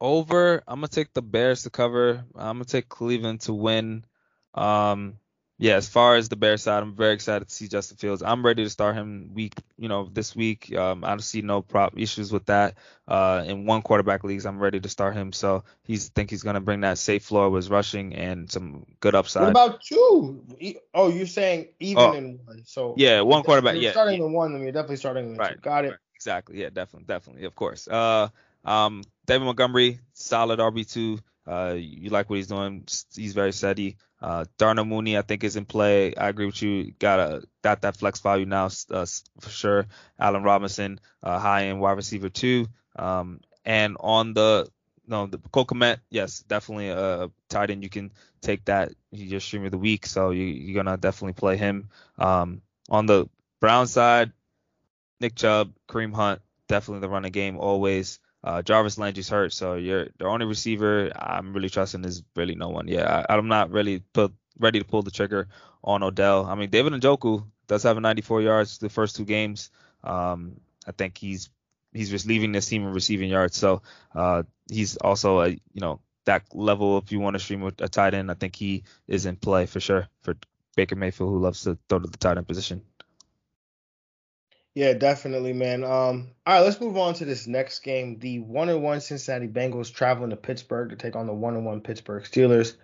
over. 0.00 0.62
I'm 0.66 0.78
gonna 0.78 0.88
take 0.88 1.12
the 1.12 1.20
Bears 1.20 1.64
to 1.64 1.70
cover. 1.70 2.24
I'm 2.34 2.56
gonna 2.56 2.64
take 2.64 2.88
Cleveland 2.88 3.42
to 3.42 3.52
win. 3.52 4.06
Um, 4.54 5.18
yeah, 5.58 5.76
as 5.76 5.88
far 5.88 6.16
as 6.16 6.28
the 6.28 6.36
Bears 6.36 6.62
side, 6.62 6.82
I'm 6.82 6.94
very 6.94 7.14
excited 7.14 7.48
to 7.48 7.54
see 7.54 7.66
Justin 7.66 7.96
Fields. 7.96 8.22
I'm 8.22 8.44
ready 8.44 8.62
to 8.64 8.68
start 8.68 8.94
him 8.94 9.30
week, 9.32 9.54
you 9.78 9.88
know, 9.88 10.10
this 10.12 10.36
week. 10.36 10.74
Um, 10.76 11.02
I 11.02 11.08
don't 11.08 11.20
see 11.20 11.40
no 11.40 11.62
prop 11.62 11.98
issues 11.98 12.30
with 12.30 12.44
that. 12.46 12.74
Uh, 13.08 13.42
in 13.46 13.64
one 13.64 13.80
quarterback 13.80 14.22
leagues, 14.22 14.44
I'm 14.44 14.58
ready 14.58 14.80
to 14.80 14.88
start 14.90 15.14
him. 15.14 15.32
So 15.32 15.64
he's 15.84 16.08
think 16.10 16.28
he's 16.28 16.42
gonna 16.42 16.60
bring 16.60 16.82
that 16.82 16.98
safe 16.98 17.24
floor 17.24 17.48
with 17.48 17.70
rushing 17.70 18.14
and 18.14 18.50
some 18.50 18.84
good 19.00 19.14
upside. 19.14 19.44
What 19.44 19.50
about 19.50 19.80
two? 19.80 20.44
Oh, 20.92 21.08
you're 21.08 21.26
saying 21.26 21.68
even 21.80 22.02
oh, 22.02 22.12
in 22.12 22.40
one? 22.44 22.62
So 22.66 22.94
yeah, 22.98 23.22
one 23.22 23.42
quarterback. 23.42 23.76
yeah, 23.76 23.92
starting 23.92 24.20
yeah. 24.20 24.26
in 24.26 24.32
one, 24.32 24.52
then 24.52 24.62
you're 24.62 24.72
definitely 24.72 24.96
starting 24.96 25.30
in 25.30 25.36
right, 25.36 25.54
two. 25.54 25.60
Got 25.60 25.86
it. 25.86 25.90
Right, 25.92 25.98
exactly. 26.14 26.60
Yeah, 26.60 26.68
definitely, 26.68 27.06
definitely, 27.06 27.44
of 27.44 27.54
course. 27.54 27.88
Uh, 27.88 28.28
um, 28.66 29.02
David 29.26 29.44
Montgomery, 29.44 30.00
solid 30.12 30.58
RB 30.58 30.90
two. 30.90 31.18
Uh, 31.46 31.74
you 31.78 32.10
like 32.10 32.28
what 32.28 32.36
he's 32.36 32.48
doing. 32.48 32.84
He's 33.14 33.32
very 33.32 33.52
steady. 33.52 33.96
Uh, 34.20 34.44
Darnell 34.58 34.84
Mooney, 34.84 35.16
I 35.16 35.22
think, 35.22 35.44
is 35.44 35.56
in 35.56 35.64
play. 35.64 36.14
I 36.14 36.28
agree 36.28 36.46
with 36.46 36.60
you. 36.60 36.92
Got 36.98 37.20
a 37.20 37.42
got 37.62 37.82
that 37.82 37.96
flex 37.96 38.20
value 38.20 38.46
now 38.46 38.66
uh, 38.90 39.06
for 39.40 39.50
sure. 39.50 39.86
Allen 40.18 40.42
Robinson, 40.42 41.00
uh, 41.22 41.38
high 41.38 41.66
end 41.66 41.80
wide 41.80 41.92
receiver 41.92 42.28
too. 42.28 42.66
Um, 42.96 43.40
and 43.64 43.96
on 44.00 44.34
the 44.34 44.68
no 45.06 45.26
the 45.26 45.38
Cole 45.52 45.66
Kmet, 45.66 45.98
yes, 46.10 46.40
definitely 46.40 46.88
a 46.88 47.30
tight 47.48 47.70
end. 47.70 47.84
You 47.84 47.90
can 47.90 48.12
take 48.40 48.64
that. 48.64 48.92
Your 49.12 49.40
streamer 49.40 49.66
of 49.66 49.72
the 49.72 49.78
week, 49.78 50.06
so 50.06 50.30
you, 50.30 50.44
you're 50.44 50.82
gonna 50.82 50.96
definitely 50.96 51.34
play 51.34 51.56
him. 51.56 51.90
Um, 52.18 52.62
on 52.90 53.06
the 53.06 53.28
Brown 53.60 53.86
side, 53.86 54.32
Nick 55.20 55.36
Chubb, 55.36 55.72
Kareem 55.88 56.14
Hunt, 56.14 56.40
definitely 56.68 57.00
the 57.00 57.08
running 57.08 57.32
game 57.32 57.58
always. 57.58 58.18
Uh, 58.46 58.62
Jarvis 58.62 58.96
Landry's 58.96 59.28
hurt, 59.28 59.52
so 59.52 59.74
you're 59.74 60.06
the 60.18 60.26
only 60.26 60.46
receiver 60.46 61.10
I'm 61.16 61.52
really 61.52 61.68
trusting 61.68 62.04
is 62.04 62.22
really 62.36 62.54
no 62.54 62.68
one. 62.68 62.86
Yeah, 62.86 63.26
I, 63.28 63.36
am 63.36 63.48
not 63.48 63.72
really 63.72 63.98
put, 63.98 64.32
ready 64.56 64.78
to 64.78 64.84
pull 64.84 65.02
the 65.02 65.10
trigger 65.10 65.48
on 65.82 66.04
Odell. 66.04 66.46
I 66.46 66.54
mean, 66.54 66.70
David 66.70 66.92
Njoku 66.92 67.44
does 67.66 67.82
have 67.82 67.96
a 67.96 68.00
94 68.00 68.42
yards 68.42 68.78
the 68.78 68.88
first 68.88 69.16
two 69.16 69.24
games. 69.24 69.70
Um, 70.04 70.60
I 70.86 70.92
think 70.92 71.18
he's 71.18 71.50
he's 71.92 72.08
just 72.08 72.28
leaving 72.28 72.52
this 72.52 72.68
team 72.68 72.86
in 72.86 72.92
receiving 72.92 73.30
yards, 73.30 73.56
so 73.56 73.82
uh, 74.14 74.44
he's 74.70 74.96
also 74.96 75.40
a 75.40 75.48
you 75.48 75.80
know 75.80 75.98
that 76.26 76.44
level. 76.54 76.98
If 76.98 77.10
you 77.10 77.18
want 77.18 77.34
to 77.34 77.40
stream 77.40 77.62
with 77.62 77.80
a 77.80 77.88
tight 77.88 78.14
end, 78.14 78.30
I 78.30 78.34
think 78.34 78.54
he 78.54 78.84
is 79.08 79.26
in 79.26 79.34
play 79.34 79.66
for 79.66 79.80
sure 79.80 80.06
for 80.22 80.36
Baker 80.76 80.94
Mayfield, 80.94 81.30
who 81.30 81.40
loves 81.40 81.62
to 81.62 81.76
throw 81.88 81.98
to 81.98 82.06
the 82.06 82.18
tight 82.18 82.36
end 82.36 82.46
position. 82.46 82.82
Yeah, 84.76 84.92
definitely, 84.92 85.54
man. 85.54 85.84
Um, 85.84 86.32
all 86.46 86.52
right, 86.52 86.60
let's 86.60 86.82
move 86.82 86.98
on 86.98 87.14
to 87.14 87.24
this 87.24 87.46
next 87.46 87.78
game. 87.78 88.18
The 88.18 88.40
one 88.40 88.68
and 88.68 88.82
one 88.82 89.00
Cincinnati 89.00 89.48
Bengals 89.48 89.90
traveling 89.90 90.28
to 90.28 90.36
Pittsburgh 90.36 90.90
to 90.90 90.96
take 90.96 91.16
on 91.16 91.26
the 91.26 91.32
one 91.32 91.56
and 91.56 91.64
one 91.64 91.80
Pittsburgh 91.80 92.24
Steelers. 92.24 92.76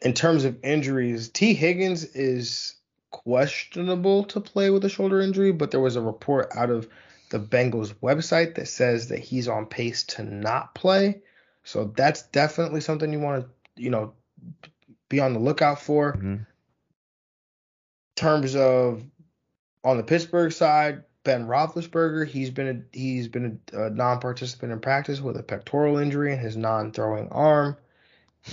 In 0.00 0.14
terms 0.14 0.46
of 0.46 0.64
injuries, 0.64 1.28
Tee 1.28 1.52
Higgins 1.52 2.04
is 2.04 2.74
questionable 3.10 4.24
to 4.24 4.40
play 4.40 4.70
with 4.70 4.82
a 4.86 4.88
shoulder 4.88 5.20
injury, 5.20 5.52
but 5.52 5.72
there 5.72 5.78
was 5.78 5.96
a 5.96 6.00
report 6.00 6.48
out 6.56 6.70
of 6.70 6.88
the 7.28 7.38
Bengals 7.38 7.92
website 8.02 8.54
that 8.54 8.68
says 8.68 9.08
that 9.08 9.18
he's 9.18 9.46
on 9.46 9.66
pace 9.66 10.04
to 10.04 10.22
not 10.22 10.74
play. 10.74 11.20
So 11.64 11.92
that's 11.94 12.22
definitely 12.22 12.80
something 12.80 13.12
you 13.12 13.20
want 13.20 13.44
to, 13.44 13.82
you 13.82 13.90
know, 13.90 14.14
be 15.10 15.20
on 15.20 15.34
the 15.34 15.38
lookout 15.38 15.82
for. 15.82 16.14
Mm-hmm. 16.14 16.32
In 16.32 16.46
terms 18.16 18.56
of 18.56 19.02
on 19.84 19.96
the 19.96 20.02
Pittsburgh 20.02 20.52
side, 20.52 21.04
Ben 21.24 21.46
Roethlisberger, 21.46 22.26
he's 22.26 22.50
been 22.50 22.68
a, 22.68 22.96
he's 22.96 23.28
been 23.28 23.60
a, 23.72 23.86
a 23.86 23.90
non-participant 23.90 24.72
in 24.72 24.80
practice 24.80 25.20
with 25.20 25.36
a 25.36 25.42
pectoral 25.42 25.98
injury 25.98 26.32
in 26.32 26.38
his 26.38 26.56
non-throwing 26.56 27.28
arm. 27.28 27.76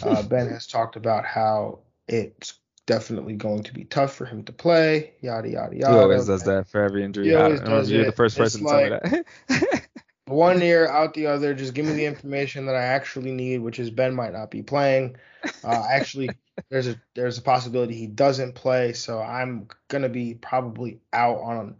Uh, 0.03 0.21
ben 0.29 0.49
has 0.49 0.67
talked 0.67 0.95
about 0.95 1.25
how 1.25 1.79
it's 2.07 2.55
definitely 2.85 3.35
going 3.35 3.63
to 3.63 3.73
be 3.73 3.83
tough 3.83 4.13
for 4.13 4.25
him 4.25 4.43
to 4.43 4.51
play. 4.51 5.13
Yada 5.21 5.49
yada 5.49 5.75
yada. 5.75 5.93
He 5.93 5.99
always 5.99 6.25
does 6.25 6.43
that 6.43 6.67
for 6.67 6.81
every 6.81 7.03
injury. 7.03 7.27
He 7.27 7.35
always 7.35 7.59
does 7.61 7.91
You're 7.91 8.05
the 8.05 8.11
first 8.11 8.37
person 8.37 8.61
it's 8.61 8.71
to 8.71 8.77
like, 8.77 9.01
tell 9.01 9.11
me 9.11 9.23
that. 9.49 9.86
one 10.27 10.61
ear 10.61 10.87
out 10.87 11.13
the 11.13 11.27
other. 11.27 11.53
Just 11.53 11.73
give 11.73 11.85
me 11.85 11.93
the 11.93 12.05
information 12.05 12.65
that 12.65 12.75
I 12.75 12.83
actually 12.83 13.31
need, 13.31 13.59
which 13.59 13.79
is 13.79 13.89
Ben 13.89 14.13
might 14.13 14.33
not 14.33 14.51
be 14.51 14.61
playing. 14.61 15.17
Uh, 15.63 15.85
actually, 15.89 16.29
there's 16.69 16.87
a 16.87 16.99
there's 17.15 17.37
a 17.37 17.41
possibility 17.41 17.95
he 17.95 18.07
doesn't 18.07 18.53
play, 18.53 18.93
so 18.93 19.21
I'm 19.21 19.67
gonna 19.87 20.09
be 20.09 20.33
probably 20.35 20.99
out 21.13 21.39
on 21.39 21.79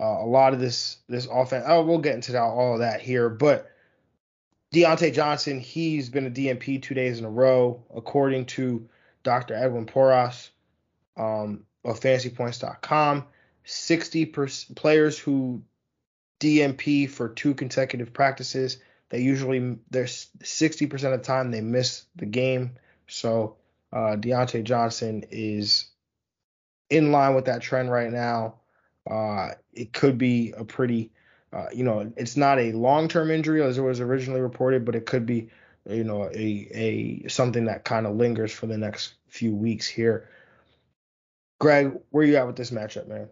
uh, 0.00 0.04
a 0.04 0.26
lot 0.26 0.54
of 0.54 0.60
this 0.60 0.98
this 1.08 1.26
offense. 1.30 1.64
Oh, 1.68 1.84
we'll 1.84 1.98
get 1.98 2.14
into 2.14 2.32
that, 2.32 2.42
all 2.42 2.74
of 2.74 2.80
that 2.80 3.00
here, 3.00 3.28
but 3.28 3.70
Diontae 4.74 5.14
Johnson, 5.14 5.60
he's 5.60 6.10
been 6.10 6.26
a 6.26 6.30
DNP 6.30 6.82
two 6.82 6.94
days 6.94 7.20
in 7.20 7.24
a 7.24 7.30
row, 7.30 7.84
according 7.94 8.46
to 8.46 8.88
Dr. 9.22 9.54
Edwin 9.54 9.86
Porras 9.86 10.50
um, 11.16 11.64
of 11.84 12.00
FantasyPoints.com. 12.00 13.24
60 13.66 14.26
players 14.74 15.18
who 15.18 15.62
DNP 16.44 17.08
for 17.08 17.30
two 17.30 17.54
consecutive 17.54 18.12
practices. 18.12 18.76
They 19.08 19.22
usually 19.22 19.78
there's 19.90 20.28
60% 20.40 20.92
of 20.92 21.00
the 21.00 21.18
time 21.18 21.50
they 21.50 21.62
miss 21.62 22.04
the 22.16 22.26
game. 22.26 22.76
So 23.06 23.56
uh, 23.90 24.16
Diontae 24.16 24.62
Johnson 24.62 25.24
is 25.30 25.86
in 26.90 27.12
line 27.12 27.34
with 27.34 27.46
that 27.46 27.62
trend 27.62 27.90
right 27.90 28.12
now. 28.12 28.56
Uh, 29.10 29.52
it 29.72 29.94
could 29.94 30.18
be 30.18 30.52
a 30.54 30.64
pretty, 30.64 31.12
uh, 31.50 31.66
you 31.72 31.82
know, 31.82 32.12
it's 32.14 32.36
not 32.36 32.58
a 32.58 32.72
long-term 32.72 33.30
injury 33.30 33.62
as 33.62 33.78
it 33.78 33.82
was 33.82 34.00
originally 34.00 34.42
reported, 34.42 34.84
but 34.84 34.94
it 34.94 35.06
could 35.06 35.24
be, 35.24 35.48
you 35.88 36.04
know, 36.04 36.24
a 36.24 36.68
a 37.24 37.28
something 37.28 37.66
that 37.66 37.84
kind 37.84 38.06
of 38.06 38.16
lingers 38.16 38.52
for 38.52 38.66
the 38.66 38.76
next 38.76 39.14
few 39.28 39.54
weeks 39.54 39.86
here. 39.86 40.28
Greg, 41.58 41.98
where 42.10 42.24
you 42.24 42.36
at 42.36 42.46
with 42.46 42.56
this 42.56 42.70
matchup, 42.70 43.08
man? 43.08 43.28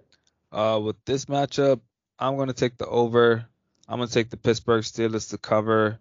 Uh, 0.50 0.80
with 0.82 0.96
this 1.04 1.26
matchup, 1.26 1.80
I'm 2.22 2.36
gonna 2.36 2.52
take 2.52 2.78
the 2.78 2.86
over. 2.86 3.44
I'm 3.88 3.98
gonna 3.98 4.08
take 4.08 4.30
the 4.30 4.36
Pittsburgh 4.36 4.84
Steelers 4.84 5.30
to 5.30 5.38
cover, 5.38 5.98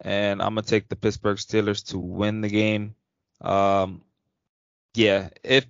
and 0.00 0.42
I'm 0.42 0.54
gonna 0.54 0.62
take 0.62 0.88
the 0.88 0.96
Pittsburgh 0.96 1.36
Steelers 1.38 1.86
to 1.90 1.98
win 1.98 2.40
the 2.40 2.48
game. 2.48 2.96
Um, 3.40 4.02
yeah, 4.94 5.28
if 5.44 5.66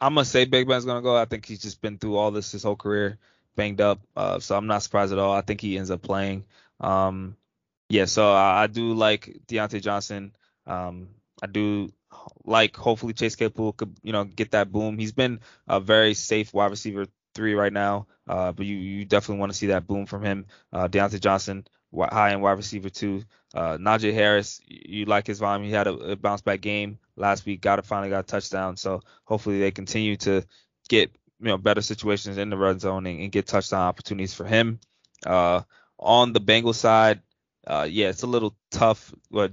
I'm 0.00 0.14
gonna 0.14 0.24
say 0.24 0.46
Big 0.46 0.66
Ben's 0.66 0.86
gonna 0.86 1.02
go, 1.02 1.14
I 1.14 1.26
think 1.26 1.44
he's 1.44 1.60
just 1.60 1.82
been 1.82 1.98
through 1.98 2.16
all 2.16 2.30
this 2.30 2.52
his 2.52 2.62
whole 2.62 2.76
career, 2.76 3.18
banged 3.54 3.82
up. 3.82 4.00
Uh, 4.16 4.38
so 4.40 4.56
I'm 4.56 4.66
not 4.66 4.82
surprised 4.82 5.12
at 5.12 5.18
all. 5.18 5.34
I 5.34 5.42
think 5.42 5.60
he 5.60 5.76
ends 5.76 5.90
up 5.90 6.00
playing. 6.00 6.44
Um, 6.80 7.36
yeah, 7.90 8.06
so 8.06 8.32
I, 8.32 8.62
I 8.62 8.66
do 8.68 8.94
like 8.94 9.42
Diontae 9.48 9.82
Johnson. 9.82 10.34
Um, 10.66 11.08
I 11.42 11.46
do 11.46 11.92
like 12.44 12.74
hopefully 12.74 13.12
Chase 13.12 13.36
Claypool 13.36 13.74
could 13.74 13.94
you 14.02 14.12
know 14.12 14.24
get 14.24 14.52
that 14.52 14.72
boom. 14.72 14.96
He's 14.96 15.12
been 15.12 15.40
a 15.68 15.78
very 15.78 16.14
safe 16.14 16.54
wide 16.54 16.70
receiver 16.70 17.06
three 17.34 17.54
right 17.54 17.72
now. 17.72 18.06
Uh, 18.28 18.52
but 18.52 18.66
you, 18.66 18.76
you 18.76 19.04
definitely 19.04 19.40
want 19.40 19.52
to 19.52 19.58
see 19.58 19.68
that 19.68 19.86
boom 19.86 20.06
from 20.06 20.22
him. 20.22 20.46
Uh, 20.72 20.88
Diontae 20.88 21.20
Johnson, 21.20 21.66
high 21.94 22.32
end 22.32 22.42
wide 22.42 22.52
receiver 22.52 22.88
two. 22.88 23.24
Uh, 23.54 23.76
Najee 23.76 24.14
Harris, 24.14 24.60
you 24.66 25.04
like 25.04 25.26
his 25.26 25.38
volume. 25.38 25.66
He 25.66 25.72
had 25.72 25.86
a, 25.86 25.92
a 25.92 26.16
bounce 26.16 26.40
back 26.40 26.60
game 26.60 26.98
last 27.16 27.44
week. 27.44 27.60
Got 27.60 27.78
a 27.78 27.82
finally 27.82 28.10
got 28.10 28.20
a 28.20 28.22
touchdown. 28.22 28.76
So 28.76 29.02
hopefully 29.24 29.60
they 29.60 29.70
continue 29.70 30.16
to 30.18 30.44
get 30.88 31.10
you 31.40 31.46
know 31.46 31.58
better 31.58 31.82
situations 31.82 32.38
in 32.38 32.50
the 32.50 32.56
red 32.56 32.80
zone 32.80 33.06
and, 33.06 33.20
and 33.20 33.32
get 33.32 33.46
touchdown 33.46 33.80
opportunities 33.80 34.34
for 34.34 34.44
him. 34.44 34.78
Uh, 35.26 35.62
on 35.98 36.32
the 36.32 36.40
Bengals 36.40 36.76
side, 36.76 37.20
uh, 37.66 37.86
yeah, 37.88 38.08
it's 38.08 38.22
a 38.22 38.28
little 38.28 38.56
tough. 38.70 39.12
But 39.30 39.52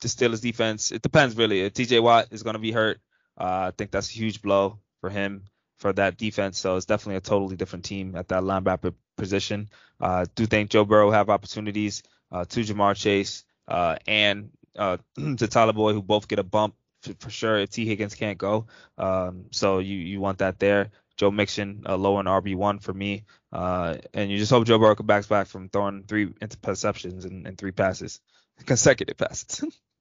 the 0.00 0.08
Steelers 0.08 0.40
defense, 0.40 0.92
it 0.92 1.02
depends 1.02 1.36
really. 1.36 1.62
If 1.62 1.74
T.J. 1.74 2.00
Watt 2.00 2.28
is 2.30 2.42
going 2.42 2.54
to 2.54 2.60
be 2.60 2.72
hurt. 2.72 3.00
Uh, 3.36 3.66
I 3.66 3.72
think 3.76 3.90
that's 3.90 4.10
a 4.10 4.12
huge 4.12 4.42
blow 4.42 4.78
for 5.00 5.10
him 5.10 5.42
for 5.78 5.92
that 5.92 6.16
defense. 6.16 6.58
So 6.58 6.76
it's 6.76 6.86
definitely 6.86 7.16
a 7.16 7.20
totally 7.20 7.56
different 7.56 7.84
team 7.84 8.16
at 8.16 8.28
that 8.28 8.42
linebacker 8.42 8.94
position. 9.16 9.68
Uh, 10.00 10.26
do 10.34 10.46
think 10.46 10.70
Joe 10.70 10.84
Burrow 10.84 11.10
have 11.10 11.30
opportunities 11.30 12.02
uh, 12.30 12.44
to 12.44 12.60
Ja'Marr 12.60 12.96
Chase 12.96 13.44
uh, 13.68 13.96
and 14.06 14.50
uh, 14.76 14.98
to 15.16 15.46
Tyler 15.46 15.72
Boyd, 15.72 15.94
who 15.94 16.02
both 16.02 16.28
get 16.28 16.38
a 16.38 16.44
bump 16.44 16.74
for, 17.02 17.14
for 17.18 17.30
sure 17.30 17.58
if 17.58 17.70
Tee 17.70 17.86
Higgins 17.86 18.14
can't 18.14 18.38
go. 18.38 18.66
Um, 18.98 19.46
so 19.50 19.78
you 19.78 19.96
you 19.96 20.20
want 20.20 20.38
that 20.38 20.58
there. 20.58 20.90
Joe 21.16 21.30
Mixon, 21.30 21.84
uh, 21.88 21.96
low 21.96 22.18
in 22.18 22.26
RB 22.26 22.56
one 22.56 22.80
for 22.80 22.92
me, 22.92 23.24
uh, 23.52 23.98
and 24.12 24.30
you 24.30 24.38
just 24.38 24.50
hope 24.50 24.66
Joe 24.66 24.78
Burrow 24.78 24.96
comes 24.96 25.28
back 25.28 25.46
from 25.46 25.68
throwing 25.68 26.02
three 26.02 26.26
interceptions 26.26 27.24
and, 27.24 27.46
and 27.46 27.56
three 27.56 27.70
passes, 27.70 28.20
consecutive 28.66 29.16
passes. 29.16 29.64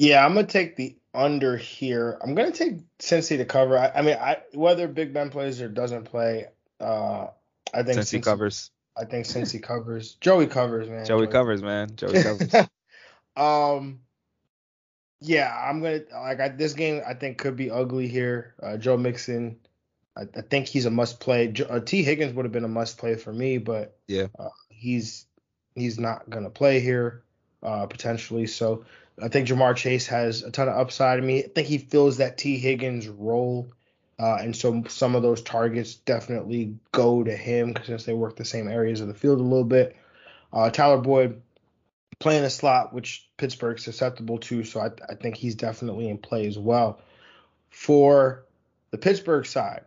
Yeah, 0.00 0.24
I'm 0.24 0.32
gonna 0.32 0.46
take 0.46 0.76
the 0.76 0.96
under 1.12 1.58
here. 1.58 2.18
I'm 2.22 2.34
gonna 2.34 2.52
take 2.52 2.78
Cincy 3.00 3.36
to 3.36 3.44
cover. 3.44 3.76
I, 3.76 3.92
I 3.94 4.00
mean, 4.00 4.16
I 4.16 4.38
whether 4.54 4.88
Big 4.88 5.12
Ben 5.12 5.28
plays 5.28 5.60
or 5.60 5.68
doesn't 5.68 6.04
play, 6.04 6.46
uh, 6.80 7.26
I 7.74 7.82
think 7.82 7.98
Cincy, 7.98 8.18
Cincy 8.18 8.22
covers. 8.22 8.70
I 8.96 9.04
think 9.04 9.26
Cincy 9.26 9.62
covers. 9.62 10.14
Joey 10.14 10.46
covers, 10.46 10.88
man. 10.88 11.04
Joey, 11.04 11.26
Joey. 11.26 11.32
covers, 11.32 11.62
man. 11.62 11.96
Joey 11.96 12.22
covers. 12.22 12.54
um, 13.36 14.00
yeah, 15.20 15.54
I'm 15.54 15.82
gonna 15.82 16.00
like 16.14 16.40
I, 16.40 16.48
this 16.48 16.72
game. 16.72 17.02
I 17.06 17.12
think 17.12 17.36
could 17.36 17.56
be 17.56 17.70
ugly 17.70 18.08
here. 18.08 18.54
Uh, 18.62 18.78
Joe 18.78 18.96
Mixon, 18.96 19.58
I, 20.16 20.22
I, 20.22 20.40
think 20.40 20.66
he's 20.66 20.86
a 20.86 20.90
must 20.90 21.20
play. 21.20 21.52
Uh, 21.68 21.80
Tee 21.80 22.04
Higgins 22.04 22.32
would 22.32 22.46
have 22.46 22.52
been 22.52 22.64
a 22.64 22.68
must 22.68 22.96
play 22.96 23.16
for 23.16 23.34
me, 23.34 23.58
but 23.58 23.98
yeah, 24.08 24.28
uh, 24.38 24.48
he's 24.70 25.26
he's 25.74 25.98
not 25.98 26.30
gonna 26.30 26.48
play 26.48 26.80
here 26.80 27.22
uh, 27.62 27.84
potentially. 27.84 28.46
So 28.46 28.86
I 29.22 29.28
think 29.28 29.48
Ja'Marr 29.48 29.76
Chase 29.76 30.06
has 30.06 30.42
a 30.42 30.50
ton 30.50 30.68
of 30.68 30.76
upside. 30.76 31.18
I 31.18 31.22
mean, 31.22 31.44
I 31.44 31.48
think 31.48 31.68
he 31.68 31.78
fills 31.78 32.18
that 32.18 32.38
Tee 32.38 32.58
Higgins 32.58 33.08
role. 33.08 33.72
Uh, 34.18 34.36
and 34.40 34.54
so 34.54 34.84
some 34.88 35.14
of 35.14 35.22
those 35.22 35.40
targets 35.40 35.94
definitely 35.94 36.76
go 36.92 37.24
to 37.24 37.34
him 37.34 37.74
since 37.84 38.04
they 38.04 38.12
work 38.12 38.36
the 38.36 38.44
same 38.44 38.68
areas 38.68 39.00
of 39.00 39.08
the 39.08 39.14
field 39.14 39.40
a 39.40 39.42
little 39.42 39.64
bit. 39.64 39.96
Uh, 40.52 40.68
Tyler 40.68 40.98
Boyd 40.98 41.40
playing 42.18 42.44
a 42.44 42.50
slot, 42.50 42.92
which 42.92 43.28
Pittsburgh's 43.38 43.82
susceptible 43.82 44.38
to, 44.38 44.62
so 44.62 44.80
I, 44.80 44.90
I 45.08 45.14
think 45.14 45.36
he's 45.36 45.54
definitely 45.54 46.08
in 46.08 46.18
play 46.18 46.46
as 46.46 46.58
well. 46.58 47.00
For 47.70 48.44
the 48.90 48.98
Pittsburgh 48.98 49.46
side, 49.46 49.84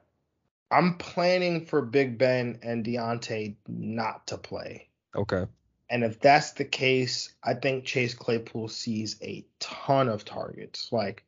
I'm 0.72 0.98
planning 0.98 1.66
for 1.66 1.84
Big 1.84 2.18
Ben 2.18 2.60
and 2.64 2.84
Diontae 2.84 3.56
not 3.68 4.26
to 4.28 4.38
play. 4.38 4.88
Okay. 5.16 5.46
And 5.94 6.04
if 6.04 6.20
that's 6.20 6.54
the 6.54 6.66
case, 6.66 7.32
I 7.44 7.54
think 7.54 7.86
Chase 7.86 8.16
Claypool 8.16 8.68
sees 8.70 9.16
a 9.22 9.46
ton 9.60 10.10
of 10.10 10.26
targets. 10.26 10.92
Like 10.92 11.24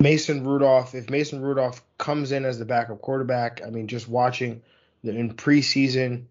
Mason 0.00 0.44
Rudolph, 0.44 0.94
if 0.94 1.08
Mason 1.08 1.40
Rudolph 1.40 1.82
comes 1.96 2.30
in 2.30 2.44
as 2.44 2.58
the 2.58 2.66
backup 2.66 3.00
quarterback, 3.00 3.62
I 3.66 3.70
mean, 3.70 3.88
just 3.88 4.06
watching 4.06 4.60
the, 5.02 5.16
in 5.16 5.32
preseason, 5.32 6.26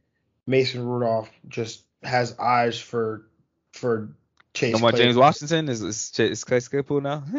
Mason 0.46 0.86
Rudolph 0.86 1.32
just 1.48 1.86
has 2.04 2.38
eyes 2.38 2.80
for 2.80 3.26
for 3.74 4.14
Chase. 4.54 4.74
No 4.74 4.80
more 4.82 4.92
James 4.92 5.16
Washington 5.16 5.70
is 5.70 5.82
is, 5.82 6.12
is 6.20 6.46
Chase 6.46 6.68
Claypool 6.68 7.02
now. 7.02 7.24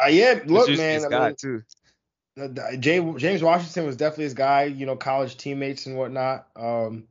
uh, 0.00 0.06
yeah, 0.06 0.38
look, 0.46 0.68
man. 0.70 1.12
I 1.12 1.26
mean, 1.26 1.34
too. 1.34 1.62
James 2.78 3.20
James 3.20 3.42
Washington 3.42 3.84
was 3.84 3.96
definitely 3.96 4.24
his 4.26 4.34
guy, 4.34 4.62
you 4.62 4.86
know, 4.86 4.94
college 4.94 5.36
teammates 5.38 5.86
and 5.86 5.96
whatnot. 5.96 6.46
Um, 6.54 7.08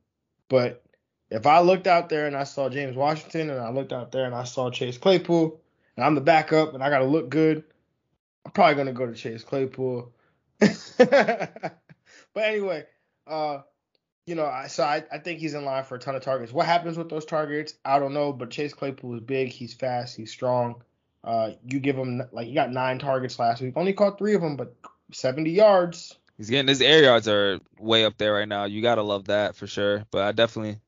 but 0.48 0.86
if 1.32 1.48
I 1.48 1.62
looked 1.62 1.88
out 1.88 2.10
there 2.10 2.28
and 2.28 2.36
I 2.36 2.44
saw 2.44 2.70
James 2.70 2.96
Washington 2.96 3.50
and 3.50 3.60
I 3.60 3.72
looked 3.72 3.94
out 3.94 4.12
there 4.12 4.26
and 4.26 4.36
I 4.36 4.44
saw 4.44 4.70
Chase 4.70 4.98
Claypool 4.98 5.60
and 5.96 6.06
I'm 6.06 6.16
the 6.16 6.22
backup 6.22 6.74
and 6.74 6.84
I 6.84 6.90
got 6.90 7.00
to 7.00 7.06
look 7.06 7.30
good, 7.30 7.64
I'm 8.46 8.52
probably 8.52 8.76
gonna 8.76 8.94
go 8.94 9.06
to 9.06 9.14
Chase 9.14 9.44
Claypool. 9.44 10.12
but 10.60 11.74
anyway, 12.36 12.86
uh, 13.28 13.60
you 14.26 14.36
know, 14.36 14.46
I, 14.46 14.68
so 14.68 14.84
I, 14.84 15.04
I 15.12 15.18
think 15.18 15.40
he's 15.40 15.54
in 15.54 15.66
line 15.66 15.84
for 15.84 15.96
a 15.96 16.00
ton 16.00 16.16
of 16.16 16.22
targets. 16.22 16.52
What 16.52 16.66
happens 16.66 16.98
with 16.98 17.10
those 17.10 17.26
targets? 17.26 17.76
I 17.86 18.00
don't 18.00 18.14
know, 18.14 18.34
but 18.34 18.52
Chase 18.52 18.74
Claypool 18.74 19.16
is 19.16 19.22
big. 19.22 19.50
He's 19.50 19.74
fast. 19.74 20.16
He's 20.16 20.32
strong. 20.32 20.84
Uh, 21.24 21.52
you 21.66 21.80
give 21.80 21.96
him 21.96 22.22
like 22.32 22.48
he 22.48 22.54
got 22.54 22.72
nine 22.72 23.00
targets 23.00 23.38
last 23.40 23.62
week. 23.62 23.74
Only 23.76 23.94
caught 23.94 24.18
three 24.18 24.34
of 24.34 24.42
them, 24.42 24.56
but 24.56 24.76
70 25.12 25.52
yards. 25.52 26.18
He's 26.38 26.50
getting 26.50 26.68
his 26.68 26.82
air 26.82 27.04
yards 27.04 27.28
are 27.28 27.60
way 27.80 28.06
up 28.06 28.18
there 28.18 28.34
right 28.34 28.48
now. 28.48 28.66
You 28.66 28.82
gotta 28.82 29.04
love 29.04 29.26
that 29.26 29.56
for 29.56 29.68
sure. 29.68 30.06
But 30.12 30.24
I 30.24 30.32
definitely, 30.32 30.80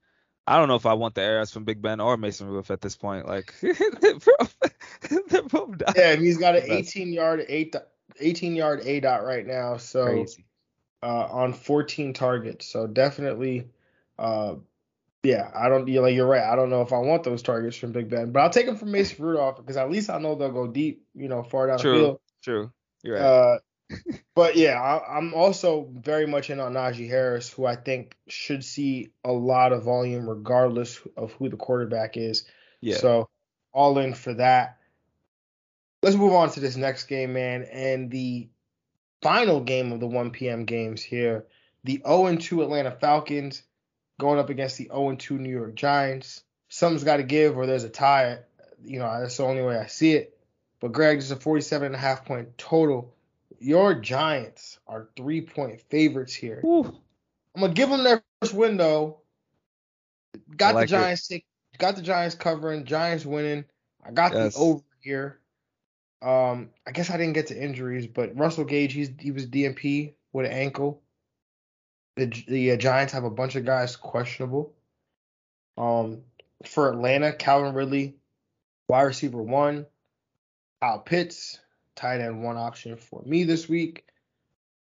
I 0.45 0.57
don't 0.57 0.67
know 0.67 0.75
if 0.75 0.85
I 0.85 0.93
want 0.93 1.15
the 1.15 1.21
air 1.21 1.35
yards 1.35 1.51
from 1.51 1.63
Big 1.63 1.81
Ben 1.81 1.99
or 1.99 2.17
Mason 2.17 2.47
Rudolph 2.47 2.71
at 2.71 2.81
this 2.81 2.97
point. 2.97 3.27
Like, 3.27 3.53
they're 3.61 4.15
both, 4.15 4.57
they're 5.29 5.43
both 5.43 5.81
yeah, 5.95 6.11
and 6.11 6.21
he's 6.21 6.37
got 6.37 6.55
an 6.55 6.63
18 6.67 7.13
yard 7.13 7.45
eight 7.47 7.75
18 8.19 8.55
yard 8.55 8.81
aDOT 8.81 9.23
right 9.23 9.47
now. 9.47 9.77
So 9.77 10.05
Crazy 10.05 10.45
uh, 11.03 11.27
on 11.29 11.53
14 11.53 12.13
targets. 12.13 12.65
So 12.65 12.87
definitely, 12.87 13.67
uh, 14.17 14.55
yeah, 15.23 15.51
I 15.53 15.69
don't 15.69 15.87
you 15.87 16.01
like 16.01 16.15
you're 16.15 16.27
right. 16.27 16.43
I 16.43 16.55
don't 16.55 16.69
know 16.69 16.81
if 16.81 16.93
I 16.93 16.97
want 16.97 17.23
those 17.23 17.41
targets 17.41 17.75
from 17.77 17.91
Big 17.91 18.09
Ben, 18.09 18.31
but 18.31 18.39
I'll 18.41 18.49
take 18.49 18.65
them 18.65 18.77
from 18.77 18.91
Mason 18.91 19.23
Rudolph 19.23 19.57
because 19.57 19.77
at 19.77 19.91
least 19.91 20.09
I 20.09 20.17
know 20.17 20.35
they'll 20.35 20.51
go 20.51 20.67
deep, 20.67 21.05
you 21.13 21.27
know, 21.27 21.43
far 21.43 21.67
down 21.67 21.79
true, 21.79 21.91
the 21.91 21.99
field. 21.99 22.19
True, 22.41 22.71
you're 23.03 23.15
right. 23.15 23.21
Uh, 23.21 23.59
but 24.35 24.55
yeah, 24.55 24.81
I, 24.81 25.17
am 25.17 25.33
also 25.33 25.89
very 25.93 26.25
much 26.25 26.49
in 26.49 26.59
on 26.59 26.73
Najee 26.73 27.09
Harris, 27.09 27.49
who 27.49 27.65
I 27.65 27.75
think 27.75 28.15
should 28.27 28.63
see 28.63 29.11
a 29.23 29.31
lot 29.31 29.73
of 29.73 29.83
volume 29.83 30.29
regardless 30.29 30.99
of 31.17 31.33
who 31.33 31.49
the 31.49 31.57
quarterback 31.57 32.17
is. 32.17 32.45
Yeah. 32.81 32.97
So 32.97 33.29
all 33.71 33.97
in 33.99 34.13
for 34.13 34.33
that. 34.35 34.77
Let's 36.01 36.15
move 36.15 36.33
on 36.33 36.49
to 36.51 36.59
this 36.59 36.75
next 36.75 37.05
game, 37.05 37.33
man, 37.33 37.63
and 37.63 38.11
the 38.11 38.49
final 39.21 39.61
game 39.61 39.91
of 39.93 39.99
the 39.99 40.07
1 40.07 40.31
p.m. 40.31 40.65
games 40.65 41.01
here. 41.01 41.45
The 41.85 42.01
0-2 42.05 42.61
Atlanta 42.63 42.91
Falcons 42.91 43.63
going 44.19 44.39
up 44.39 44.49
against 44.49 44.77
the 44.77 44.91
0-2 44.93 45.39
New 45.39 45.49
York 45.49 45.75
Giants. 45.75 46.43
Something's 46.69 47.03
got 47.03 47.17
to 47.17 47.23
give, 47.23 47.57
or 47.57 47.65
there's 47.65 47.83
a 47.83 47.89
tie. 47.89 48.39
You 48.83 48.99
know, 48.99 49.19
that's 49.19 49.37
the 49.37 49.43
only 49.43 49.63
way 49.63 49.77
I 49.77 49.87
see 49.87 50.13
it. 50.13 50.37
But 50.81 50.91
Greg, 50.91 51.17
this 51.17 51.25
is 51.25 51.31
a 51.31 51.37
47 51.37 51.85
and 51.87 51.95
a 51.95 51.97
half 51.97 52.25
point 52.25 52.57
total. 52.57 53.15
Your 53.63 53.95
Giants 53.95 54.77
are 54.87 55.07
three 55.15 55.41
point 55.41 55.81
favorites 55.89 56.33
here. 56.33 56.61
Ooh. 56.65 56.83
I'm 57.55 57.61
gonna 57.61 57.73
give 57.73 57.89
them 57.89 58.03
their 58.03 58.21
first 58.41 58.53
window. 58.53 59.21
Got 60.57 60.75
like 60.75 60.89
the 60.89 60.97
Giants 60.97 61.27
take, 61.27 61.45
got 61.77 61.95
the 61.95 62.01
Giants 62.01 62.35
covering, 62.35 62.83
Giants 62.83 63.25
winning. 63.25 63.63
I 64.05 64.11
got 64.11 64.33
yes. 64.33 64.55
the 64.55 64.59
over 64.59 64.83
here. 64.99 65.39
Um, 66.21 66.71
I 66.85 66.91
guess 66.91 67.09
I 67.09 67.17
didn't 67.17 67.33
get 67.33 67.47
to 67.47 67.61
injuries, 67.61 68.07
but 68.07 68.37
Russell 68.37 68.65
Gage, 68.65 68.93
he's 68.93 69.11
he 69.17 69.31
was 69.31 69.47
DNP 69.47 70.13
with 70.33 70.45
an 70.45 70.51
ankle. 70.51 71.01
The 72.17 72.25
the 72.47 72.71
uh, 72.71 72.75
Giants 72.75 73.13
have 73.13 73.23
a 73.23 73.29
bunch 73.29 73.55
of 73.55 73.63
guys 73.63 73.95
questionable. 73.95 74.73
Um, 75.77 76.21
for 76.65 76.91
Atlanta, 76.91 77.31
Calvin 77.31 77.73
Ridley, 77.73 78.15
wide 78.89 79.03
receiver 79.03 79.41
one, 79.41 79.85
Kyle 80.81 80.99
Pitts, 80.99 81.59
tight 81.95 82.21
end 82.21 82.43
one 82.43 82.57
option 82.57 82.97
for 82.97 83.21
me 83.25 83.43
this 83.43 83.67
week. 83.67 84.05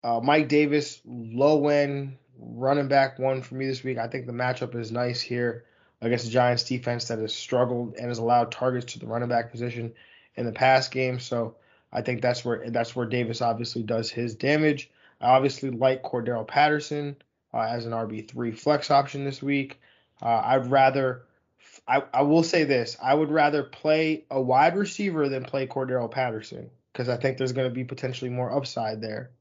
Uh, 0.03 0.19
Mike 0.21 0.47
Davis, 0.47 1.01
low 1.05 1.67
end 1.67 2.17
running 2.37 2.87
back 2.87 3.19
one 3.19 3.41
for 3.41 3.55
me 3.55 3.67
this 3.67 3.83
week. 3.83 3.97
I 3.97 4.07
think 4.07 4.25
the 4.25 4.31
matchup 4.31 4.75
is 4.75 4.91
nice 4.91 5.21
here 5.21 5.65
against 6.01 6.25
the 6.25 6.31
Giants 6.31 6.63
defense 6.63 7.07
that 7.09 7.19
has 7.19 7.35
struggled 7.35 7.95
and 7.95 8.07
has 8.07 8.19
allowed 8.19 8.51
targets 8.51 8.93
to 8.93 8.99
the 8.99 9.07
running 9.07 9.29
back 9.29 9.51
position 9.51 9.93
in 10.35 10.45
the 10.45 10.51
past 10.51 10.91
game. 10.91 11.19
So 11.19 11.55
I 11.91 12.01
think 12.01 12.21
that's 12.21 12.45
where 12.45 12.69
that's 12.69 12.95
where 12.95 13.05
Davis 13.05 13.41
obviously 13.41 13.83
does 13.83 14.09
his 14.09 14.35
damage. 14.35 14.89
I 15.19 15.31
obviously 15.31 15.69
like 15.69 16.03
Cordarrelle 16.03 16.47
Patterson 16.47 17.17
uh, 17.53 17.61
as 17.61 17.85
an 17.85 17.91
RB3 17.91 18.57
flex 18.57 18.89
option 18.89 19.25
this 19.25 19.41
week. 19.41 19.79
Uh, 20.21 20.41
I'd 20.45 20.71
rather, 20.71 21.23
I, 21.87 22.03
I 22.13 22.21
will 22.21 22.43
say 22.43 22.63
this, 22.63 22.97
I 23.01 23.13
would 23.13 23.31
rather 23.31 23.63
play 23.63 24.25
a 24.29 24.41
wide 24.41 24.77
receiver 24.77 25.27
than 25.27 25.43
play 25.43 25.67
Cordarrelle 25.67 26.11
Patterson 26.11 26.69
because 26.99 27.07
I 27.07 27.15
think 27.15 27.37
there's 27.37 27.53
going 27.53 27.69
to 27.69 27.73
be 27.73 27.85
potentially 27.85 28.29
more 28.29 28.51
upside 28.51 28.99
there. 28.99 29.31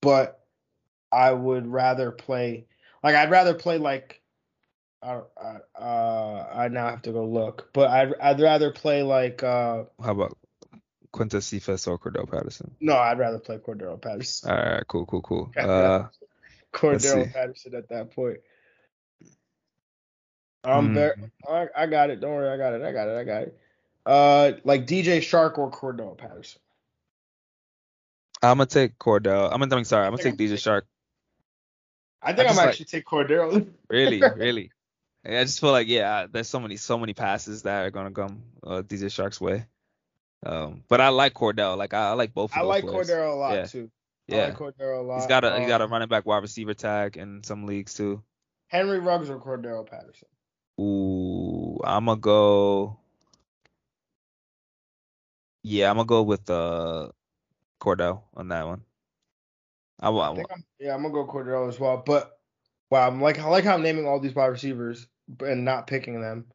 But 0.00 0.40
I 1.12 1.30
would 1.30 1.66
rather 1.66 2.10
play, 2.10 2.64
like, 3.02 3.14
I'd 3.14 3.30
rather 3.30 3.52
play 3.52 3.76
like 3.76 4.22
I, 5.02 5.20
uh, 5.78 6.46
I 6.54 6.68
now 6.68 6.88
have 6.88 7.02
to 7.02 7.12
go 7.12 7.26
look, 7.26 7.68
but 7.74 7.90
I'd 7.90 8.14
I'd 8.18 8.40
rather 8.40 8.72
play 8.72 9.02
like. 9.02 9.42
Uh, 9.42 9.84
How 10.02 10.12
about 10.12 10.38
Quintez 11.12 11.42
Cephus 11.42 11.86
or 11.86 11.98
Cordarrelle 11.98 12.30
Patterson? 12.30 12.74
No, 12.80 12.96
I'd 12.96 13.18
rather 13.18 13.38
play 13.38 13.58
Cordarrelle 13.58 14.00
Patterson. 14.00 14.50
All 14.50 14.56
right, 14.56 14.88
cool, 14.88 15.04
cool, 15.04 15.20
cool. 15.20 15.52
Uh, 15.58 16.08
Cordarrelle 16.72 17.30
Patterson 17.30 17.74
at 17.74 17.90
that 17.90 18.12
point. 18.12 18.38
I'm 20.64 20.88
mm. 20.88 20.94
very. 20.94 21.14
I, 21.46 21.66
I 21.76 21.86
got 21.86 22.08
it. 22.08 22.20
Don't 22.20 22.30
worry, 22.30 22.48
I 22.48 22.56
got 22.56 22.72
it. 22.72 22.82
I 22.82 22.92
got 22.92 23.08
it. 23.08 23.18
I 23.18 23.24
got 23.24 23.42
it. 23.42 23.58
Uh, 24.08 24.52
like 24.64 24.86
DJ 24.86 25.18
Chark 25.18 25.58
or 25.58 25.70
Cordell 25.70 26.16
Patterson. 26.16 26.62
I'm 28.42 28.56
gonna 28.56 28.64
take 28.64 28.98
Cordell. 28.98 29.52
I'm 29.52 29.60
gonna. 29.60 29.76
I'm 29.76 29.84
sorry. 29.84 30.06
I'm 30.06 30.12
gonna 30.12 30.22
take 30.22 30.38
DJ 30.38 30.54
Chark. 30.54 30.82
I 32.22 32.32
think 32.32 32.48
I 32.48 32.52
am 32.52 32.58
actually 32.58 32.84
like, 32.84 32.88
take 32.88 33.04
Cordell. 33.04 33.68
really, 33.90 34.22
really. 34.36 34.72
I 35.26 35.44
just 35.44 35.60
feel 35.60 35.72
like 35.72 35.88
yeah, 35.88 36.26
there's 36.30 36.48
so 36.48 36.58
many 36.58 36.78
so 36.78 36.96
many 36.96 37.12
passes 37.12 37.64
that 37.64 37.84
are 37.84 37.90
gonna 37.90 38.10
come 38.10 38.44
uh, 38.66 38.80
DJ 38.80 39.08
Chark's 39.08 39.42
way. 39.42 39.66
Um, 40.46 40.84
but 40.88 41.02
I 41.02 41.10
like 41.10 41.34
Cordell. 41.34 41.76
Like 41.76 41.92
I, 41.92 42.08
I 42.08 42.12
like 42.12 42.32
both. 42.32 42.56
I 42.56 42.62
like 42.62 42.84
players. 42.84 43.10
Cordell 43.10 43.34
a 43.34 43.34
lot 43.34 43.54
yeah. 43.56 43.66
too. 43.66 43.90
Yeah, 44.26 44.38
I 44.38 44.44
like 44.46 44.56
Cordell 44.56 45.00
a 45.00 45.02
lot. 45.02 45.16
He's 45.18 45.26
got 45.26 45.44
a 45.44 45.54
um, 45.54 45.60
he 45.60 45.68
got 45.68 45.82
a 45.82 45.86
running 45.86 46.08
back 46.08 46.24
wide 46.24 46.42
receiver 46.42 46.72
tag 46.72 47.18
in 47.18 47.42
some 47.44 47.66
leagues 47.66 47.92
too. 47.92 48.22
Henry 48.68 49.00
Ruggs 49.00 49.28
or 49.28 49.38
Cordell 49.38 49.86
Patterson. 49.86 50.28
Ooh, 50.80 51.78
I'm 51.84 52.06
gonna 52.06 52.18
go. 52.18 52.98
Yeah, 55.68 55.90
I'm 55.90 55.96
gonna 55.96 56.06
go 56.06 56.22
with 56.22 56.48
uh 56.48 57.08
Cordell 57.80 58.22
on 58.34 58.48
that 58.48 58.66
one. 58.66 58.82
I, 60.00 60.08
I, 60.08 60.30
I 60.32 60.44
yeah, 60.80 60.94
I'm 60.94 61.02
gonna 61.02 61.12
go 61.12 61.26
Cordell 61.26 61.68
as 61.68 61.78
well. 61.78 62.02
But 62.04 62.38
wow, 62.90 63.06
I'm 63.06 63.20
like 63.20 63.38
I 63.38 63.46
like 63.48 63.64
how 63.64 63.74
I'm 63.74 63.82
naming 63.82 64.06
all 64.06 64.18
these 64.18 64.34
wide 64.34 64.46
receivers 64.46 65.06
and 65.40 65.66
not 65.66 65.86
picking 65.86 66.22
them. 66.22 66.46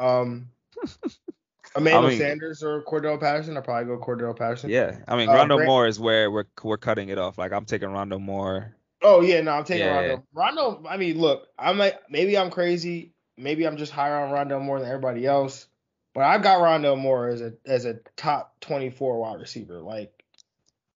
Um, 0.00 0.48
Emmanuel 1.76 2.06
I 2.06 2.08
mean, 2.08 2.18
Sanders 2.18 2.62
or 2.62 2.82
Cordell 2.84 3.20
Patterson. 3.20 3.56
I 3.58 3.60
probably 3.60 3.84
go 3.84 4.02
Cordell 4.02 4.36
Patterson. 4.36 4.70
Yeah, 4.70 4.96
I 5.06 5.16
mean 5.16 5.28
uh, 5.28 5.34
Rondo 5.34 5.56
Brand- 5.56 5.68
Moore 5.68 5.86
is 5.86 6.00
where 6.00 6.30
we're 6.30 6.46
we're 6.62 6.78
cutting 6.78 7.10
it 7.10 7.18
off. 7.18 7.36
Like 7.36 7.52
I'm 7.52 7.66
taking 7.66 7.90
Rondale 7.90 8.20
Moore. 8.20 8.74
Oh 9.02 9.20
yeah, 9.20 9.42
no, 9.42 9.50
I'm 9.52 9.64
taking 9.64 9.86
yeah, 9.86 9.94
Rondo. 9.94 10.08
Yeah. 10.08 10.20
Rondo. 10.32 10.84
I 10.88 10.96
mean, 10.96 11.20
look, 11.20 11.48
I'm 11.58 11.76
like 11.76 12.00
maybe 12.08 12.38
I'm 12.38 12.50
crazy. 12.50 13.12
Maybe 13.36 13.66
I'm 13.66 13.76
just 13.76 13.92
higher 13.92 14.16
on 14.24 14.30
Rondo 14.30 14.58
more 14.58 14.78
than 14.78 14.88
everybody 14.88 15.26
else. 15.26 15.66
But 16.14 16.22
I've 16.22 16.42
got 16.42 16.60
Rondale 16.60 16.98
Moore 16.98 17.28
as 17.28 17.40
a 17.40 17.52
as 17.66 17.84
a 17.84 17.98
top 18.16 18.54
24 18.60 19.18
wide 19.18 19.40
receiver. 19.40 19.80
Like 19.80 20.22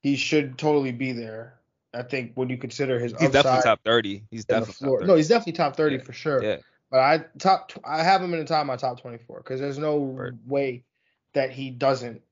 he 0.03 0.17
should 0.17 0.57
totally 0.57 0.93
be 0.93 1.13
there. 1.13 1.55
I 1.93 2.03
think 2.03 2.33
when 2.35 2.49
you 2.49 2.57
consider 2.57 2.99
his 2.99 3.13
he's 3.19 3.31
definitely 3.31 3.63
top 3.63 3.81
30. 3.85 4.25
He's 4.31 4.45
definitely 4.45 4.75
top 4.75 4.99
30. 5.01 5.07
no, 5.07 5.17
he's 5.17 5.29
definitely 5.29 5.55
top 5.55 5.77
30 5.77 5.97
yeah. 5.97 6.03
for 6.03 6.13
sure. 6.13 6.43
Yeah. 6.43 6.57
But 6.91 7.01
I 7.01 7.25
top 7.39 7.73
I 7.85 8.03
have 8.03 8.23
him 8.23 8.33
in 8.33 8.39
the 8.39 8.47
top 8.47 8.61
of 8.61 8.67
my 8.69 8.77
top 8.77 9.01
24 9.01 9.39
because 9.39 9.61
there's 9.61 9.79
no 9.79 9.97
way 10.47 10.85
that 11.35 11.51
he 11.51 11.71
doesn't 11.71 12.23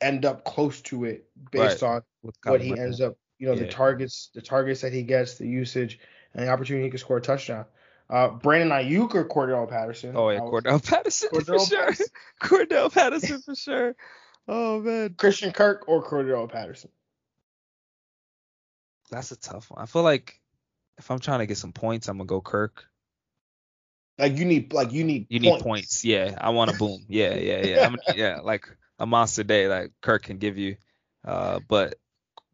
end 0.00 0.24
up 0.24 0.44
close 0.44 0.80
to 0.80 1.04
it 1.04 1.28
based 1.50 1.82
right. 1.82 2.02
on 2.22 2.32
what 2.44 2.60
he 2.60 2.70
ends 2.70 3.00
up, 3.00 3.16
you 3.38 3.46
know, 3.46 3.52
yeah. 3.52 3.64
the 3.64 3.68
targets, 3.68 4.30
the 4.34 4.40
targets 4.40 4.80
that 4.80 4.92
he 4.92 5.02
gets, 5.02 5.34
the 5.34 5.46
usage, 5.46 6.00
and 6.34 6.46
the 6.46 6.50
opportunity 6.50 6.84
he 6.84 6.90
can 6.90 6.98
score 6.98 7.18
a 7.18 7.20
touchdown. 7.20 7.66
Uh, 8.10 8.28
Brandon 8.28 8.70
Aiyuk 8.70 9.14
or 9.14 9.24
Cordarrelle 9.24 9.68
Patterson? 9.68 10.16
Oh 10.16 10.30
yeah, 10.30 10.40
Cordarrelle 10.40 10.84
Patterson 10.84 11.28
Cordarrelle 11.32 11.68
for 11.68 11.76
Patterson. 11.76 12.06
sure. 12.42 12.66
Cordarrelle 12.66 12.92
Patterson 12.92 13.40
for 13.40 13.54
sure. 13.54 13.96
Oh 14.48 14.80
man. 14.80 15.14
Christian 15.16 15.52
Kirk 15.52 15.84
or 15.86 16.02
Cordarrelle 16.02 16.50
Patterson? 16.50 16.90
That's 19.12 19.30
a 19.30 19.38
tough 19.38 19.70
one. 19.70 19.80
I 19.80 19.86
feel 19.86 20.02
like 20.02 20.40
if 20.98 21.10
I'm 21.10 21.20
trying 21.20 21.38
to 21.38 21.46
get 21.46 21.56
some 21.56 21.72
points, 21.72 22.08
I'm 22.08 22.18
gonna 22.18 22.26
go 22.26 22.40
Kirk. 22.40 22.84
Like 24.18 24.36
you 24.36 24.44
need, 24.44 24.72
like 24.72 24.92
you 24.92 25.04
need, 25.04 25.26
you 25.30 25.40
points. 25.40 25.56
need 25.56 25.62
points. 25.62 26.04
Yeah, 26.04 26.34
I 26.38 26.50
want 26.50 26.72
a 26.72 26.74
boom. 26.76 27.04
Yeah, 27.08 27.36
yeah, 27.36 27.64
yeah. 27.64 27.86
I'm, 27.86 27.96
yeah, 28.16 28.40
like 28.42 28.68
a 28.98 29.06
monster 29.06 29.44
day, 29.44 29.68
like 29.68 29.92
Kirk 30.00 30.24
can 30.24 30.38
give 30.38 30.58
you. 30.58 30.76
Uh, 31.24 31.60
but 31.68 31.94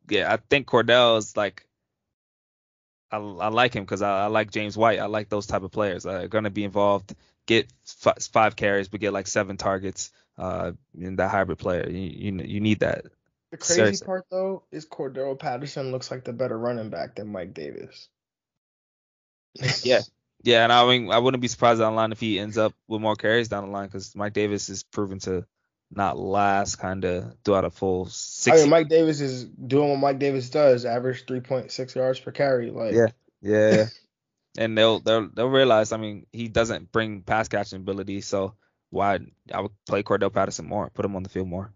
yeah, 0.08 0.32
I 0.32 0.36
think 0.36 0.66
Cordell's 0.66 1.36
like, 1.36 1.65
I, 3.16 3.46
I 3.46 3.48
like 3.48 3.74
him 3.74 3.84
because 3.84 4.02
I, 4.02 4.24
I, 4.24 4.26
like 4.26 4.50
James 4.50 4.76
White. 4.76 4.98
I 4.98 5.06
like 5.06 5.28
those 5.28 5.46
type 5.46 5.62
of 5.62 5.72
players. 5.72 6.06
Uh, 6.06 6.26
gonna 6.26 6.50
be 6.50 6.64
involved, 6.64 7.14
get 7.46 7.72
f- 8.04 8.22
five 8.32 8.56
carries, 8.56 8.88
but 8.88 9.00
get 9.00 9.12
like 9.12 9.26
seven 9.26 9.56
targets. 9.56 10.10
Uh, 10.38 10.72
in 10.98 11.16
that 11.16 11.30
hybrid 11.30 11.58
player, 11.58 11.88
you 11.88 11.98
you, 11.98 12.42
you 12.44 12.60
need 12.60 12.80
that. 12.80 13.06
The 13.52 13.56
crazy 13.56 13.76
Seriously. 13.76 14.06
part 14.06 14.26
though 14.30 14.64
is 14.70 14.86
Cordarrelle 14.86 15.38
Patterson 15.38 15.92
looks 15.92 16.10
like 16.10 16.24
the 16.24 16.32
better 16.32 16.58
running 16.58 16.90
back 16.90 17.14
than 17.16 17.28
Mike 17.28 17.54
Davis. 17.54 18.08
yeah, 19.82 20.00
yeah, 20.42 20.64
and 20.64 20.72
I 20.72 20.86
mean 20.86 21.10
I 21.10 21.18
wouldn't 21.18 21.40
be 21.40 21.48
surprised 21.48 21.80
down 21.80 21.92
the 21.92 21.96
line 21.96 22.12
if 22.12 22.20
he 22.20 22.38
ends 22.38 22.58
up 22.58 22.74
with 22.86 23.00
more 23.00 23.16
carries 23.16 23.48
down 23.48 23.64
the 23.64 23.70
line 23.70 23.86
because 23.86 24.14
Mike 24.14 24.34
Davis 24.34 24.68
is 24.68 24.82
proven 24.82 25.20
to 25.20 25.46
not 25.90 26.18
last 26.18 26.76
kind 26.76 27.04
of 27.04 27.34
throughout 27.44 27.64
a 27.64 27.70
full 27.70 28.06
six. 28.06 28.56
I 28.56 28.60
mean, 28.62 28.70
Mike 28.70 28.88
Davis 28.88 29.20
is 29.20 29.44
doing 29.44 29.90
what 29.90 29.98
Mike 29.98 30.18
Davis 30.18 30.50
does, 30.50 30.84
average 30.84 31.26
3.6 31.26 31.94
yards 31.94 32.20
per 32.20 32.32
carry. 32.32 32.70
Like 32.70 32.94
yeah, 32.94 33.06
yeah, 33.40 33.86
and 34.58 34.76
they'll 34.76 35.00
they'll 35.00 35.28
they'll 35.28 35.48
realize. 35.48 35.92
I 35.92 35.96
mean, 35.96 36.26
he 36.32 36.48
doesn't 36.48 36.92
bring 36.92 37.22
pass 37.22 37.48
catching 37.48 37.80
ability, 37.80 38.20
so 38.20 38.54
why 38.90 39.20
I 39.52 39.60
would 39.60 39.72
play 39.86 40.02
Cordell 40.02 40.32
Patterson 40.32 40.66
more, 40.66 40.90
put 40.90 41.04
him 41.04 41.16
on 41.16 41.22
the 41.22 41.28
field 41.28 41.48
more. 41.48 41.72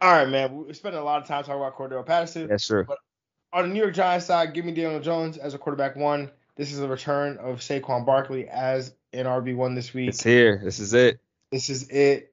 All 0.00 0.12
right, 0.12 0.28
man. 0.28 0.54
We're 0.54 0.72
spending 0.74 1.00
a 1.00 1.04
lot 1.04 1.22
of 1.22 1.28
time 1.28 1.42
talking 1.44 1.60
about 1.60 1.76
Cordell 1.76 2.04
Patterson. 2.04 2.48
Yes, 2.50 2.66
true. 2.66 2.84
But 2.84 2.98
on 3.52 3.68
the 3.68 3.74
New 3.74 3.80
York 3.80 3.94
Giants 3.94 4.26
side, 4.26 4.52
give 4.52 4.64
me 4.64 4.72
Daniel 4.72 5.00
Jones 5.00 5.38
as 5.38 5.54
a 5.54 5.58
quarterback 5.58 5.96
one. 5.96 6.30
This 6.56 6.72
is 6.72 6.80
a 6.80 6.88
return 6.88 7.38
of 7.38 7.60
Saquon 7.60 8.04
Barkley 8.04 8.48
as 8.48 8.94
an 9.12 9.26
RB 9.26 9.56
one 9.56 9.74
this 9.74 9.94
week. 9.94 10.08
It's 10.08 10.22
here. 10.22 10.60
This 10.62 10.78
is 10.78 10.92
it. 10.94 11.20
This 11.50 11.70
is 11.70 11.88
it. 11.88 12.32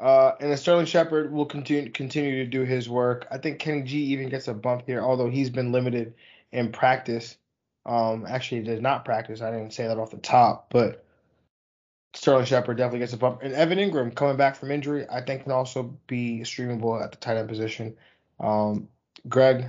Uh, 0.00 0.34
and 0.40 0.58
Sterling 0.58 0.86
Shepard 0.86 1.30
will 1.30 1.44
continue 1.44 1.90
continue 1.90 2.42
to 2.42 2.50
do 2.50 2.62
his 2.62 2.88
work. 2.88 3.26
I 3.30 3.36
think 3.36 3.58
Kenny 3.58 3.82
G 3.82 3.98
even 3.98 4.30
gets 4.30 4.48
a 4.48 4.54
bump 4.54 4.84
here, 4.86 5.02
although 5.02 5.28
he's 5.28 5.50
been 5.50 5.72
limited 5.72 6.14
in 6.52 6.72
practice. 6.72 7.36
Um, 7.84 8.24
actually, 8.26 8.62
did 8.62 8.80
not 8.80 9.04
practice. 9.04 9.42
I 9.42 9.50
didn't 9.50 9.74
say 9.74 9.86
that 9.86 9.98
off 9.98 10.10
the 10.10 10.16
top, 10.16 10.68
but 10.70 11.04
Sterling 12.14 12.46
Shepard 12.46 12.78
definitely 12.78 13.00
gets 13.00 13.12
a 13.12 13.18
bump. 13.18 13.40
And 13.42 13.52
Evan 13.52 13.78
Engram 13.78 14.14
coming 14.14 14.38
back 14.38 14.56
from 14.56 14.70
injury, 14.70 15.06
I 15.08 15.20
think 15.20 15.42
can 15.42 15.52
also 15.52 15.94
be 16.06 16.40
streamable 16.40 17.02
at 17.02 17.10
the 17.10 17.18
tight 17.18 17.36
end 17.36 17.48
position. 17.48 17.94
Um, 18.38 18.88
Greg, 19.28 19.68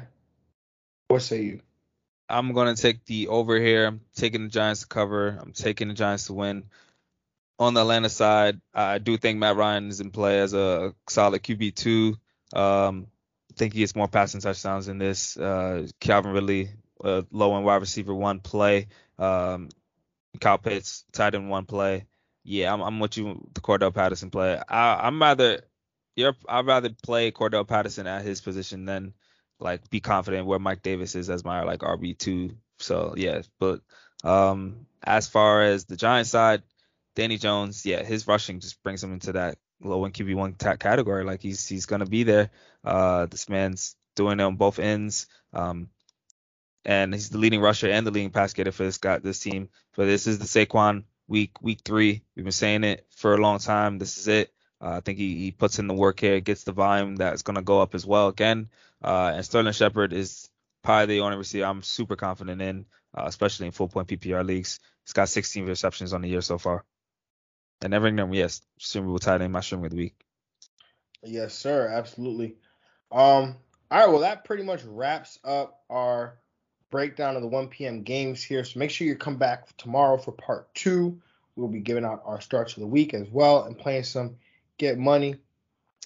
what 1.09 1.23
say 1.23 1.41
you? 1.41 1.59
I'm 2.29 2.53
gonna 2.53 2.75
take 2.75 3.03
the 3.03 3.27
over 3.27 3.59
here. 3.59 3.85
I'm 3.85 3.99
taking 4.15 4.43
the 4.43 4.49
Giants 4.49 4.81
to 4.81 4.87
cover. 4.87 5.37
I'm 5.41 5.51
taking 5.51 5.89
the 5.89 5.93
Giants 5.93 6.27
to 6.27 6.33
win. 6.33 6.63
On 7.59 7.73
the 7.73 7.81
Atlanta 7.81 8.09
side, 8.09 8.59
I 8.73 8.97
do 8.97 9.17
think 9.17 9.37
Matt 9.37 9.55
Ryan 9.55 9.89
is 9.89 9.99
in 9.99 10.11
play 10.11 10.39
as 10.39 10.53
a 10.53 10.95
solid 11.07 11.43
QB 11.43 11.75
two. 11.75 12.17
Um, 12.53 13.07
I 13.51 13.53
think 13.55 13.73
he 13.73 13.79
gets 13.79 13.95
more 13.95 14.07
passing 14.07 14.41
touchdowns 14.41 14.87
in 14.87 14.97
this. 14.97 15.37
Uh, 15.37 15.87
Calvin 15.99 16.31
Ridley, 16.31 16.69
uh, 17.03 17.21
low 17.31 17.55
end 17.55 17.65
wide 17.65 17.81
receiver 17.81 18.15
one 18.15 18.39
play. 18.39 18.87
Um, 19.19 19.69
Kyle 20.39 20.57
Pitts, 20.57 21.05
tight 21.11 21.35
end 21.35 21.49
one 21.49 21.65
play 21.65 22.07
yeah, 22.43 22.73
I'm, 22.73 22.81
I'm 22.81 22.99
with 22.99 23.17
you, 23.17 23.47
the 23.53 23.61
Cordell 23.61 23.93
Patterson 23.93 24.31
play. 24.31 24.59
I, 24.67 25.07
I'm 25.07 25.21
rather, 25.21 25.61
you're, 26.15 26.35
I'd 26.47 26.65
rather 26.65 26.89
play 27.03 27.31
Cordell 27.31 27.67
Patterson 27.67 28.07
at 28.07 28.23
his 28.23 28.41
position 28.41 28.85
than 28.85 29.13
like 29.59 29.89
be 29.89 29.99
confident 29.99 30.47
where 30.47 30.59
Mike 30.59 30.81
Davis 30.81 31.15
is 31.15 31.29
as 31.29 31.45
my 31.45 31.63
like 31.63 31.81
RB 31.81 32.17
two. 32.17 32.55
So 32.79 33.13
yeah, 33.15 33.43
but 33.59 33.81
um, 34.23 34.87
as 35.03 35.27
far 35.27 35.61
as 35.61 35.85
the 35.85 35.95
Giants 35.95 36.31
side, 36.31 36.63
Danny 37.15 37.37
Jones, 37.37 37.85
yeah, 37.85 38.03
his 38.03 38.27
rushing 38.27 38.59
just 38.59 38.81
brings 38.83 39.03
him 39.03 39.13
into 39.13 39.33
that 39.33 39.57
low 39.83 40.05
end 40.05 40.13
QB 40.13 40.35
one 40.35 40.53
category. 40.53 41.23
Like 41.23 41.41
he's 41.41 41.67
he's 41.67 41.85
gonna 41.85 42.05
be 42.05 42.23
there. 42.23 42.51
Uh, 42.83 43.25
this 43.25 43.49
man's 43.49 43.95
doing 44.15 44.39
it 44.39 44.43
on 44.43 44.55
both 44.55 44.79
ends. 44.79 45.27
Um, 45.53 45.89
and 46.83 47.13
he's 47.13 47.29
the 47.29 47.37
leading 47.37 47.61
rusher 47.61 47.89
and 47.89 48.05
the 48.05 48.11
leading 48.11 48.31
pass 48.31 48.53
getter 48.53 48.71
for 48.71 48.83
this 48.83 48.97
guy, 48.97 49.19
this 49.19 49.39
team. 49.39 49.69
But 49.95 50.05
this 50.05 50.27
is 50.27 50.39
the 50.39 50.45
Saquon 50.45 51.03
week 51.27 51.61
week 51.61 51.81
three. 51.85 52.23
We've 52.35 52.45
been 52.45 52.51
saying 52.51 52.83
it 52.83 53.05
for 53.09 53.33
a 53.33 53.41
long 53.41 53.59
time. 53.59 53.99
This 53.99 54.17
is 54.17 54.27
it. 54.27 54.53
Uh, 54.81 54.97
I 54.97 54.99
think 55.01 55.19
he, 55.19 55.35
he 55.37 55.51
puts 55.51 55.77
in 55.77 55.87
the 55.87 55.93
work 55.93 56.19
here, 56.19 56.39
gets 56.39 56.63
the 56.63 56.71
volume 56.71 57.15
that's 57.15 57.43
to 57.43 57.61
go 57.61 57.81
up 57.81 57.93
as 57.93 58.05
well 58.05 58.29
again. 58.29 58.69
Uh, 59.03 59.31
and 59.35 59.45
Sterling 59.45 59.73
Shepard 59.73 60.11
is 60.11 60.49
probably 60.83 61.17
the 61.17 61.21
only 61.21 61.37
receiver 61.37 61.65
I'm 61.65 61.83
super 61.83 62.15
confident 62.15 62.61
in, 62.61 62.85
uh, 63.15 63.25
especially 63.25 63.67
in 63.67 63.73
full 63.73 63.87
point 63.87 64.07
PPR 64.07 64.45
leagues. 64.45 64.79
He's 65.05 65.13
got 65.13 65.29
16 65.29 65.67
receptions 65.67 66.13
on 66.13 66.21
the 66.21 66.29
year 66.29 66.41
so 66.41 66.57
far. 66.57 66.83
And 67.81 67.93
Evan 67.93 68.15
Engram, 68.15 68.35
yes, 68.35 68.61
streamable 68.79 69.19
tight 69.19 69.41
end, 69.41 69.53
my 69.53 69.61
stream 69.61 69.83
of 69.83 69.91
the 69.91 69.97
week. 69.97 70.15
Yes, 71.23 71.53
sir, 71.53 71.87
absolutely. 71.87 72.55
Um, 73.11 73.55
all 73.89 73.99
right, 73.99 74.09
well 74.09 74.19
that 74.19 74.45
pretty 74.45 74.63
much 74.63 74.83
wraps 74.83 75.39
up 75.43 75.81
our 75.89 76.37
breakdown 76.91 77.35
of 77.35 77.41
the 77.41 77.47
1 77.47 77.67
p.m. 77.69 78.03
games 78.03 78.43
here. 78.43 78.63
So 78.63 78.79
make 78.79 78.91
sure 78.91 79.07
you 79.07 79.15
come 79.15 79.37
back 79.37 79.75
tomorrow 79.77 80.17
for 80.17 80.31
part 80.31 80.73
two. 80.75 81.21
We'll 81.55 81.69
be 81.69 81.79
giving 81.79 82.05
out 82.05 82.21
our 82.25 82.39
starts 82.41 82.73
of 82.73 82.81
the 82.81 82.87
week 82.87 83.13
as 83.13 83.29
well 83.29 83.63
and 83.63 83.77
playing 83.77 84.03
some 84.03 84.37
get 84.77 84.97
money. 84.97 85.35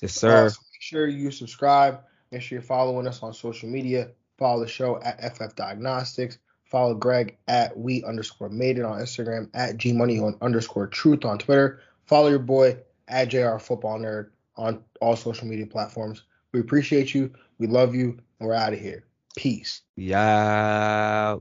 Yes, 0.01 0.13
sir. 0.13 0.45
Uh, 0.45 0.49
so 0.49 0.59
make 0.73 0.81
sure 0.81 1.07
you 1.07 1.31
subscribe. 1.31 2.01
Make 2.31 2.41
sure 2.41 2.57
you're 2.57 2.63
following 2.63 3.07
us 3.07 3.21
on 3.23 3.33
social 3.33 3.69
media. 3.69 4.09
Follow 4.37 4.61
the 4.61 4.67
show 4.67 4.99
at 5.01 5.35
FF 5.35 5.55
Diagnostics. 5.55 6.37
Follow 6.65 6.95
Greg 6.95 7.37
at 7.47 7.77
we 7.77 8.03
underscore 8.03 8.49
made 8.49 8.77
it 8.77 8.85
on 8.85 8.99
Instagram, 8.99 9.49
at 9.53 9.77
G 9.77 9.93
Money 9.93 10.19
on 10.19 10.37
underscore 10.41 10.87
truth 10.87 11.23
on 11.23 11.37
Twitter. 11.37 11.79
Follow 12.05 12.27
your 12.27 12.39
boy 12.39 12.77
at 13.07 13.29
JR 13.29 13.57
Football 13.57 13.99
Nerd 13.99 14.29
on 14.57 14.83
all 15.01 15.15
social 15.15 15.47
media 15.47 15.67
platforms. 15.67 16.23
We 16.51 16.59
appreciate 16.59 17.13
you. 17.13 17.31
We 17.59 17.67
love 17.67 17.93
you. 17.93 18.17
And 18.39 18.47
we're 18.47 18.55
out 18.55 18.73
of 18.73 18.79
here. 18.79 19.05
Peace. 19.35 19.81
Yeah. 19.95 21.37